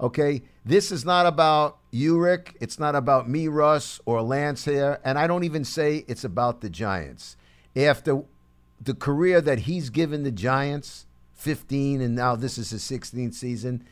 Okay, 0.00 0.42
this 0.64 0.92
is 0.92 1.04
not 1.04 1.26
about 1.26 1.78
you, 1.90 2.18
Rick. 2.20 2.56
It's 2.60 2.78
not 2.78 2.94
about 2.94 3.28
me, 3.28 3.48
Russ, 3.48 4.00
or 4.04 4.22
Lance 4.22 4.64
here, 4.64 5.00
and 5.04 5.18
I 5.18 5.26
don't 5.26 5.44
even 5.44 5.64
say 5.64 6.04
it's 6.08 6.24
about 6.24 6.60
the 6.60 6.70
Giants. 6.70 7.36
After 7.76 8.22
the 8.80 8.94
career 8.94 9.40
that 9.40 9.60
he's 9.60 9.90
given 9.90 10.22
the 10.22 10.30
Giants, 10.32 11.06
15, 11.34 12.00
and 12.00 12.14
now 12.14 12.36
this 12.36 12.58
is 12.58 12.70
his 12.70 12.82
16th 12.82 13.34
season, 13.34 13.84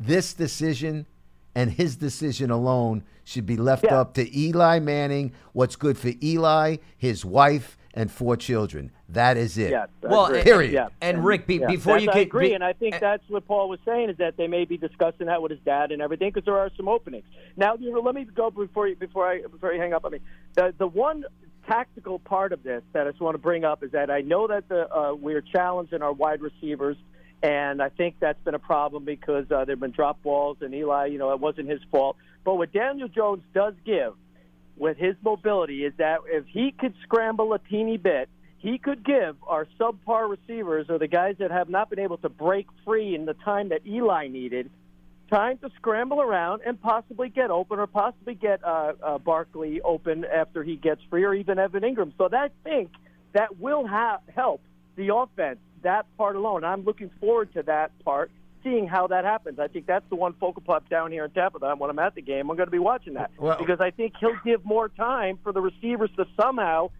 this 0.00 0.32
decision 0.32 1.06
and 1.54 1.72
his 1.72 1.96
decision 1.96 2.50
alone 2.50 3.04
should 3.24 3.46
be 3.46 3.56
left 3.56 3.84
Yeah. 3.84 4.00
up 4.00 4.14
to 4.14 4.38
Eli 4.38 4.78
Manning. 4.78 5.32
What's 5.52 5.76
good 5.76 5.96
for 5.98 6.12
Eli, 6.22 6.76
his 6.96 7.24
wife, 7.24 7.76
and 7.94 8.10
four 8.10 8.36
children. 8.36 8.90
That 9.08 9.36
is 9.36 9.56
it. 9.58 9.70
Yeah, 9.70 9.86
Well, 10.02 10.26
agree. 10.26 10.42
Period. 10.42 10.72
Yeah. 10.72 10.88
And 11.00 11.24
Rick, 11.24 11.46
be, 11.46 11.56
Yeah. 11.56 11.66
before 11.68 11.94
That's- 11.94 12.14
you 12.14 12.20
I 12.20 12.22
agree, 12.22 12.48
be- 12.48 12.54
and 12.54 12.62
I 12.62 12.72
think 12.74 13.00
that's 13.00 13.26
what 13.28 13.46
Paul 13.46 13.68
was 13.68 13.80
saying 13.84 14.10
is 14.10 14.16
that 14.18 14.36
they 14.36 14.46
may 14.46 14.64
be 14.66 14.76
discussing 14.76 15.26
that 15.26 15.40
with 15.42 15.50
his 15.50 15.60
dad 15.60 15.90
and 15.92 16.02
everything 16.02 16.28
because 16.30 16.44
there 16.44 16.58
are 16.58 16.70
some 16.76 16.88
openings. 16.88 17.24
Now, 17.56 17.74
you 17.76 17.90
know, 17.90 18.00
let 18.00 18.14
me 18.14 18.24
go 18.24 18.50
before 18.50 18.86
you 18.88 18.96
before 18.96 19.26
I 19.28 19.42
before 19.42 19.72
you 19.72 19.80
hang 19.80 19.94
up 19.94 20.04
on 20.04 20.12
me. 20.12 20.18
The 20.54 20.74
the 20.76 20.86
one 20.86 21.24
tactical 21.66 22.18
part 22.18 22.52
of 22.52 22.62
this 22.62 22.82
that 22.92 23.06
I 23.06 23.10
just 23.10 23.20
want 23.20 23.34
to 23.34 23.38
bring 23.38 23.64
up 23.64 23.82
is 23.82 23.90
that 23.92 24.10
I 24.10 24.20
know 24.20 24.46
that 24.46 24.68
the 24.68 24.92
uh, 24.94 25.14
we're 25.14 25.40
challenged 25.42 25.92
in 25.92 26.02
our 26.02 26.12
wide 26.12 26.40
receivers. 26.40 26.96
And 27.40 27.80
I 27.80 27.88
think 27.88 28.16
that's 28.18 28.42
been 28.42 28.56
a 28.56 28.58
problem 28.58 29.04
because 29.04 29.44
uh, 29.52 29.64
there 29.64 29.74
have 29.74 29.78
been 29.80 29.92
drop 29.92 30.20
balls, 30.24 30.56
and 30.60 30.74
Eli, 30.74 31.06
you 31.06 31.18
know, 31.18 31.30
it 31.32 31.38
wasn't 31.38 31.68
his 31.70 31.80
fault. 31.88 32.16
But 32.44 32.56
what 32.56 32.72
Daniel 32.72 33.06
Jones 33.06 33.44
does 33.54 33.74
give 33.84 34.14
with 34.78 34.96
his 34.96 35.16
mobility 35.22 35.84
is 35.84 35.92
that 35.98 36.18
if 36.26 36.46
he 36.46 36.72
could 36.72 36.94
scramble 37.02 37.52
a 37.52 37.58
teeny 37.58 37.96
bit, 37.96 38.28
he 38.58 38.78
could 38.78 39.04
give 39.04 39.36
our 39.46 39.66
subpar 39.78 40.28
receivers 40.28 40.86
or 40.88 40.98
the 40.98 41.06
guys 41.06 41.36
that 41.38 41.50
have 41.50 41.68
not 41.68 41.90
been 41.90 42.00
able 42.00 42.18
to 42.18 42.28
break 42.28 42.66
free 42.84 43.14
in 43.14 43.24
the 43.24 43.34
time 43.34 43.68
that 43.68 43.86
Eli 43.86 44.28
needed 44.28 44.70
time 45.30 45.58
to 45.58 45.70
scramble 45.76 46.20
around 46.20 46.62
and 46.64 46.80
possibly 46.80 47.28
get 47.28 47.50
open 47.50 47.78
or 47.78 47.86
possibly 47.86 48.34
get 48.34 48.64
uh, 48.64 48.94
uh, 49.02 49.18
Barkley 49.18 49.80
open 49.82 50.24
after 50.24 50.62
he 50.62 50.76
gets 50.76 51.00
free 51.10 51.24
or 51.24 51.34
even 51.34 51.58
Evan 51.58 51.82
Engram. 51.82 52.12
So 52.18 52.28
that, 52.28 52.34
I 52.34 52.68
think 52.68 52.90
that 53.32 53.58
will 53.58 53.86
ha- 53.86 54.20
help 54.34 54.62
the 54.96 55.14
offense, 55.14 55.58
that 55.82 56.06
part 56.16 56.34
alone. 56.34 56.64
I'm 56.64 56.82
looking 56.82 57.10
forward 57.20 57.52
to 57.54 57.62
that 57.64 57.92
part, 58.04 58.30
seeing 58.62 58.86
how 58.86 59.06
that 59.08 59.24
happens. 59.24 59.58
I 59.58 59.68
think 59.68 59.86
that's 59.86 60.04
the 60.08 60.16
one 60.16 60.34
focal 60.34 60.62
point 60.62 60.88
down 60.88 61.10
here 61.12 61.24
in 61.24 61.30
Tampa 61.30 61.58
that 61.60 61.78
when 61.78 61.90
I'm 61.90 61.98
at 61.98 62.14
the 62.14 62.22
game, 62.22 62.50
I'm 62.50 62.56
going 62.56 62.66
to 62.66 62.70
be 62.72 62.78
watching 62.78 63.14
that 63.14 63.30
Well- 63.38 63.58
because 63.58 63.80
I 63.80 63.90
think 63.90 64.14
he'll 64.20 64.38
give 64.44 64.64
more 64.64 64.88
time 64.88 65.38
for 65.42 65.52
the 65.52 65.60
receivers 65.60 66.10
to 66.16 66.26
somehow 66.40 66.90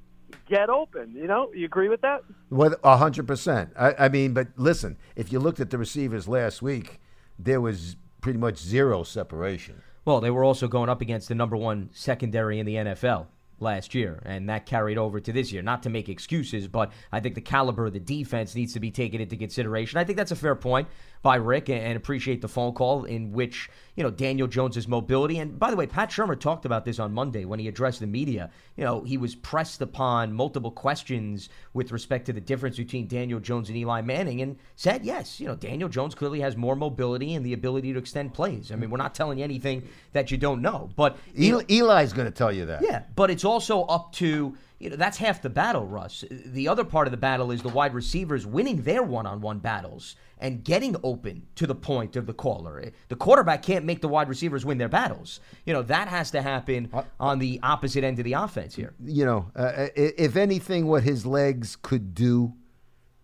get 0.49 0.69
open. 0.69 1.13
You 1.15 1.27
know, 1.27 1.51
you 1.55 1.65
agree 1.65 1.89
with 1.89 2.01
that? 2.03 2.23
With 2.51 2.75
a 2.85 2.97
hundred 2.97 3.27
percent. 3.27 3.71
I 3.79 3.95
I 3.99 4.09
mean, 4.09 4.35
but 4.35 4.49
listen, 4.57 4.97
if 5.17 5.33
you 5.33 5.39
looked 5.39 5.61
at 5.61 5.71
the 5.71 5.79
receivers 5.79 6.29
last 6.29 6.61
week, 6.63 7.01
there 7.39 7.61
was 7.61 7.97
pretty 8.21 8.39
much 8.39 8.59
zero 8.59 9.03
separation. 9.05 9.83
Well, 10.05 10.21
they 10.21 10.31
were 10.31 10.45
also 10.45 10.69
going 10.69 10.89
up 10.89 11.01
against 11.01 11.29
the 11.29 11.35
number 11.35 11.57
one 11.57 11.91
secondary 11.93 12.59
in 12.59 12.67
the 12.67 12.75
NFL 12.75 13.27
last 13.61 13.95
year, 13.95 14.23
and 14.25 14.49
that 14.49 14.67
carried 14.67 14.99
over 14.99 15.21
to 15.21 15.33
this 15.33 15.53
year. 15.53 15.63
Not 15.63 15.83
to 15.85 15.91
make 15.91 16.09
excuses, 16.09 16.69
but 16.69 16.93
I 17.13 17.21
think 17.21 17.35
the 17.35 17.41
caliber 17.41 17.87
of 17.87 17.93
the 17.93 18.01
defense 18.01 18.55
needs 18.55 18.73
to 18.75 18.81
be 18.81 18.91
taken 18.91 19.21
into 19.21 19.37
consideration. 19.37 19.99
I 19.99 20.05
think 20.05 20.17
that's 20.17 20.31
a 20.31 20.37
fair 20.37 20.55
point 20.55 20.89
by 21.23 21.37
Rick, 21.37 21.69
and 21.69 21.97
appreciate 21.97 22.41
the 22.41 22.49
phone 22.49 22.73
call 22.73 23.05
in 23.05 23.33
which 23.33 23.69
you 23.99 24.05
know 24.05 24.13
Daniel 24.13 24.47
Jones's 24.47 24.87
mobility. 24.87 25.39
And 25.41 25.59
by 25.59 25.73
the 25.73 25.77
way, 25.77 25.89
Pat 25.89 26.11
Shurmur 26.11 26.39
talked 26.39 26.65
about 26.65 26.85
this 26.85 27.01
on 27.01 27.13
Monday 27.13 27.45
when 27.45 27.59
he 27.59 27.67
addressed 27.67 27.99
the 27.99 28.07
media. 28.07 28.49
You 28.77 28.85
know, 28.85 29.03
he 29.03 29.19
was 29.19 29.35
pressed 29.35 29.83
upon 29.83 30.33
multiple 30.33 30.71
questions 30.71 31.49
with 31.75 31.91
respect 31.91 32.27
to 32.27 32.33
the 32.33 32.41
difference 32.41 32.77
between 32.77 33.09
Daniel 33.09 33.41
Jones 33.41 33.69
and 33.69 33.77
Eli 33.77 34.03
Manning, 34.03 34.41
and 34.41 34.57
said 34.77 35.05
yes. 35.05 35.41
You 35.41 35.49
know, 35.49 35.57
Daniel 35.57 35.89
Jones 35.89 36.15
clearly 36.15 36.39
has 36.43 36.57
more 36.57 36.77
mobility 36.77 37.35
and 37.35 37.45
the 37.45 37.55
ability 37.55 37.93
to 37.93 37.99
extend 37.99 38.35
plays. 38.35 38.71
I 38.71 38.77
mean, 38.77 38.89
we're 38.89 38.99
not 38.99 39.17
telling 39.17 39.39
you 39.39 39.45
anything 39.45 39.83
that 40.13 40.31
you 40.31 40.39
don't 40.39 40.63
know, 40.63 40.91
but 40.95 41.19
Eli, 41.37 41.65
Eli's 41.69 42.13
going 42.13 42.29
to 42.29 42.31
tell 42.31 42.53
you 42.53 42.67
that. 42.67 42.83
yeah, 42.83 43.03
but 43.17 43.33
it's 43.33 43.45
also 43.45 43.83
up 43.83 44.13
to 44.13 44.57
you 44.79 44.91
know 44.91 44.97
that's 44.97 45.19
half 45.19 45.43
the 45.43 45.51
battle, 45.51 45.87
Russ. 45.87 46.25
The 46.31 46.69
other 46.69 46.85
part 46.85 47.07
of 47.07 47.11
the 47.11 47.17
battle 47.17 47.51
is 47.51 47.63
the 47.63 47.69
wide 47.69 47.95
receivers 47.95 48.47
winning 48.47 48.83
their 48.83 49.03
one-on-one 49.03 49.59
battles 49.59 50.15
and 50.39 50.63
getting 50.63 50.95
open 51.03 51.47
to 51.57 51.67
the 51.67 51.75
point 51.75 52.15
of 52.15 52.27
the 52.27 52.33
caller. 52.33 52.93
The 53.09 53.17
quarterback 53.17 53.63
can't 53.63 53.85
make 53.85 54.01
the 54.01 54.09
wide 54.09 54.29
receivers 54.29 54.65
win 54.65 54.79
their 54.79 54.89
battles. 54.89 55.41
You 55.67 55.73
know 55.73 55.83
that 55.83 56.09
has 56.09 56.31
to 56.31 56.43
happen 56.43 56.93
on 57.19 57.39
the 57.39 57.59
opposite 57.63 58.05
end 58.05 58.19
of 58.19 58.25
the 58.25 58.35
offense 58.35 58.75
here. 58.75 58.95
You 59.05 59.25
know, 59.25 59.51
uh, 59.57 59.89
if 59.97 60.37
anything, 60.37 60.87
what 60.87 61.03
his 61.03 61.27
legs 61.27 61.77
could 61.77 62.15
do, 62.15 62.55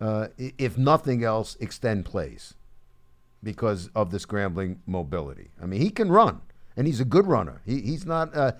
uh, 0.00 0.28
if 0.38 0.76
nothing 0.76 1.22
else, 1.22 1.56
extend 1.60 2.04
plays 2.04 2.54
because 3.44 3.90
of 3.94 4.10
the 4.10 4.18
scrambling 4.18 4.80
mobility. 4.86 5.50
I 5.62 5.66
mean, 5.66 5.80
he 5.80 5.90
can 5.90 6.10
run, 6.10 6.40
and 6.76 6.86
he's 6.86 6.98
a 6.98 7.04
good 7.04 7.26
runner. 7.26 7.60
He, 7.64 7.80
he's 7.82 8.04
not 8.06 8.34
uh, 8.34 8.52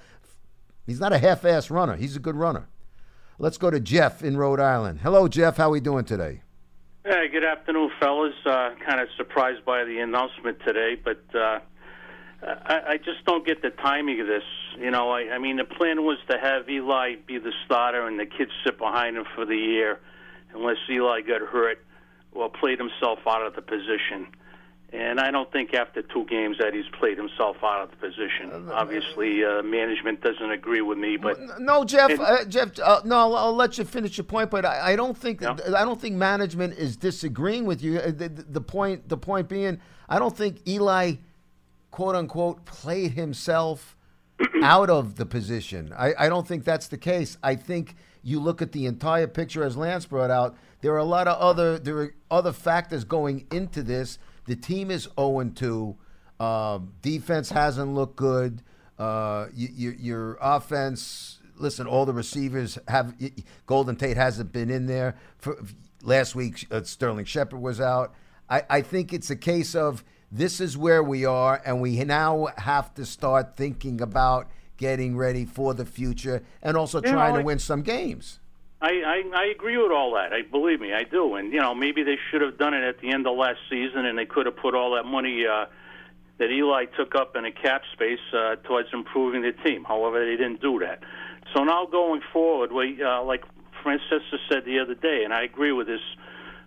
he's 0.86 1.00
not 1.00 1.12
a 1.12 1.18
half-ass 1.18 1.70
runner. 1.70 1.96
He's 1.96 2.14
a 2.14 2.20
good 2.20 2.36
runner. 2.36 2.68
Let's 3.38 3.58
go 3.58 3.68
to 3.68 3.80
Jeff 3.80 4.22
in 4.22 4.36
Rhode 4.36 4.60
Island. 4.60 5.00
Hello, 5.00 5.26
Jeff. 5.26 5.56
How 5.56 5.66
are 5.66 5.70
we 5.70 5.80
doing 5.80 6.04
today? 6.04 6.42
Hey, 7.04 7.28
good 7.28 7.44
afternoon, 7.44 7.90
fellas. 7.98 8.34
Uh, 8.46 8.70
kind 8.86 9.00
of 9.00 9.08
surprised 9.16 9.64
by 9.64 9.84
the 9.84 9.98
announcement 9.98 10.58
today, 10.64 10.96
but 11.02 11.22
uh, 11.34 11.58
I, 12.42 12.80
I 12.90 12.96
just 12.96 13.24
don't 13.26 13.44
get 13.44 13.60
the 13.60 13.70
timing 13.70 14.20
of 14.20 14.28
this. 14.28 14.44
You 14.78 14.90
know, 14.92 15.10
I, 15.10 15.34
I 15.34 15.38
mean, 15.38 15.56
the 15.56 15.64
plan 15.64 16.04
was 16.04 16.18
to 16.30 16.38
have 16.38 16.68
Eli 16.70 17.16
be 17.26 17.38
the 17.38 17.52
starter 17.66 18.06
and 18.06 18.20
the 18.20 18.26
kids 18.26 18.52
sit 18.64 18.78
behind 18.78 19.16
him 19.16 19.24
for 19.34 19.44
the 19.44 19.56
year, 19.56 19.98
unless 20.54 20.76
Eli 20.88 21.22
got 21.22 21.40
hurt 21.40 21.84
or 22.32 22.48
played 22.48 22.78
himself 22.78 23.18
out 23.26 23.44
of 23.44 23.56
the 23.56 23.62
position. 23.62 24.28
And 24.92 25.18
I 25.18 25.32
don't 25.32 25.50
think 25.50 25.74
after 25.74 26.02
two 26.02 26.24
games 26.26 26.58
that 26.60 26.72
he's 26.72 26.84
played 27.00 27.18
himself 27.18 27.56
out 27.64 27.82
of 27.82 27.90
the 27.90 27.96
position. 27.96 28.70
Obviously, 28.70 29.44
uh, 29.44 29.60
management 29.62 30.20
doesn't 30.20 30.50
agree 30.52 30.82
with 30.82 30.98
me, 30.98 31.16
but 31.16 31.36
No, 31.60 31.84
Jeff. 31.84 32.10
And- 32.10 32.20
uh, 32.20 32.44
Jeff. 32.44 32.78
Uh, 32.78 33.00
no, 33.04 33.16
I'll, 33.16 33.36
I'll 33.36 33.56
let 33.56 33.76
you 33.76 33.84
finish 33.84 34.16
your 34.16 34.24
point, 34.24 34.50
but 34.50 34.64
I, 34.64 34.92
I 34.92 34.96
don't 34.96 35.16
think 35.18 35.40
Yeah. 35.40 35.56
I 35.76 35.84
don't 35.84 36.00
think 36.00 36.14
management 36.14 36.74
is 36.78 36.96
disagreeing 36.96 37.64
with 37.64 37.82
you. 37.82 37.98
Uh, 37.98 38.06
The, 38.12 38.28
the, 38.28 38.42
the 38.44 38.60
point 38.60 39.08
the 39.08 39.16
point 39.16 39.48
being, 39.48 39.80
I 40.08 40.20
don't 40.20 40.36
think 40.36 40.66
Eli, 40.68 41.14
quote 41.90 42.14
unquote, 42.14 42.64
played 42.64 43.12
himself 43.12 43.96
out 44.62 44.90
of 44.90 45.16
the 45.16 45.26
position. 45.26 45.92
I, 45.96 46.14
I 46.16 46.28
don't 46.28 46.46
think 46.46 46.64
that's 46.64 46.86
the 46.86 46.98
case. 46.98 47.36
I 47.42 47.56
think 47.56 47.96
you 48.22 48.38
look 48.38 48.62
at 48.62 48.70
the 48.70 48.86
entire 48.86 49.26
picture 49.26 49.64
as 49.64 49.76
Lance 49.76 50.06
brought 50.06 50.30
out. 50.30 50.56
There 50.82 50.92
are 50.92 50.98
a 50.98 51.04
lot 51.04 51.26
of 51.26 51.36
other 51.40 51.80
there 51.80 51.96
are 51.98 52.14
other 52.30 52.52
factors 52.52 53.02
going 53.02 53.46
into 53.50 53.82
this. 53.82 54.18
The 54.46 54.56
team 54.56 54.90
is 54.90 55.08
0 55.18 55.50
2. 55.54 55.96
Um, 56.40 56.92
defense 57.02 57.50
hasn't 57.50 57.94
looked 57.94 58.16
good. 58.16 58.62
Uh, 58.98 59.46
y- 59.56 59.68
y- 59.78 59.96
your 59.98 60.36
offense, 60.40 61.38
listen, 61.56 61.86
all 61.86 62.06
the 62.06 62.12
receivers 62.12 62.78
have. 62.88 63.14
Golden 63.66 63.96
Tate 63.96 64.16
hasn't 64.16 64.52
been 64.52 64.70
in 64.70 64.86
there. 64.86 65.16
For, 65.38 65.56
last 66.02 66.34
week, 66.34 66.66
uh, 66.70 66.82
Sterling 66.82 67.24
Shepard 67.24 67.60
was 67.60 67.80
out. 67.80 68.14
I, 68.50 68.62
I 68.68 68.80
think 68.82 69.12
it's 69.12 69.30
a 69.30 69.36
case 69.36 69.74
of 69.74 70.04
this 70.30 70.60
is 70.60 70.76
where 70.76 71.02
we 71.02 71.24
are, 71.24 71.62
and 71.64 71.80
we 71.80 72.02
now 72.04 72.48
have 72.58 72.92
to 72.94 73.06
start 73.06 73.56
thinking 73.56 74.00
about 74.00 74.50
getting 74.76 75.16
ready 75.16 75.44
for 75.44 75.72
the 75.72 75.86
future 75.86 76.42
and 76.62 76.76
also 76.76 77.00
Yeah, 77.00 77.12
trying 77.12 77.34
to 77.34 77.42
win 77.42 77.58
some 77.60 77.82
games. 77.82 78.40
I, 78.84 78.90
I 78.90 79.22
I 79.34 79.44
agree 79.46 79.78
with 79.78 79.92
all 79.92 80.12
that. 80.14 80.34
I 80.34 80.42
believe 80.42 80.78
me, 80.78 80.92
I 80.92 81.04
do. 81.04 81.36
And 81.36 81.50
you 81.54 81.60
know, 81.60 81.74
maybe 81.74 82.02
they 82.02 82.18
should 82.30 82.42
have 82.42 82.58
done 82.58 82.74
it 82.74 82.84
at 82.84 83.00
the 83.00 83.10
end 83.10 83.26
of 83.26 83.34
last 83.34 83.60
season, 83.70 84.04
and 84.04 84.18
they 84.18 84.26
could 84.26 84.44
have 84.44 84.56
put 84.56 84.74
all 84.74 84.94
that 84.96 85.04
money 85.04 85.46
uh, 85.46 85.66
that 86.36 86.50
Eli 86.50 86.84
took 86.94 87.14
up 87.14 87.34
in 87.34 87.46
a 87.46 87.50
cap 87.50 87.80
space 87.94 88.20
uh, 88.34 88.56
towards 88.56 88.88
improving 88.92 89.40
the 89.40 89.52
team. 89.52 89.84
However, 89.84 90.22
they 90.22 90.36
didn't 90.36 90.60
do 90.60 90.80
that. 90.80 91.00
So 91.54 91.64
now 91.64 91.86
going 91.86 92.20
forward, 92.30 92.72
we 92.72 93.02
uh, 93.02 93.22
like 93.22 93.44
Francesa 93.82 94.36
said 94.50 94.66
the 94.66 94.78
other 94.80 94.94
day, 94.94 95.24
and 95.24 95.32
I 95.32 95.44
agree 95.44 95.72
with 95.72 95.86
this 95.86 96.02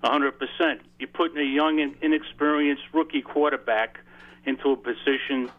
100%. 0.03 0.32
You're 0.97 1.09
putting 1.09 1.38
a 1.38 1.43
young 1.43 1.80
and 1.80 1.95
inexperienced 2.01 2.84
rookie 2.93 3.22
quarterback 3.22 3.99
into 4.43 4.72
a 4.72 4.76
position 4.76 5.51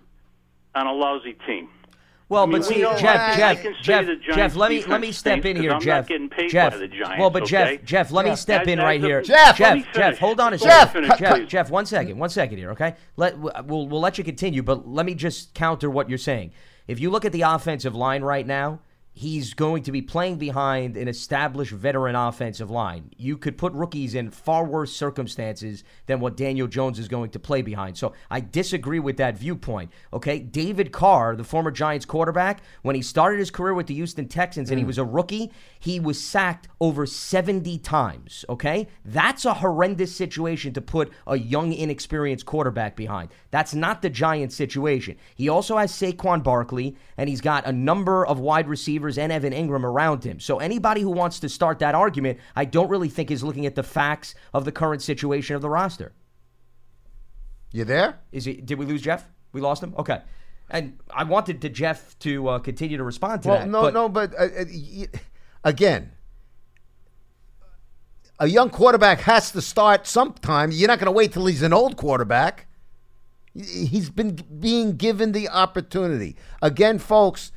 on 0.75 0.89
a 0.89 0.93
lousy 0.93 1.37
team. 1.47 1.69
Well, 2.31 2.43
I 2.43 2.47
mean, 2.47 2.57
but 2.59 2.65
see, 2.67 2.81
Jeff, 2.81 3.03
I- 3.03 3.37
Jeff, 3.37 3.63
Jeff, 3.83 4.07
Jeff, 4.35 4.55
let 4.57 4.71
me 4.71 4.85
let 4.85 5.01
me 5.01 5.13
step 5.13 5.45
in 5.47 5.57
here, 5.57 5.71
Jeff. 5.79 6.03
not 6.03 6.07
getting 6.09 6.29
paid 6.29 6.51
Jeff, 6.51 6.73
by 6.73 6.79
the 6.79 6.89
Giants, 6.89 7.19
well, 7.19 7.31
but 7.31 7.45
okay? 7.45 7.77
Jeff, 7.79 7.85
Jeff, 7.85 8.11
let 8.13 8.27
me 8.27 8.37
step 8.37 8.63
as- 8.63 8.69
in 8.69 8.79
as 8.79 8.83
right 8.85 9.03
a- 9.03 9.07
here. 9.07 9.23
Jeff, 9.23 9.57
Jeff, 9.57 9.93
Jeff, 9.95 10.19
hold 10.19 10.39
on 10.39 10.49
a 10.49 10.57
me 10.57 10.59
second. 10.59 10.93
finish, 11.05 11.19
Jeff, 11.19 11.35
please. 11.35 11.49
Jeff, 11.49 11.71
one 11.71 11.87
second, 11.87 12.19
one 12.19 12.29
second 12.29 12.59
here, 12.59 12.71
okay? 12.73 12.95
Let 13.17 13.39
we'll 13.39 13.87
we'll 13.89 14.01
let 14.01 14.19
you 14.19 14.25
continue, 14.25 14.63
but 14.63 14.87
let 14.87 15.07
me 15.07 15.15
just 15.15 15.55
counter 15.55 15.89
what 15.89 16.09
you're 16.11 16.19
saying. 16.19 16.53
If 16.87 17.01
you 17.01 17.11
look 17.11 17.25
at 17.25 17.33
the 17.33 17.43
offensive 17.43 17.95
line 17.95 18.23
right 18.23 18.47
now, 18.47 18.81
he's 19.19 19.53
going 19.53 19.83
to 19.83 19.91
be 19.91 20.01
playing 20.01 20.37
behind 20.37 20.97
an 20.97 21.09
established 21.09 21.73
veteran 21.73 22.15
offensive 22.15 22.71
line. 22.71 23.11
You 23.17 23.37
could 23.37 23.59
put 23.59 23.73
rookies 23.73 24.15
in 24.15 24.31
far 24.31 24.65
worse 24.65 24.95
circumstances 24.95 25.83
than 26.07 26.21
what 26.21 26.37
Daniel 26.37 26.69
Jones 26.69 27.01
is 27.01 27.09
going 27.09 27.31
to 27.31 27.41
play 27.41 27.61
behind. 27.61 27.99
So 27.99 28.13
I 28.31 28.39
disagree 28.39 29.01
with 29.01 29.17
that 29.17 29.37
viewpoint. 29.37 29.91
Okay, 30.13 30.39
David 30.39 30.93
Carr, 30.93 31.35
the 31.35 31.43
former 31.43 31.73
Giants 31.73 32.07
quarterback, 32.07 32.61
when 32.83 32.95
he 32.95 33.03
started 33.03 33.41
his 33.41 33.51
career 33.51 33.75
with 33.75 33.89
the 33.89 33.95
Houston 33.95 34.29
Texans 34.29 34.71
and 34.71 34.79
he 34.79 34.85
mm. 34.85 34.87
was 34.87 34.99
a 34.99 35.05
rookie, 35.05 35.51
he 35.81 35.99
was 35.99 36.23
sacked 36.23 36.69
over 36.81 37.05
70 37.05 37.77
times. 37.79 38.45
Okay, 38.49 38.87
that's 39.05 39.45
a 39.45 39.55
horrendous 39.55 40.15
situation 40.15 40.73
to 40.75 40.81
put 40.81 41.13
a 41.27 41.37
young, 41.37 41.73
inexperienced 41.73 42.47
quarterback 42.47 42.95
behind. 42.95 43.31
That's 43.51 43.75
not 43.75 44.01
the 44.01 44.11
Giants 44.11 44.55
situation. 44.55 45.17
He 45.35 45.49
also 45.49 45.77
has 45.77 45.91
Saquon 45.91 46.45
Barkley, 46.45 46.97
and 47.17 47.29
he's 47.29 47.41
got 47.41 47.67
a 47.67 47.73
number 47.73 48.25
of 48.25 48.39
wide 48.39 48.69
receivers 48.69 49.08
and 49.17 49.33
Evan 49.33 49.53
Engram 49.53 49.85
around 49.85 50.25
him. 50.25 50.41
So 50.41 50.59
anybody 50.59 51.01
who 51.01 51.11
wants 51.11 51.41
to 51.41 51.49
start 51.49 51.79
that 51.79 51.95
argument, 51.95 52.39
I 52.55 52.65
don't 52.65 52.91
really 52.91 53.09
think 53.09 53.31
is 53.31 53.43
looking 53.43 53.65
at 53.65 53.75
the 53.75 53.83
facts 53.83 54.35
of 54.53 54.65
the 54.65 54.73
current 54.73 55.01
situation 55.01 55.57
of 55.57 55.63
the 55.63 55.71
roster. 55.71 56.13
You 57.73 57.85
there? 57.85 58.19
Is 58.33 58.47
it? 58.47 58.67
Did 58.67 58.79
we 58.79 58.87
lose 58.87 59.03
Jeff? 59.03 59.29
We 59.53 59.61
lost 59.61 59.83
him. 59.83 59.95
Okay. 59.99 60.21
And 60.71 60.99
I 61.11 61.25
wanted 61.25 61.63
to 61.63 61.69
Jeff 61.69 62.19
to 62.21 62.49
uh, 62.49 62.59
continue 62.59 62.99
to 62.99 63.05
respond 63.05 63.43
to 63.43 63.49
well, 63.49 63.59
that. 63.61 63.69
no, 63.69 63.83
but 63.83 63.95
no, 63.95 64.09
but 64.09 64.35
uh, 64.35 64.49
uh, 64.61 65.19
again, 65.65 66.13
a 68.39 68.47
young 68.47 68.71
quarterback 68.71 69.21
has 69.21 69.51
to 69.53 69.63
start 69.63 70.07
sometime. 70.07 70.71
You're 70.71 70.89
not 70.89 70.99
going 70.99 71.07
to 71.07 71.13
wait 71.13 71.33
till 71.33 71.47
he's 71.47 71.63
an 71.63 71.73
old 71.73 71.97
quarterback. 71.97 72.67
He's 73.55 74.11
been 74.11 74.39
being 74.61 74.97
given 74.97 75.33
the 75.33 75.49
opportunity. 75.49 76.37
Again, 76.63 76.99
folks, 76.99 77.51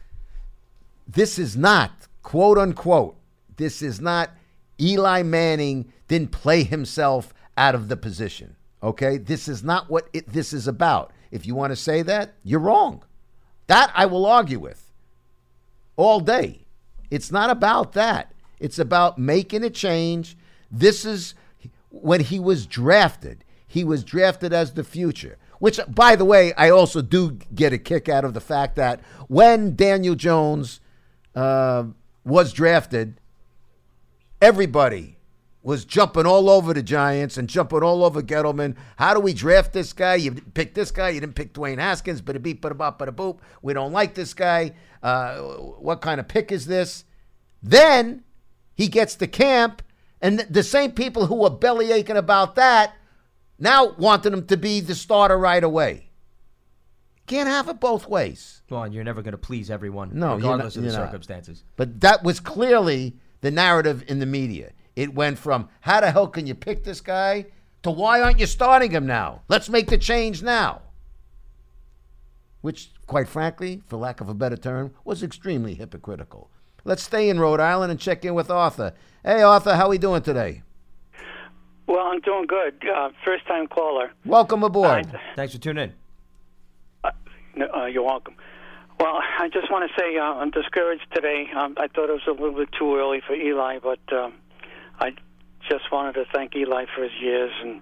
this 1.08 1.38
is 1.40 1.58
not, 1.58 1.92
quote 2.24 2.58
unquote, 2.58 3.18
this 3.58 3.82
is 3.82 4.00
not 4.00 4.32
Eli 4.80 5.24
Manning 5.24 5.92
didn't 6.08 6.32
play 6.32 6.64
himself 6.64 7.34
out 7.58 7.76
of 7.76 7.88
the 7.88 7.98
position. 7.98 8.56
Okay? 8.82 9.18
This 9.18 9.48
is 9.48 9.64
not 9.64 9.90
what 9.90 10.10
it, 10.14 10.28
this 10.28 10.54
is 10.54 10.68
about. 10.68 11.12
If 11.30 11.46
you 11.46 11.56
want 11.56 11.72
to 11.72 11.76
say 11.76 12.02
that, 12.04 12.34
you're 12.44 12.60
wrong. 12.60 13.04
That 13.68 13.92
I 13.96 14.06
will 14.06 14.26
argue 14.26 14.60
with 14.60 14.92
all 15.96 16.20
day. 16.20 16.66
It's 17.10 17.32
not 17.32 17.50
about 17.50 17.94
that. 17.94 18.34
It's 18.60 18.80
about 18.80 19.18
making 19.18 19.64
a 19.64 19.70
change. 19.70 20.38
This 20.72 21.06
is 21.06 21.36
when 21.90 22.22
he 22.22 22.40
was 22.40 22.66
drafted. 22.66 23.44
He 23.68 23.84
was 23.84 24.04
drafted 24.04 24.54
as 24.54 24.74
the 24.74 24.84
future. 24.84 25.38
Which, 25.60 25.80
by 25.88 26.16
the 26.16 26.26
way, 26.26 26.54
I 26.54 26.70
also 26.72 27.02
do 27.02 27.38
get 27.54 27.72
a 27.72 27.78
kick 27.78 28.10
out 28.10 28.26
of 28.26 28.34
the 28.34 28.42
fact 28.42 28.76
that 28.78 29.00
when 29.28 29.76
Daniel 29.76 30.16
Jones 30.16 30.80
uh, 31.36 31.86
was 32.24 32.54
drafted, 32.54 33.20
everybody 34.42 35.18
was 35.64 35.86
jumping 35.86 36.26
all 36.26 36.50
over 36.50 36.74
the 36.74 36.82
Giants 36.82 37.38
and 37.38 37.48
jumping 37.48 37.84
all 37.84 38.04
over 38.04 38.22
Gettleman. 38.22 38.76
How 38.98 39.14
do 39.14 39.20
we 39.20 39.34
draft 39.34 39.74
this 39.74 39.94
guy? 39.94 40.16
You 40.16 40.32
didn't 40.32 40.54
pick 40.54 40.74
this 40.74 40.90
guy. 40.90 41.10
You 41.10 41.20
didn't 41.20 41.36
pick 41.36 41.54
Dwayne 41.54 41.78
Haskins. 41.78 42.22
But 42.22 42.36
a 42.36 42.40
beep, 42.40 42.62
but 42.62 42.72
a 42.72 42.76
bop, 42.76 42.98
but 42.98 43.08
a 43.08 43.12
boop. 43.12 43.40
We 43.62 43.74
don't 43.74 43.92
like 43.92 44.16
this 44.16 44.34
guy. 44.34 44.74
Uh, 45.04 45.38
what 45.38 46.02
kind 46.02 46.20
of 46.20 46.28
pick 46.28 46.52
is 46.52 46.66
this? 46.66 47.06
Then 47.62 48.24
he 48.74 48.88
gets 48.88 49.16
to 49.16 49.28
camp, 49.28 49.84
and 50.20 50.40
the 50.40 50.64
same 50.64 50.92
people 50.92 51.28
who 51.28 51.36
were 51.36 51.50
belly 51.52 51.92
aching 51.92 52.18
about 52.18 52.56
that 52.56 52.96
now 53.60 53.94
wanted 53.94 54.34
him 54.34 54.48
to 54.48 54.58
be 54.58 54.80
the 54.80 54.96
starter 54.96 55.38
right 55.38 55.64
away. 55.64 56.11
Can't 57.28 57.48
have 57.48 57.70
it 57.70 57.80
both 57.80 58.08
ways. 58.08 58.62
well, 58.70 58.84
and 58.84 58.94
you're 58.94 59.04
never 59.04 59.22
going 59.22 59.32
to 59.34 59.38
please 59.38 59.70
everyone, 59.72 60.10
No, 60.14 60.30
you're 60.32 60.38
regardless 60.38 60.76
not- 60.76 60.80
of 60.80 60.84
the 60.84 60.90
you're 60.92 61.00
not. 61.00 61.08
circumstances. 61.08 61.64
But 61.78 62.02
that 62.02 62.24
was 62.24 62.40
clearly 62.40 63.16
the 63.42 63.52
narrative 63.52 64.04
in 64.08 64.20
the 64.20 64.26
media. 64.26 64.72
It 64.96 65.14
went 65.14 65.38
from 65.38 65.70
how 65.82 66.02
the 66.02 66.12
hell 66.12 66.28
can 66.28 66.46
you 66.48 66.56
pick 66.56 66.84
this 66.84 67.00
guy 67.00 67.46
to 67.84 67.92
why 67.92 68.22
aren't 68.22 68.40
you 68.40 68.46
starting 68.46 68.92
him 68.92 69.06
now? 69.08 69.42
Let's 69.48 69.70
make 69.70 69.88
the 69.88 69.98
change 69.98 70.44
now. 70.44 70.82
Which, 72.62 72.92
quite 73.08 73.28
frankly, 73.28 73.82
for 73.88 73.98
lack 73.98 74.22
of 74.22 74.30
a 74.30 74.34
better 74.34 74.58
term, 74.58 74.94
was 75.06 75.24
extremely 75.24 75.74
hypocritical. 75.74 76.50
Let's 76.84 77.04
stay 77.04 77.30
in 77.30 77.40
Rhode 77.40 77.60
Island 77.60 77.92
and 77.92 78.00
check 78.00 78.26
in 78.26 78.34
with 78.34 78.50
Arthur. 78.52 78.94
Hey, 79.24 79.42
Arthur, 79.42 79.76
how 79.76 79.86
are 79.86 79.90
we 79.90 79.98
doing 79.98 80.22
today? 80.22 80.64
Well, 81.88 82.06
I'm 82.06 82.20
doing 82.22 82.46
good. 82.48 82.76
Uh, 82.88 83.10
first 83.26 83.48
time 83.48 83.68
caller. 83.68 84.12
Welcome 84.26 84.64
aboard. 84.64 85.12
Thanks 85.36 85.54
for 85.54 85.60
tuning 85.60 85.86
in. 85.90 85.94
Uh, 87.60 87.86
you're 87.86 88.04
welcome. 88.04 88.36
Well, 89.00 89.20
I 89.40 89.50
just 89.50 89.72
want 89.72 89.90
to 89.90 90.00
say 90.00 90.18
uh, 90.18 90.24
I'm 90.24 90.52
discouraged 90.52 91.08
today. 91.14 91.48
Um, 91.56 91.76
I 91.78 91.88
thought 91.88 92.10
it 92.10 92.14
was 92.14 92.28
a 92.28 92.32
little 92.32 92.54
bit 92.54 92.70
too 92.78 92.96
early 92.96 93.22
for 93.26 93.34
Eli, 93.34 93.80
but 93.80 94.00
um, 94.14 94.34
I 95.00 95.12
just 95.68 95.92
wanted 95.92 96.14
to 96.14 96.26
thank 96.34 96.56
Eli 96.56 96.86
for 96.96 97.04
his 97.04 97.14
years, 97.20 97.52
and 97.64 97.82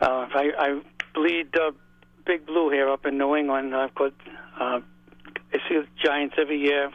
uh, 0.00 0.26
I, 0.32 0.50
I 0.58 0.80
bleed 1.14 1.54
uh, 1.56 1.72
Big 2.24 2.46
Blue 2.46 2.70
here 2.70 2.88
up 2.88 3.04
in 3.04 3.18
New 3.18 3.36
England. 3.36 3.74
I've 3.74 3.94
got 3.94 4.14
uh, 4.58 4.80
I 5.52 5.58
see 5.68 5.76
the 5.76 5.86
Giants 6.02 6.36
every 6.38 6.58
year, 6.58 6.90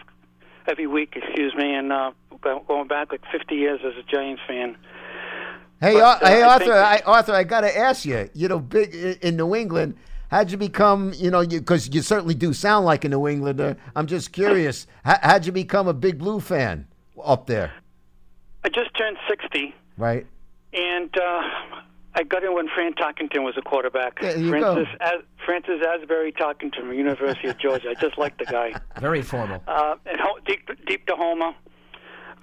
every 0.68 0.88
week, 0.88 1.14
excuse 1.16 1.54
me, 1.56 1.74
and 1.74 1.92
uh, 1.92 2.12
going 2.68 2.88
back 2.88 3.12
like 3.12 3.22
50 3.32 3.56
years 3.56 3.80
as 3.86 3.94
a 3.98 4.04
Giants 4.04 4.42
fan. 4.48 4.78
Hey, 5.80 5.94
But, 5.94 6.24
uh, 6.24 6.28
hey, 6.28 6.42
I 6.42 6.54
Arthur, 6.54 6.74
I, 6.74 7.02
Arthur, 7.06 7.34
I 7.34 7.44
got 7.44 7.62
to 7.62 7.78
ask 7.78 8.04
you. 8.04 8.30
You 8.34 8.48
know, 8.48 8.60
big 8.60 8.96
in 9.22 9.38
New 9.38 9.56
England, 9.56 9.96
how'd 10.30 10.52
you 10.52 10.58
become? 10.58 11.14
You 11.16 11.32
know, 11.32 11.46
because 11.46 11.94
you, 11.94 12.02
certainly 12.02 12.36
do 12.36 12.54
sound 12.54 12.86
like 12.86 13.06
a 13.06 13.10
New 13.10 13.28
Englander. 13.28 13.78
I'm 13.96 14.08
just 14.08 14.32
curious. 14.32 14.88
How, 15.04 15.18
how'd 15.22 15.46
you 15.46 15.52
become 15.52 15.88
a 15.88 15.94
Big 15.94 16.18
Blue 16.20 16.40
fan 16.40 16.88
up 17.24 17.48
there? 17.48 17.72
I 18.64 18.70
just 18.70 18.96
turned 18.98 19.18
60, 19.30 19.74
Right. 19.98 20.26
and 20.74 21.16
uh, 21.18 21.42
I 22.16 22.24
got 22.24 22.44
in 22.44 22.54
when 22.54 22.68
Fran 22.74 22.94
Tarkenton 22.94 23.44
was 23.44 23.56
a 23.58 23.62
quarterback. 23.62 24.20
There 24.20 24.38
you 24.38 24.52
go. 24.52 24.74
Francis, 24.76 24.96
As- 25.00 25.22
Francis 25.46 25.82
Asbury 25.88 26.32
Tarkenton 26.34 26.76
from 26.76 26.94
University 26.94 27.48
of 27.48 27.58
Georgia. 27.58 27.90
I 27.92 27.94
just 28.02 28.18
like 28.18 28.38
the 28.38 28.46
guy. 28.46 28.74
Very 29.00 29.22
formal. 29.22 29.64
uh, 29.68 29.96
and 30.06 30.20
ho- 30.20 30.40
deep, 30.46 30.68
deep 30.86 31.06
to 31.06 31.16
Homer. 31.16 31.54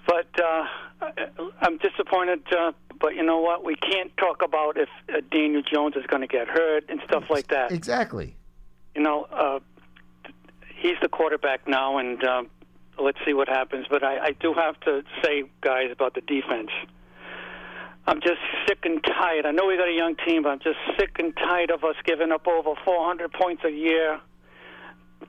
But 0.07 0.29
uh, 0.41 0.65
I- 1.03 1.31
I'm 1.61 1.79
disappointed. 1.79 2.43
Uh, 2.57 2.73
but 3.01 3.15
you 3.15 3.23
know 3.23 3.41
what? 3.41 3.65
We 3.65 3.77
can't 3.77 4.15
talk 4.17 4.43
about 4.43 4.77
if 4.77 4.89
uh, 5.09 5.21
Daniel 5.31 5.63
Jones 5.63 5.97
is 5.97 6.07
going 6.07 6.23
to 6.23 6.27
get 6.27 6.49
hurt 6.49 6.85
and 6.89 7.01
stuff 7.07 7.25
like 7.31 7.49
that. 7.49 7.73
Exactly. 7.73 8.37
You 8.95 9.03
know, 9.03 9.27
uh, 9.31 9.61
he's 10.77 10.97
the 11.03 11.09
quarterback 11.09 11.67
now, 11.67 11.99
and 11.99 12.23
um, 12.25 12.51
let's 12.99 13.19
see 13.27 13.35
what 13.35 13.49
happens. 13.49 13.87
But 13.91 14.05
I, 14.05 14.27
I 14.27 14.31
do 14.33 14.55
have 14.55 14.79
to 14.81 15.03
say, 15.23 15.45
guys, 15.61 15.89
about 15.91 16.15
the 16.15 16.21
defense. 16.21 16.71
I'm 18.07 18.21
just 18.21 18.41
sick 18.69 18.81
and 18.85 19.03
tired. 19.03 19.47
I 19.47 19.51
know 19.51 19.67
we 19.67 19.77
got 19.77 19.89
a 19.89 19.93
young 19.93 20.15
team, 20.27 20.43
but 20.43 20.51
I'm 20.51 20.61
just 20.61 20.79
sick 20.99 21.17
and 21.19 21.35
tired 21.37 21.71
of 21.71 21.85
us 21.85 21.97
giving 22.05 22.33
up 22.33 22.47
over 22.47 22.75
400 22.85 23.33
points 23.33 23.63
a 23.65 23.71
year. 23.71 24.21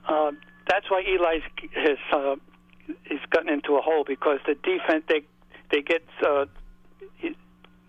Uh, 0.06 0.32
that's 0.68 0.90
why 0.90 1.02
Eli's 1.06 1.42
has 1.74 1.98
uh, 2.12 2.36
he's 3.04 3.20
gotten 3.30 3.48
into 3.48 3.76
a 3.76 3.80
hole 3.80 4.04
because 4.06 4.40
the 4.46 4.54
defense 4.54 5.04
they 5.08 5.22
they 5.70 5.82
get. 5.82 6.02
Uh, 6.24 6.46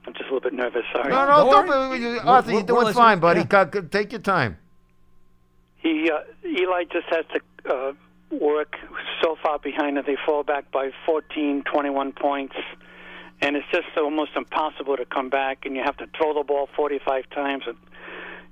I'm 0.07 0.13
just 0.13 0.29
a 0.29 0.33
little 0.33 0.39
bit 0.39 0.53
nervous. 0.53 0.83
Sorry. 0.93 1.09
No, 1.09 1.27
no, 1.27 1.51
don't, 1.51 1.65
be- 2.01 2.19
Arthur, 2.19 2.51
you're 2.53 2.63
doing 2.63 2.93
fine, 2.93 3.19
buddy. 3.19 3.43
Cut- 3.43 3.73
cut- 3.73 3.91
Take 3.91 4.13
your 4.13 4.21
time. 4.21 4.57
He 5.75 6.09
uh, 6.09 6.19
Eli 6.45 6.85
just 6.85 7.07
has 7.09 7.25
to 7.33 7.73
uh, 7.75 7.93
work 8.31 8.77
so 9.21 9.35
far 9.43 9.59
behind 9.59 9.97
that 9.97 10.05
they 10.05 10.15
fall 10.25 10.43
back 10.43 10.71
by 10.71 10.91
14, 11.05 11.63
21 11.63 12.13
points, 12.13 12.55
and 13.41 13.57
it's 13.57 13.67
just 13.69 13.85
almost 13.97 14.31
impossible 14.37 14.95
to 14.95 15.05
come 15.05 15.29
back. 15.29 15.65
And 15.65 15.75
you 15.75 15.83
have 15.83 15.97
to 15.97 16.07
throw 16.17 16.33
the 16.33 16.43
ball 16.43 16.69
45 16.75 17.29
times. 17.31 17.63
And 17.67 17.77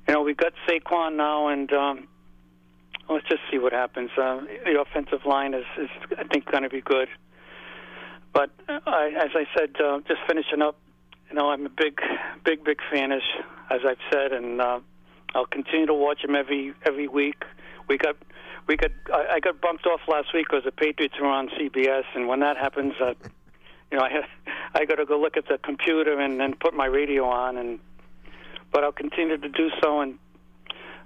you 0.10 0.14
know 0.14 0.24
we've 0.24 0.36
got 0.38 0.52
Saquon 0.68 1.16
now, 1.16 1.48
and 1.48 1.72
um, 1.72 2.08
let's 3.10 3.28
just 3.30 3.42
see 3.50 3.60
what 3.60 3.72
happens. 3.72 4.12
Uh, 4.18 4.42
the 4.66 4.80
offensive 4.82 5.26
line 5.26 5.54
is, 5.54 5.66
is 5.78 5.90
I 6.18 6.26
think, 6.26 6.52
going 6.52 6.64
to 6.64 6.70
be 6.70 6.82
good. 6.82 7.08
But 8.34 8.50
uh, 8.68 8.80
I, 8.86 9.08
as 9.18 9.30
I 9.36 9.46
said, 9.58 9.82
uh, 9.82 10.00
just 10.06 10.20
finishing 10.28 10.62
up, 10.62 10.78
you 11.30 11.36
know, 11.36 11.50
I'm 11.50 11.66
a 11.66 11.70
big, 11.70 12.00
big, 12.44 12.64
big 12.64 12.80
fan, 12.92 13.12
as 13.12 13.22
as 13.70 13.82
I've 13.88 13.98
said, 14.12 14.32
and 14.32 14.62
uh, 14.62 14.80
I'll 15.34 15.46
continue 15.46 15.88
to 15.88 15.94
watch 15.94 16.24
him 16.24 16.36
every 16.36 16.74
every 16.86 17.08
week. 17.08 17.44
We 17.88 17.98
got 17.98 18.16
we 18.68 18.78
got 18.78 18.92
I, 19.14 19.36
I 19.36 19.40
got 19.40 19.62
bumped 19.62 19.86
off 19.86 20.02
last 20.08 20.34
week 20.34 20.48
because 20.50 20.64
the 20.64 20.72
Patriots 20.72 21.16
were 21.20 21.28
on 21.28 21.50
CBS, 21.50 22.04
and 22.16 22.28
when 22.28 22.40
that 22.42 22.58
happens, 22.58 22.94
uh, 23.02 23.14
you 23.92 23.98
know, 23.98 24.04
I 24.04 24.22
I 24.74 24.86
got 24.86 24.96
to 24.96 25.06
go 25.06 25.20
look 25.20 25.38
at 25.38 25.48
the 25.48 25.58
computer 25.58 26.20
and 26.20 26.40
then 26.40 26.54
put 26.56 26.74
my 26.74 26.86
radio 26.86 27.26
on, 27.26 27.58
and 27.58 27.80
but 28.72 28.84
I'll 28.84 28.92
continue 28.92 29.38
to 29.38 29.50
do 29.50 29.70
so, 29.82 30.02
and 30.02 30.18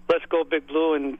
let's 0.10 0.26
go 0.26 0.44
Big 0.44 0.68
Blue, 0.68 0.94
and 0.96 1.18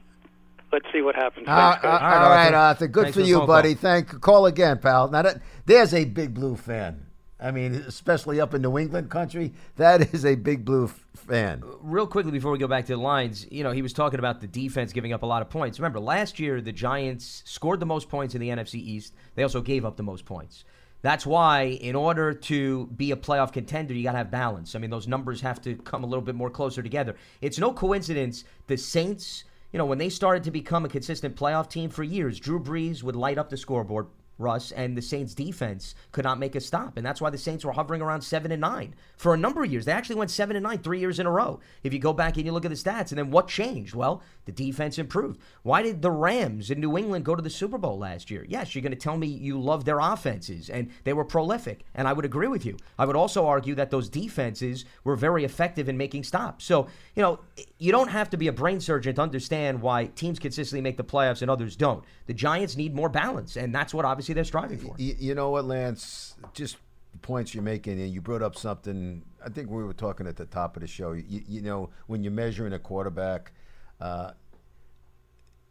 let's 0.72 0.86
see 0.92 1.00
what 1.00 1.14
happens. 1.14 1.46
Uh, 1.48 1.72
Thanks, 1.72 1.84
uh, 1.84 1.88
all 1.88 2.30
right, 2.30 2.54
Arthur. 2.54 2.88
Good 2.88 3.04
Thanks 3.04 3.16
for 3.16 3.22
for 3.22 3.28
you, 3.28 3.38
phone 3.38 3.46
buddy. 3.46 3.74
Thank. 3.74 4.20
Call 4.20 4.46
again, 4.46 4.78
pal. 4.78 5.10
Now 5.10 5.22
that 5.22 5.40
there's 5.64 5.94
a 5.94 6.04
big 6.04 6.34
blue 6.34 6.56
fan. 6.56 7.06
I 7.40 7.50
mean, 7.50 7.74
especially 7.74 8.40
up 8.40 8.52
in 8.52 8.62
New 8.62 8.76
England 8.78 9.10
country, 9.10 9.52
that 9.76 10.12
is 10.14 10.24
a 10.26 10.34
big 10.34 10.64
blue 10.64 10.84
f- 10.84 11.04
fan. 11.14 11.62
Real 11.80 12.06
quickly 12.06 12.32
before 12.32 12.52
we 12.52 12.58
go 12.58 12.68
back 12.68 12.86
to 12.86 12.92
the 12.92 13.00
lines, 13.00 13.46
you 13.50 13.64
know, 13.64 13.72
he 13.72 13.82
was 13.82 13.92
talking 13.92 14.18
about 14.18 14.40
the 14.40 14.46
defense 14.46 14.92
giving 14.92 15.12
up 15.12 15.22
a 15.22 15.26
lot 15.26 15.40
of 15.40 15.48
points. 15.48 15.78
Remember, 15.78 16.00
last 16.00 16.38
year 16.38 16.60
the 16.60 16.72
Giants 16.72 17.42
scored 17.46 17.80
the 17.80 17.86
most 17.86 18.08
points 18.08 18.34
in 18.34 18.40
the 18.40 18.50
NFC 18.50 18.74
East. 18.74 19.14
They 19.34 19.42
also 19.42 19.62
gave 19.62 19.84
up 19.84 19.96
the 19.96 20.02
most 20.02 20.26
points. 20.26 20.64
That's 21.02 21.24
why, 21.24 21.62
in 21.62 21.94
order 21.94 22.34
to 22.34 22.86
be 22.88 23.10
a 23.10 23.16
playoff 23.16 23.52
contender, 23.52 23.94
you 23.94 24.02
got 24.02 24.12
to 24.12 24.18
have 24.18 24.30
balance. 24.30 24.74
I 24.74 24.78
mean, 24.78 24.90
those 24.90 25.08
numbers 25.08 25.40
have 25.40 25.62
to 25.62 25.76
come 25.76 26.04
a 26.04 26.06
little 26.06 26.24
bit 26.24 26.34
more 26.34 26.50
closer 26.50 26.82
together. 26.82 27.16
It's 27.40 27.58
no 27.58 27.72
coincidence 27.72 28.44
the 28.66 28.76
Saints, 28.76 29.44
you 29.72 29.78
know, 29.78 29.86
when 29.86 29.96
they 29.96 30.10
started 30.10 30.44
to 30.44 30.50
become 30.50 30.84
a 30.84 30.90
consistent 30.90 31.36
playoff 31.36 31.70
team 31.70 31.88
for 31.88 32.02
years, 32.02 32.38
Drew 32.38 32.60
Brees 32.60 33.02
would 33.02 33.16
light 33.16 33.38
up 33.38 33.48
the 33.48 33.56
scoreboard. 33.56 34.08
Russ 34.40 34.72
and 34.72 34.96
the 34.96 35.02
Saints 35.02 35.34
defense 35.34 35.94
could 36.12 36.24
not 36.24 36.38
make 36.38 36.54
a 36.54 36.60
stop, 36.60 36.96
and 36.96 37.04
that's 37.04 37.20
why 37.20 37.30
the 37.30 37.38
Saints 37.38 37.64
were 37.64 37.72
hovering 37.72 38.02
around 38.02 38.22
seven 38.22 38.50
and 38.50 38.60
nine 38.60 38.94
for 39.16 39.34
a 39.34 39.36
number 39.36 39.62
of 39.62 39.70
years. 39.70 39.84
They 39.84 39.92
actually 39.92 40.16
went 40.16 40.30
seven 40.30 40.56
and 40.56 40.64
nine 40.64 40.78
three 40.78 40.98
years 40.98 41.18
in 41.20 41.26
a 41.26 41.30
row. 41.30 41.60
If 41.82 41.92
you 41.92 41.98
go 41.98 42.12
back 42.12 42.36
and 42.36 42.46
you 42.46 42.52
look 42.52 42.64
at 42.64 42.70
the 42.70 42.76
stats, 42.76 43.10
and 43.10 43.18
then 43.18 43.30
what 43.30 43.48
changed? 43.48 43.94
Well, 43.94 44.22
the 44.50 44.64
defense 44.64 44.98
improved. 44.98 45.40
Why 45.62 45.82
did 45.82 46.02
the 46.02 46.10
Rams 46.10 46.70
in 46.70 46.80
New 46.80 46.98
England 46.98 47.24
go 47.24 47.36
to 47.36 47.42
the 47.42 47.50
Super 47.50 47.78
Bowl 47.78 47.98
last 47.98 48.30
year? 48.30 48.44
Yes, 48.48 48.74
you're 48.74 48.82
going 48.82 48.92
to 48.92 48.98
tell 48.98 49.16
me 49.16 49.26
you 49.26 49.60
love 49.60 49.84
their 49.84 50.00
offenses 50.00 50.68
and 50.68 50.90
they 51.04 51.12
were 51.12 51.24
prolific, 51.24 51.84
and 51.94 52.08
I 52.08 52.12
would 52.12 52.24
agree 52.24 52.48
with 52.48 52.66
you. 52.66 52.76
I 52.98 53.06
would 53.06 53.16
also 53.16 53.46
argue 53.46 53.74
that 53.76 53.90
those 53.90 54.08
defenses 54.08 54.84
were 55.04 55.16
very 55.16 55.44
effective 55.44 55.88
in 55.88 55.96
making 55.96 56.24
stops. 56.24 56.64
So 56.64 56.88
you 57.14 57.22
know 57.22 57.40
you 57.78 57.92
don't 57.92 58.08
have 58.08 58.30
to 58.30 58.36
be 58.36 58.48
a 58.48 58.52
brain 58.52 58.80
surgeon 58.80 59.14
to 59.14 59.22
understand 59.22 59.80
why 59.80 60.06
teams 60.06 60.38
consistently 60.38 60.80
make 60.80 60.96
the 60.96 61.04
playoffs 61.04 61.42
and 61.42 61.50
others 61.50 61.76
don't. 61.76 62.04
The 62.26 62.34
Giants 62.34 62.76
need 62.76 62.94
more 62.94 63.08
balance, 63.08 63.56
and 63.56 63.74
that's 63.74 63.94
what 63.94 64.04
obviously 64.04 64.34
they're 64.34 64.44
striving 64.44 64.78
for. 64.78 64.94
You 64.98 65.34
know 65.34 65.50
what, 65.50 65.64
Lance? 65.64 66.34
Just 66.54 66.76
the 67.12 67.18
points 67.18 67.54
you're 67.54 67.62
making, 67.62 68.00
and 68.00 68.12
you 68.12 68.20
brought 68.20 68.42
up 68.42 68.56
something. 68.56 69.22
I 69.44 69.48
think 69.48 69.70
we 69.70 69.84
were 69.84 69.92
talking 69.92 70.26
at 70.26 70.36
the 70.36 70.46
top 70.46 70.76
of 70.76 70.82
the 70.82 70.86
show. 70.86 71.12
You, 71.12 71.42
you 71.48 71.62
know, 71.62 71.90
when 72.06 72.22
you're 72.22 72.32
measuring 72.32 72.72
a 72.72 72.78
quarterback, 72.78 73.52
uh, 74.00 74.32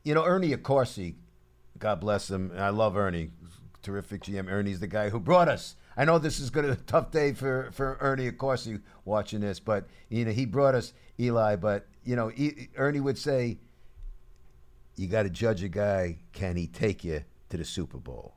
you 0.10 0.16
know, 0.16 0.26
Ernie 0.26 0.56
Accorsi, 0.56 1.14
God 1.78 2.00
bless 2.00 2.32
him. 2.32 2.52
I 2.58 2.70
love 2.70 2.98
Ernie, 2.98 3.30
terrific 3.84 4.24
GM. 4.24 4.50
Ernie's 4.50 4.80
the 4.80 4.88
guy 4.88 5.10
who 5.10 5.20
brought 5.20 5.48
us. 5.48 5.76
I 5.96 6.04
know 6.04 6.18
this 6.18 6.40
is 6.40 6.50
going 6.50 6.66
to 6.66 6.74
be 6.74 6.82
a 6.82 6.84
tough 6.84 7.12
day 7.12 7.32
for, 7.32 7.70
for 7.74 7.96
Ernie 8.02 8.32
Accorsi 8.32 8.82
watching 9.06 9.42
this, 9.42 9.60
but 9.60 9.86
you 10.10 10.26
know 10.26 10.32
he 10.32 10.48
brought 10.48 10.74
us 10.74 10.94
Eli. 11.20 11.58
But 11.58 11.86
you 12.04 12.16
know, 12.16 12.32
e- 12.32 12.70
Ernie 12.76 13.02
would 13.02 13.20
say, 13.20 13.60
"You 14.96 15.06
got 15.06 15.24
to 15.24 15.30
judge 15.30 15.62
a 15.62 15.70
guy. 15.70 16.18
Can 16.34 16.56
he 16.56 16.66
take 16.66 17.04
you 17.04 17.24
to 17.50 17.58
the 17.58 17.66
Super 17.66 18.00
Bowl?" 18.00 18.34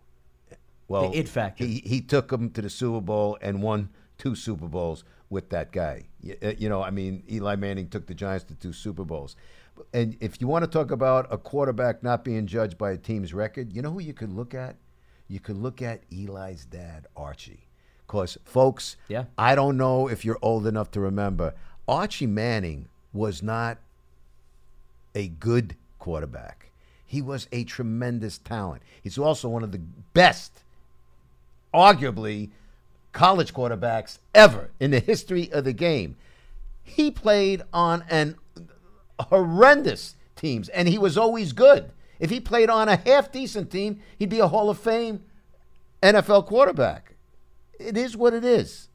Well, 0.88 1.08
The 1.08 1.20
it 1.20 1.28
factor. 1.28 1.64
He 1.64 1.82
he 1.86 2.02
took 2.02 2.30
him 2.30 2.50
to 2.50 2.60
the 2.60 2.68
Super 2.68 3.00
Bowl 3.00 3.38
and 3.40 3.62
won 3.62 3.88
two 4.18 4.34
Super 4.34 4.68
Bowls 4.68 5.04
with 5.30 5.48
that 5.48 5.72
guy. 5.72 6.02
You, 6.20 6.36
uh, 6.42 6.52
you 6.58 6.68
know, 6.68 6.82
I 6.82 6.90
mean, 6.90 7.22
Eli 7.30 7.56
Manning 7.56 7.88
took 7.88 8.06
the 8.06 8.14
Giants 8.14 8.44
to 8.44 8.54
two 8.54 8.74
Super 8.74 9.04
Bowls. 9.04 9.36
And 9.92 10.16
if 10.20 10.40
you 10.40 10.46
want 10.48 10.64
to 10.64 10.70
talk 10.70 10.90
about 10.90 11.26
a 11.30 11.38
quarterback 11.38 12.02
not 12.02 12.24
being 12.24 12.46
judged 12.46 12.78
by 12.78 12.92
a 12.92 12.96
team's 12.96 13.32
record, 13.34 13.72
you 13.72 13.82
know 13.82 13.90
who 13.90 14.00
you 14.00 14.14
could 14.14 14.32
look 14.32 14.54
at? 14.54 14.76
You 15.28 15.40
could 15.40 15.56
look 15.56 15.80
at 15.82 16.02
Eli's 16.12 16.64
dad, 16.64 17.06
Archie. 17.16 17.66
Because, 18.06 18.36
folks, 18.44 18.96
Yeah. 19.08 19.24
I 19.38 19.54
don't 19.54 19.76
know 19.76 20.08
if 20.08 20.24
you're 20.24 20.38
old 20.42 20.66
enough 20.66 20.90
to 20.92 21.00
remember, 21.00 21.54
Archie 21.88 22.26
Manning 22.26 22.88
was 23.12 23.42
not 23.42 23.78
a 25.14 25.28
good 25.28 25.76
quarterback. 25.98 26.70
He 27.06 27.20
was 27.22 27.46
a 27.52 27.64
tremendous 27.64 28.38
talent. 28.38 28.82
He's 29.02 29.18
also 29.18 29.48
one 29.48 29.62
of 29.62 29.72
the 29.72 29.80
best, 30.14 30.62
arguably, 31.74 32.50
college 33.12 33.52
quarterbacks 33.52 34.18
ever 34.34 34.70
in 34.80 34.90
the 34.90 35.00
history 35.00 35.50
of 35.52 35.64
the 35.64 35.72
game. 35.72 36.16
He 36.82 37.10
played 37.10 37.62
on 37.72 38.04
an 38.08 38.36
horrendous 39.22 40.16
teams, 40.36 40.68
and 40.68 40.88
he 40.88 40.98
was 40.98 41.16
always 41.16 41.52
good. 41.52 41.90
If 42.18 42.30
he 42.30 42.40
played 42.40 42.70
on 42.70 42.88
a 42.88 42.96
half 42.96 43.32
decent 43.32 43.70
team, 43.70 44.00
he'd 44.18 44.28
be 44.28 44.38
a 44.38 44.48
Hall 44.48 44.70
of 44.70 44.78
Fame 44.78 45.24
NFL 46.02 46.46
quarterback. 46.46 47.14
It 47.78 47.96
is 47.96 48.16
what 48.16 48.34
it 48.34 48.44
is. 48.44 48.88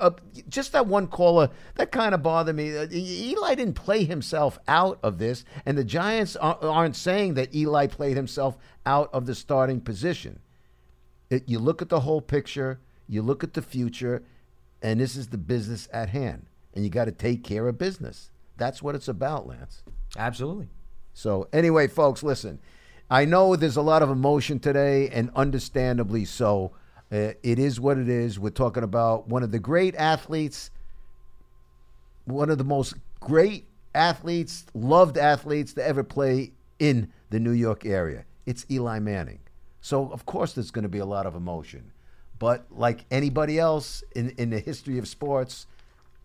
Uh, 0.00 0.10
Just 0.48 0.72
that 0.72 0.86
one 0.86 1.08
caller 1.08 1.50
that 1.74 1.90
kind 1.90 2.14
of 2.14 2.22
bothered 2.22 2.54
me. 2.54 2.76
Uh, 2.76 2.86
Eli 2.92 3.54
didn't 3.54 3.74
play 3.74 4.04
himself 4.04 4.58
out 4.68 4.98
of 5.02 5.18
this, 5.18 5.44
and 5.64 5.76
the 5.76 5.84
Giants 5.84 6.36
aren't 6.36 6.96
saying 6.96 7.34
that 7.34 7.54
Eli 7.54 7.86
played 7.88 8.16
himself 8.16 8.56
out 8.84 9.10
of 9.12 9.26
the 9.26 9.34
starting 9.34 9.80
position. 9.80 10.38
It, 11.28 11.48
you 11.48 11.58
look 11.58 11.82
at 11.82 11.88
the 11.88 12.00
whole 12.00 12.20
picture, 12.20 12.78
you 13.08 13.22
look 13.22 13.42
at 13.42 13.54
the 13.54 13.62
future, 13.62 14.22
and 14.80 15.00
this 15.00 15.16
is 15.16 15.28
the 15.28 15.38
business 15.38 15.88
at 15.92 16.10
hand, 16.10 16.46
and 16.74 16.84
you 16.84 16.90
got 16.90 17.06
to 17.06 17.12
take 17.12 17.42
care 17.42 17.66
of 17.66 17.78
business. 17.78 18.30
That's 18.56 18.82
what 18.82 18.94
it's 18.94 19.08
about, 19.08 19.46
Lance. 19.46 19.82
Absolutely. 20.16 20.68
So 21.14 21.48
anyway, 21.52 21.88
folks, 21.88 22.22
listen. 22.22 22.58
I 23.10 23.24
know 23.24 23.54
there's 23.54 23.76
a 23.76 23.82
lot 23.82 24.02
of 24.02 24.10
emotion 24.10 24.58
today, 24.58 25.08
and 25.10 25.30
understandably 25.36 26.24
so. 26.24 26.72
Uh, 27.12 27.32
it 27.42 27.58
is 27.58 27.78
what 27.78 27.98
it 27.98 28.08
is. 28.08 28.38
We're 28.38 28.50
talking 28.50 28.82
about 28.82 29.28
one 29.28 29.44
of 29.44 29.52
the 29.52 29.60
great 29.60 29.94
athletes, 29.94 30.70
one 32.24 32.50
of 32.50 32.58
the 32.58 32.64
most 32.64 32.94
great 33.20 33.68
athletes, 33.94 34.66
loved 34.74 35.16
athletes 35.16 35.72
to 35.74 35.86
ever 35.86 36.02
play 36.02 36.52
in 36.80 37.12
the 37.30 37.38
New 37.38 37.52
York 37.52 37.86
area. 37.86 38.24
It's 38.44 38.66
Eli 38.70 38.98
Manning. 38.98 39.38
So, 39.80 40.10
of 40.10 40.26
course, 40.26 40.54
there's 40.54 40.72
going 40.72 40.82
to 40.82 40.88
be 40.88 40.98
a 40.98 41.06
lot 41.06 41.26
of 41.26 41.36
emotion. 41.36 41.92
But 42.38 42.66
like 42.70 43.04
anybody 43.10 43.58
else 43.58 44.02
in, 44.14 44.30
in 44.30 44.50
the 44.50 44.58
history 44.58 44.98
of 44.98 45.06
sports, 45.06 45.66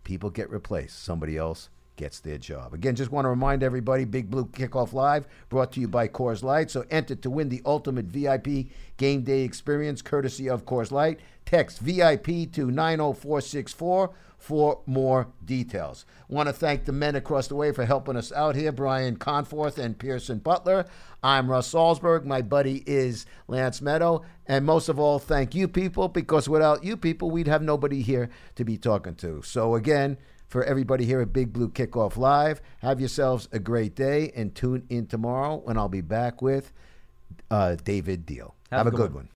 people 0.04 0.32
get 0.32 0.50
replaced. 0.50 1.04
Somebody 1.04 1.38
else 1.38 1.70
gets 1.96 2.20
their 2.20 2.38
job. 2.38 2.74
Again, 2.74 2.96
just 2.96 3.12
want 3.12 3.26
to 3.26 3.30
remind 3.30 3.64
everybody 3.64 4.06
Big 4.06 4.30
Blue 4.30 4.46
Kickoff 4.46 4.94
Live 4.94 5.28
brought 5.50 5.72
to 5.74 5.80
you 5.80 5.88
by 5.88 6.08
Coors 6.08 6.44
Light. 6.44 6.72
So 6.72 6.86
enter 6.89 7.16
to 7.16 7.30
win 7.30 7.50
the 7.50 7.62
ultimate 7.66 8.06
VIP 8.06 8.68
game 8.98 9.22
day 9.22 9.42
experience 9.44 10.02
courtesy 10.02 10.50
of 10.50 10.66
Coors 10.66 10.92
Light. 10.92 11.20
Text 11.46 11.80
VIP 11.80 12.52
to 12.54 12.72
90464 12.72 14.12
for 14.42 14.82
more 14.88 15.28
details. 15.46 16.04
Want 16.28 16.48
to 16.50 16.54
thank 16.54 16.86
the 16.86 16.92
men 16.92 17.16
across 17.16 17.48
the 17.48 17.56
way 17.56 17.72
for 17.72 17.86
helping 17.86 18.16
us 18.16 18.32
out 18.32 18.56
here 18.56 18.72
Brian 18.72 19.16
Conforth 19.16 19.78
and 19.78 19.98
Pearson 19.98 20.39
Butler. 20.39 20.86
I'm 21.22 21.50
Russ 21.50 21.72
Salzberg. 21.72 22.26
My 22.26 22.42
buddy 22.42 22.84
is 22.88 23.28
Lance 23.48 23.82
Medow. 23.82 24.24
And 24.48 24.66
most 24.66 24.89
of 24.89 25.00
all, 25.00 25.20
thank 25.20 25.54
you 25.54 25.68
people 25.68 26.08
because 26.08 26.50
without 26.50 26.84
you 26.84 26.98
people, 26.98 27.30
we'd 27.30 27.48
have 27.48 27.62
nobody 27.62 28.02
here 28.02 28.32
to 28.56 28.66
be 28.66 28.80
talking 28.80 29.14
to. 29.16 29.44
So, 29.44 29.76
again, 29.76 30.18
for 30.52 30.66
everybody 30.66 31.06
here 31.06 31.22
at 31.22 31.32
Big 31.32 31.54
Blue 31.54 31.70
Kickoff 31.70 32.18
Live, 32.18 32.62
have 32.80 32.99
yourselves 32.99 33.47
a 33.54 33.60
great 33.60 33.95
day 33.95 34.34
and 34.36 34.54
tune 34.54 34.86
in 34.89 35.08
tomorrow 35.08 35.62
when 35.64 35.78
I'll 35.78 35.88
be 35.88 36.02
back 36.02 36.41
with 36.41 36.74
uh, 37.49 37.78
David 37.82 38.26
Diehl. 38.26 38.52
Have, 38.70 38.86
have 38.86 38.88
a 38.88 38.91
good 38.91 39.14
one. 39.14 39.24
one. 39.24 39.30